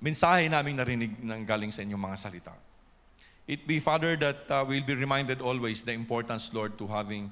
mensahe 0.00 0.48
naming 0.48 0.80
narinig 0.80 1.12
ng 1.20 1.44
galing 1.44 1.68
sa 1.68 1.84
inyong 1.84 2.00
mga 2.00 2.16
salita. 2.16 2.56
It 3.44 3.68
be, 3.68 3.76
Father, 3.76 4.16
that 4.16 4.48
uh, 4.48 4.64
we'll 4.64 4.80
be 4.88 4.96
reminded 4.96 5.44
always 5.44 5.84
the 5.84 5.92
importance, 5.92 6.48
Lord, 6.56 6.80
to 6.80 6.88
having, 6.88 7.28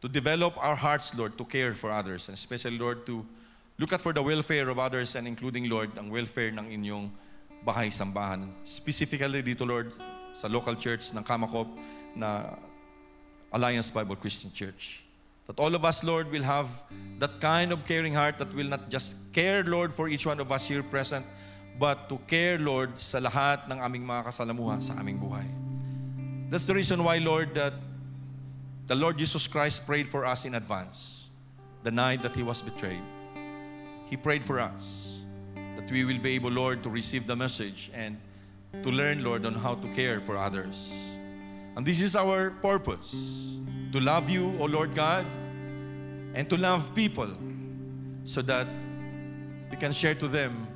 to 0.00 0.08
develop 0.08 0.56
our 0.56 0.72
hearts, 0.72 1.12
Lord, 1.12 1.36
to 1.36 1.44
care 1.44 1.76
for 1.76 1.92
others, 1.92 2.32
and 2.32 2.34
especially, 2.40 2.80
Lord, 2.80 3.04
to 3.12 3.28
look 3.76 3.92
out 3.92 4.00
for 4.00 4.16
the 4.16 4.24
welfare 4.24 4.72
of 4.72 4.80
others 4.80 5.20
and 5.20 5.28
including, 5.28 5.68
Lord, 5.68 5.92
ang 6.00 6.08
welfare 6.08 6.48
ng 6.48 6.64
inyong 6.64 7.12
bahay 7.60 7.92
sambahan. 7.92 8.48
Specifically 8.64 9.44
dito, 9.44 9.68
Lord, 9.68 9.92
sa 10.32 10.48
local 10.48 10.74
church 10.74 11.12
ng 11.12 11.22
Kamakop 11.22 11.68
na 12.16 12.56
Alliance 13.52 13.90
Bible 13.90 14.16
Christian 14.16 14.50
Church. 14.50 15.04
That 15.46 15.58
all 15.58 15.74
of 15.74 15.84
us, 15.84 16.04
Lord, 16.04 16.30
will 16.30 16.42
have 16.42 16.68
that 17.18 17.40
kind 17.40 17.72
of 17.72 17.84
caring 17.84 18.14
heart 18.14 18.38
that 18.38 18.54
will 18.54 18.68
not 18.68 18.88
just 18.88 19.32
care, 19.32 19.62
Lord, 19.64 19.92
for 19.92 20.08
each 20.08 20.24
one 20.24 20.40
of 20.40 20.52
us 20.52 20.68
here 20.68 20.82
present, 20.82 21.26
but 21.78 22.08
to 22.08 22.18
care, 22.26 22.58
Lord, 22.58 22.98
sa 23.00 23.18
lahat 23.18 23.68
ng 23.68 23.78
aming 23.80 24.06
mga 24.06 24.30
kasalamuha 24.30 24.82
sa 24.82 24.94
aming 25.00 25.18
buhay. 25.18 25.44
That's 26.48 26.66
the 26.66 26.74
reason 26.74 27.02
why, 27.02 27.18
Lord, 27.18 27.54
that 27.54 27.74
the 28.86 28.94
Lord 28.94 29.18
Jesus 29.18 29.48
Christ 29.48 29.86
prayed 29.86 30.08
for 30.08 30.24
us 30.24 30.44
in 30.44 30.54
advance. 30.54 31.28
The 31.82 31.90
night 31.90 32.22
that 32.22 32.36
He 32.36 32.42
was 32.42 32.62
betrayed, 32.62 33.02
He 34.06 34.16
prayed 34.16 34.44
for 34.44 34.60
us 34.60 35.20
that 35.56 35.90
we 35.90 36.04
will 36.04 36.18
be 36.18 36.36
able, 36.36 36.50
Lord, 36.50 36.82
to 36.84 36.90
receive 36.90 37.26
the 37.26 37.34
message 37.34 37.90
and 37.92 38.16
to 38.82 38.90
learn, 38.90 39.22
Lord, 39.22 39.44
on 39.44 39.54
how 39.54 39.74
to 39.74 39.88
care 39.94 40.20
for 40.20 40.36
others. 40.36 40.92
And 41.76 41.84
this 41.84 42.00
is 42.00 42.16
our 42.16 42.50
purpose 42.50 43.56
to 43.92 44.00
love 44.00 44.30
you, 44.30 44.56
O 44.58 44.64
Lord 44.64 44.94
God, 44.94 45.26
and 46.34 46.48
to 46.48 46.56
love 46.56 46.94
people 46.94 47.28
so 48.24 48.40
that 48.42 48.66
we 49.70 49.76
can 49.76 49.92
share 49.92 50.14
to 50.14 50.28
them 50.28 50.66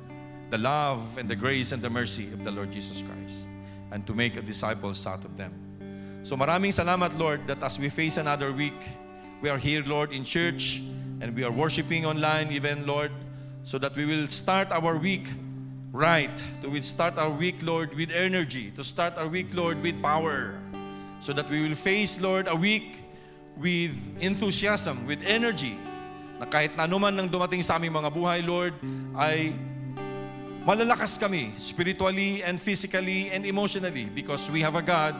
the 0.49 0.57
love 0.57 1.17
and 1.17 1.27
the 1.27 1.35
grace 1.35 1.71
and 1.71 1.81
the 1.81 1.89
mercy 1.89 2.31
of 2.33 2.43
the 2.43 2.51
Lord 2.51 2.71
Jesus 2.71 3.01
Christ 3.01 3.49
and 3.91 4.05
to 4.07 4.13
make 4.13 4.33
disciples 4.45 5.05
out 5.05 5.23
of 5.25 5.35
them. 5.37 5.53
So 6.23 6.35
maraming 6.35 6.71
salamat, 6.71 7.17
Lord, 7.17 7.45
that 7.47 7.61
as 7.63 7.79
we 7.79 7.89
face 7.89 8.17
another 8.17 8.51
week, 8.51 8.77
we 9.41 9.49
are 9.49 9.57
here, 9.57 9.83
Lord, 9.85 10.13
in 10.13 10.23
church 10.23 10.81
and 11.21 11.35
we 11.35 11.43
are 11.43 11.51
worshiping 11.51 12.05
online 12.05 12.51
even, 12.51 12.85
Lord, 12.85 13.11
so 13.63 13.77
that 13.77 13.95
we 13.95 14.05
will 14.05 14.27
start 14.27 14.71
our 14.71 14.97
week 14.97 15.27
right. 15.97 16.37
To 16.61 16.69
will 16.69 16.85
start 16.85 17.17
our 17.17 17.33
week, 17.33 17.65
Lord, 17.65 17.89
with 17.97 18.13
energy. 18.13 18.69
To 18.77 18.85
start 18.85 19.17
our 19.17 19.27
week, 19.27 19.49
Lord, 19.57 19.81
with 19.81 19.97
power. 20.01 20.53
So 21.19 21.33
that 21.33 21.49
we 21.49 21.65
will 21.65 21.75
face, 21.75 22.21
Lord, 22.21 22.47
a 22.47 22.55
week 22.55 23.01
with 23.57 23.97
enthusiasm, 24.21 25.09
with 25.09 25.25
energy. 25.25 25.73
Na 26.37 26.45
kahit 26.45 26.77
na 26.77 26.85
anuman 26.85 27.17
nang 27.17 27.25
dumating 27.25 27.65
sa 27.65 27.81
aming 27.81 27.97
mga 27.97 28.13
buhay, 28.13 28.45
Lord, 28.45 28.77
ay 29.17 29.57
malalakas 30.61 31.17
kami 31.17 31.57
spiritually 31.57 32.45
and 32.45 32.61
physically 32.61 33.33
and 33.33 33.41
emotionally 33.41 34.05
because 34.13 34.45
we 34.53 34.61
have 34.61 34.77
a 34.77 34.85
God 34.85 35.17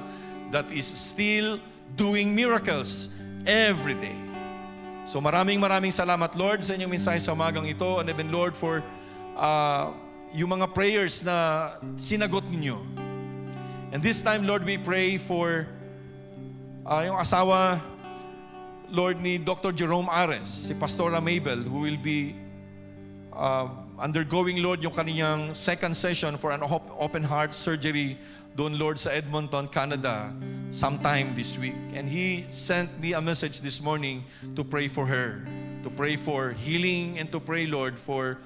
that 0.54 0.70
is 0.70 0.86
still 0.86 1.58
doing 1.98 2.38
miracles 2.38 3.18
every 3.50 3.98
day. 3.98 4.20
So 5.10 5.18
maraming 5.24 5.58
maraming 5.58 5.90
salamat 5.90 6.38
Lord 6.38 6.62
sa 6.62 6.78
inyong 6.78 7.00
mensahe 7.00 7.18
sa 7.18 7.34
umagang 7.34 7.66
ito 7.66 7.98
and 7.98 8.12
even 8.12 8.30
Lord 8.30 8.54
for 8.54 8.84
uh, 9.40 9.90
yung 10.34 10.60
mga 10.60 10.74
prayers 10.74 11.24
na 11.24 11.78
sinagot 11.96 12.44
ninyo. 12.48 12.80
And 13.92 14.04
this 14.04 14.20
time 14.24 14.44
Lord 14.44 14.68
we 14.68 14.76
pray 14.76 15.16
for 15.16 15.68
uh, 16.84 17.02
yung 17.08 17.16
asawa 17.16 17.80
Lord 18.88 19.20
ni 19.20 19.38
Dr. 19.38 19.76
Jerome 19.76 20.08
Ares, 20.08 20.48
si 20.48 20.74
Pastora 20.76 21.20
Mabel 21.20 21.60
who 21.60 21.84
will 21.84 22.00
be 22.00 22.36
uh, 23.36 23.68
undergoing, 24.00 24.62
Lord, 24.62 24.82
yung 24.82 24.94
kaniyang 24.94 25.56
second 25.56 25.96
session 25.96 26.38
for 26.38 26.52
an 26.52 26.64
op- 26.64 26.92
open 27.00 27.24
heart 27.24 27.54
surgery 27.54 28.18
doon, 28.56 28.80
Lord, 28.80 29.00
sa 29.00 29.14
Edmonton, 29.14 29.68
Canada, 29.68 30.34
sometime 30.72 31.36
this 31.36 31.58
week. 31.58 31.78
And 31.94 32.10
he 32.10 32.46
sent 32.50 32.90
me 33.00 33.14
a 33.14 33.22
message 33.22 33.62
this 33.62 33.82
morning 33.82 34.26
to 34.56 34.64
pray 34.64 34.88
for 34.88 35.06
her, 35.06 35.46
to 35.84 35.90
pray 35.90 36.16
for 36.16 36.54
healing, 36.54 37.20
and 37.20 37.32
to 37.32 37.40
pray, 37.40 37.68
Lord, 37.68 38.00
for 38.00 38.42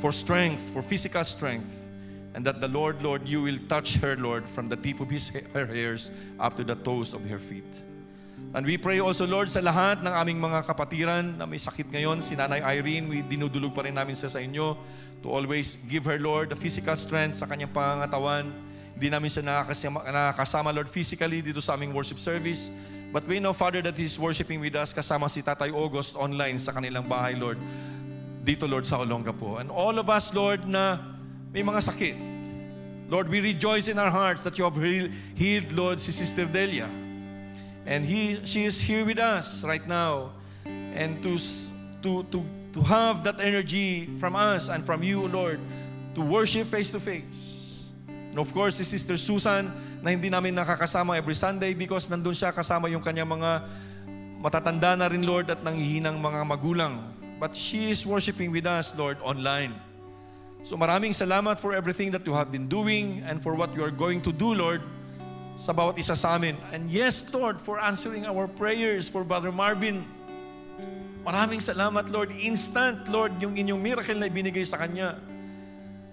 for 0.00 0.12
strength, 0.12 0.62
for 0.72 0.82
physical 0.82 1.24
strength. 1.24 1.88
And 2.34 2.44
that 2.46 2.60
the 2.60 2.68
Lord, 2.68 3.02
Lord, 3.02 3.26
you 3.26 3.42
will 3.42 3.58
touch 3.68 3.96
her, 3.98 4.14
Lord, 4.14 4.48
from 4.48 4.68
the 4.68 4.76
tip 4.76 5.00
of 5.00 5.10
his, 5.10 5.28
her 5.52 5.66
hairs 5.66 6.10
up 6.38 6.54
to 6.56 6.62
the 6.62 6.76
toes 6.76 7.14
of 7.14 7.24
her 7.26 7.38
feet. 7.38 7.82
And 8.54 8.64
we 8.64 8.78
pray 8.78 9.00
also, 9.00 9.26
Lord, 9.26 9.50
sa 9.50 9.60
lahat 9.60 10.00
ng 10.00 10.12
aming 10.14 10.38
mga 10.40 10.64
kapatiran 10.64 11.36
na 11.36 11.44
may 11.44 11.58
sakit 11.58 11.90
ngayon, 11.92 12.22
si 12.22 12.32
Nanay 12.38 12.62
Irene, 12.62 13.04
we 13.10 13.20
dinudulog 13.20 13.74
pa 13.74 13.84
rin 13.84 13.92
namin 13.92 14.16
siya 14.16 14.30
sa 14.30 14.40
inyo 14.40 14.78
to 15.20 15.28
always 15.28 15.82
give 15.90 16.06
her, 16.06 16.16
Lord, 16.16 16.54
the 16.54 16.58
physical 16.58 16.94
strength 16.94 17.42
sa 17.42 17.46
kanyang 17.50 17.74
pangangatawan. 17.74 18.48
Hindi 18.94 19.08
namin 19.10 19.28
siya 19.28 19.42
nakakasama, 19.44 19.98
nakakasama, 20.06 20.68
Lord, 20.72 20.88
physically 20.88 21.42
dito 21.42 21.60
sa 21.60 21.74
aming 21.74 21.92
worship 21.92 22.22
service. 22.22 22.70
But 23.12 23.28
we 23.28 23.36
know, 23.36 23.52
Father, 23.52 23.82
that 23.82 23.96
He's 23.98 24.16
worshiping 24.16 24.62
with 24.62 24.76
us 24.78 24.96
kasama 24.96 25.28
si 25.28 25.44
Tatay 25.44 25.74
August 25.74 26.16
online 26.16 26.56
sa 26.56 26.72
kanilang 26.72 27.04
bahay, 27.04 27.36
Lord. 27.36 27.60
Dito, 28.48 28.64
Lord, 28.64 28.88
sa 28.88 28.96
Olongapo. 28.96 29.60
And 29.60 29.68
all 29.68 30.00
of 30.00 30.08
us, 30.08 30.32
Lord, 30.32 30.64
na 30.64 30.96
may 31.52 31.60
mga 31.60 31.84
sakit. 31.84 32.16
Lord, 33.12 33.28
we 33.28 33.44
rejoice 33.44 33.92
in 33.92 34.00
our 34.00 34.08
hearts 34.08 34.40
that 34.40 34.56
you 34.56 34.64
have 34.64 34.72
healed, 35.36 35.68
Lord, 35.76 36.00
si 36.00 36.16
Sister 36.16 36.48
Delia. 36.48 36.88
And 37.84 38.08
he, 38.08 38.40
she 38.48 38.64
is 38.64 38.80
here 38.80 39.04
with 39.04 39.20
us 39.20 39.68
right 39.68 39.84
now. 39.84 40.32
And 40.64 41.20
to, 41.20 41.36
to, 42.00 42.24
to, 42.32 42.38
to 42.72 42.80
have 42.88 43.20
that 43.28 43.36
energy 43.36 44.08
from 44.16 44.32
us 44.32 44.72
and 44.72 44.80
from 44.80 45.04
you, 45.04 45.28
Lord, 45.28 45.60
to 46.16 46.24
worship 46.24 46.72
face 46.72 46.88
to 46.96 47.00
face. 47.04 47.92
And 48.08 48.40
of 48.40 48.48
course, 48.56 48.80
si 48.80 48.84
Sister 48.84 49.20
Susan, 49.20 49.68
na 50.00 50.08
hindi 50.08 50.32
namin 50.32 50.56
nakakasama 50.56 51.20
every 51.20 51.36
Sunday 51.36 51.76
because 51.76 52.08
nandun 52.08 52.32
siya 52.32 52.48
kasama 52.48 52.88
yung 52.88 53.04
kanyang 53.04 53.28
mga 53.28 53.68
matatanda 54.40 54.96
na 54.96 55.04
rin, 55.04 55.20
Lord, 55.20 55.52
at 55.52 55.60
nanghihinang 55.60 56.16
mga 56.16 56.40
magulang. 56.48 57.17
But 57.38 57.54
she 57.54 57.94
is 57.94 58.02
worshiping 58.02 58.50
with 58.50 58.66
us, 58.66 58.90
Lord, 58.98 59.16
online. 59.22 59.74
So 60.66 60.74
maraming 60.74 61.14
salamat 61.14 61.62
for 61.62 61.70
everything 61.70 62.10
that 62.10 62.26
you 62.26 62.34
have 62.34 62.50
been 62.50 62.66
doing 62.66 63.22
and 63.22 63.38
for 63.38 63.54
what 63.54 63.70
you 63.78 63.86
are 63.86 63.94
going 63.94 64.18
to 64.26 64.34
do, 64.34 64.58
Lord, 64.58 64.82
sa 65.54 65.70
bawat 65.70 66.02
isa 66.02 66.18
sa 66.18 66.34
amin. 66.34 66.58
And 66.74 66.90
yes, 66.90 67.30
Lord, 67.30 67.62
for 67.62 67.78
answering 67.78 68.26
our 68.26 68.50
prayers 68.50 69.06
for 69.06 69.22
Brother 69.22 69.54
Marvin. 69.54 70.02
Maraming 71.22 71.62
salamat, 71.62 72.10
Lord. 72.10 72.34
Instant, 72.34 73.06
Lord, 73.06 73.38
yung 73.38 73.54
inyong 73.54 73.78
miracle 73.78 74.18
na 74.18 74.26
ibinigay 74.26 74.66
sa 74.66 74.82
kanya. 74.82 75.14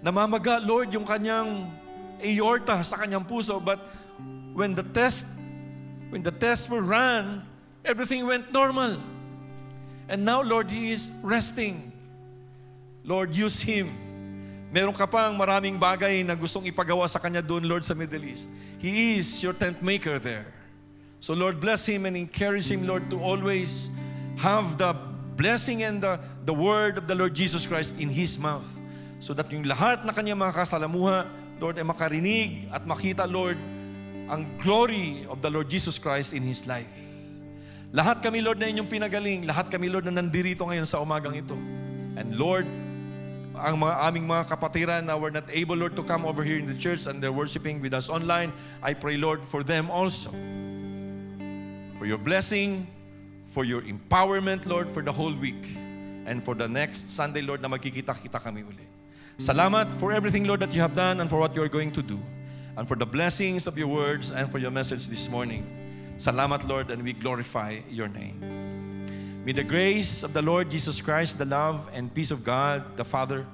Namamaga, 0.06 0.62
Lord, 0.62 0.94
yung 0.94 1.10
kanyang 1.10 1.74
aorta 2.22 2.86
sa 2.86 3.02
kanyang 3.02 3.26
puso. 3.26 3.58
But 3.58 3.82
when 4.54 4.78
the 4.78 4.86
test, 4.86 5.42
when 6.14 6.22
the 6.22 6.34
tests 6.34 6.70
were 6.70 6.86
run, 6.86 7.42
everything 7.82 8.30
went 8.30 8.54
normal. 8.54 9.02
And 10.08 10.26
now, 10.26 10.42
Lord, 10.42 10.70
he 10.70 10.92
is 10.92 11.14
resting. 11.24 11.92
Lord, 13.04 13.34
use 13.34 13.62
him. 13.62 13.90
Meron 14.70 14.94
ka 14.94 15.06
pang 15.06 15.34
maraming 15.34 15.80
bagay 15.80 16.26
na 16.26 16.36
gustong 16.36 16.66
ipagawa 16.68 17.10
sa 17.10 17.18
kanya 17.18 17.42
doon, 17.42 17.66
Lord, 17.66 17.86
sa 17.86 17.94
Middle 17.94 18.26
East. 18.26 18.50
He 18.78 19.18
is 19.18 19.42
your 19.42 19.54
tent 19.54 19.82
maker 19.82 20.20
there. 20.20 20.46
So, 21.18 21.34
Lord, 21.34 21.58
bless 21.58 21.88
him 21.88 22.06
and 22.06 22.14
encourage 22.14 22.70
him, 22.70 22.86
Lord, 22.86 23.10
to 23.10 23.18
always 23.18 23.90
have 24.38 24.78
the 24.78 24.94
blessing 25.36 25.82
and 25.82 26.04
the, 26.04 26.20
the 26.46 26.54
word 26.54 26.98
of 26.98 27.08
the 27.08 27.16
Lord 27.16 27.34
Jesus 27.34 27.66
Christ 27.66 28.00
in 28.00 28.10
his 28.10 28.38
mouth. 28.38 28.68
So 29.20 29.34
that 29.34 29.50
yung 29.50 29.64
lahat 29.64 30.06
na 30.06 30.12
kanyang 30.12 30.38
mga 30.38 30.54
kasalamuha, 30.54 31.26
Lord, 31.58 31.80
ay 31.80 31.88
makarinig 31.88 32.68
at 32.70 32.84
makita, 32.84 33.24
Lord, 33.26 33.58
ang 34.28 34.44
glory 34.60 35.24
of 35.32 35.40
the 35.42 35.50
Lord 35.50 35.72
Jesus 35.72 35.98
Christ 35.98 36.36
in 36.36 36.44
his 36.44 36.68
life. 36.68 37.15
Lahat 37.96 38.20
kami, 38.20 38.44
Lord, 38.44 38.60
na 38.60 38.68
inyong 38.68 38.92
pinagaling. 38.92 39.48
Lahat 39.48 39.72
kami, 39.72 39.88
Lord, 39.88 40.04
na 40.04 40.20
nandirito 40.20 40.68
ngayon 40.68 40.84
sa 40.84 41.00
umagang 41.00 41.32
ito. 41.32 41.56
And 42.20 42.36
Lord, 42.36 42.68
ang 43.56 43.80
mga 43.80 43.96
aming 44.04 44.28
mga 44.28 44.44
kapatiran 44.52 45.02
na 45.08 45.16
were 45.16 45.32
not 45.32 45.48
able, 45.48 45.80
Lord, 45.80 45.96
to 45.96 46.04
come 46.04 46.28
over 46.28 46.44
here 46.44 46.60
in 46.60 46.68
the 46.68 46.76
church 46.76 47.08
and 47.08 47.24
they're 47.24 47.32
worshiping 47.32 47.80
with 47.80 47.96
us 47.96 48.12
online, 48.12 48.52
I 48.84 48.92
pray, 48.92 49.16
Lord, 49.16 49.48
for 49.48 49.64
them 49.64 49.88
also. 49.88 50.36
For 51.96 52.04
your 52.04 52.20
blessing, 52.20 52.84
for 53.56 53.64
your 53.64 53.80
empowerment, 53.88 54.68
Lord, 54.68 54.92
for 54.92 55.00
the 55.00 55.16
whole 55.16 55.32
week. 55.32 55.64
And 56.28 56.44
for 56.44 56.52
the 56.52 56.68
next 56.68 57.16
Sunday, 57.16 57.48
Lord, 57.48 57.64
na 57.64 57.72
magkikita-kita 57.72 58.44
kami 58.44 58.68
uli. 58.68 58.84
Salamat 59.40 59.96
for 59.96 60.12
everything, 60.12 60.44
Lord, 60.44 60.60
that 60.60 60.76
you 60.76 60.84
have 60.84 61.00
done 61.00 61.24
and 61.24 61.32
for 61.32 61.40
what 61.40 61.56
you 61.56 61.64
are 61.64 61.72
going 61.72 61.96
to 61.96 62.04
do. 62.04 62.20
And 62.76 62.84
for 62.84 63.00
the 63.00 63.08
blessings 63.08 63.72
of 63.72 63.80
your 63.80 63.88
words 63.88 64.36
and 64.36 64.52
for 64.52 64.60
your 64.60 64.72
message 64.72 65.08
this 65.08 65.32
morning. 65.32 65.85
Salamat, 66.18 66.68
Lord, 66.68 66.92
and 66.92 67.04
we 67.04 67.14
glorify 67.14 67.80
your 67.90 68.08
name. 68.08 68.40
May 69.46 69.52
the 69.52 69.64
grace 69.64 70.24
of 70.24 70.34
the 70.34 70.42
Lord 70.42 70.72
Jesus 70.72 71.02
Christ, 71.02 71.38
the 71.38 71.46
love 71.46 71.90
and 71.94 72.12
peace 72.14 72.32
of 72.32 72.44
God, 72.44 72.98
the 72.98 73.06
Father, 73.06 73.46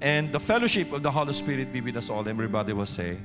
and 0.00 0.32
the 0.32 0.40
fellowship 0.40 0.92
of 0.92 1.02
the 1.02 1.10
Holy 1.10 1.32
Spirit 1.32 1.72
be 1.72 1.80
with 1.80 1.96
us 1.96 2.08
all. 2.08 2.26
Everybody 2.26 2.72
will 2.72 2.86
say, 2.86 3.18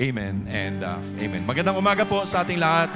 Amen 0.00 0.46
and 0.48 0.84
uh, 0.84 0.96
Amen. 1.18 1.42
Magandang 1.42 1.74
umaga 1.74 2.06
po 2.06 2.22
sa 2.22 2.46
ating 2.46 2.62
lahat. 2.62 2.86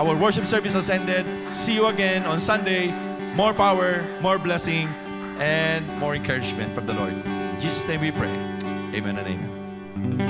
Our 0.00 0.16
worship 0.16 0.48
service 0.48 0.72
has 0.72 0.88
ended. 0.88 1.28
See 1.52 1.76
you 1.76 1.92
again 1.92 2.24
on 2.24 2.40
Sunday. 2.40 2.88
More 3.36 3.52
power, 3.52 4.00
more 4.24 4.40
blessing, 4.40 4.88
and 5.36 5.84
more 6.00 6.16
encouragement 6.16 6.72
from 6.72 6.88
the 6.88 6.96
Lord. 6.96 7.12
In 7.12 7.60
Jesus' 7.60 7.86
name 7.86 8.00
we 8.00 8.10
pray. 8.10 8.32
Amen 8.96 9.20
and 9.20 9.28
amen. 9.28 10.27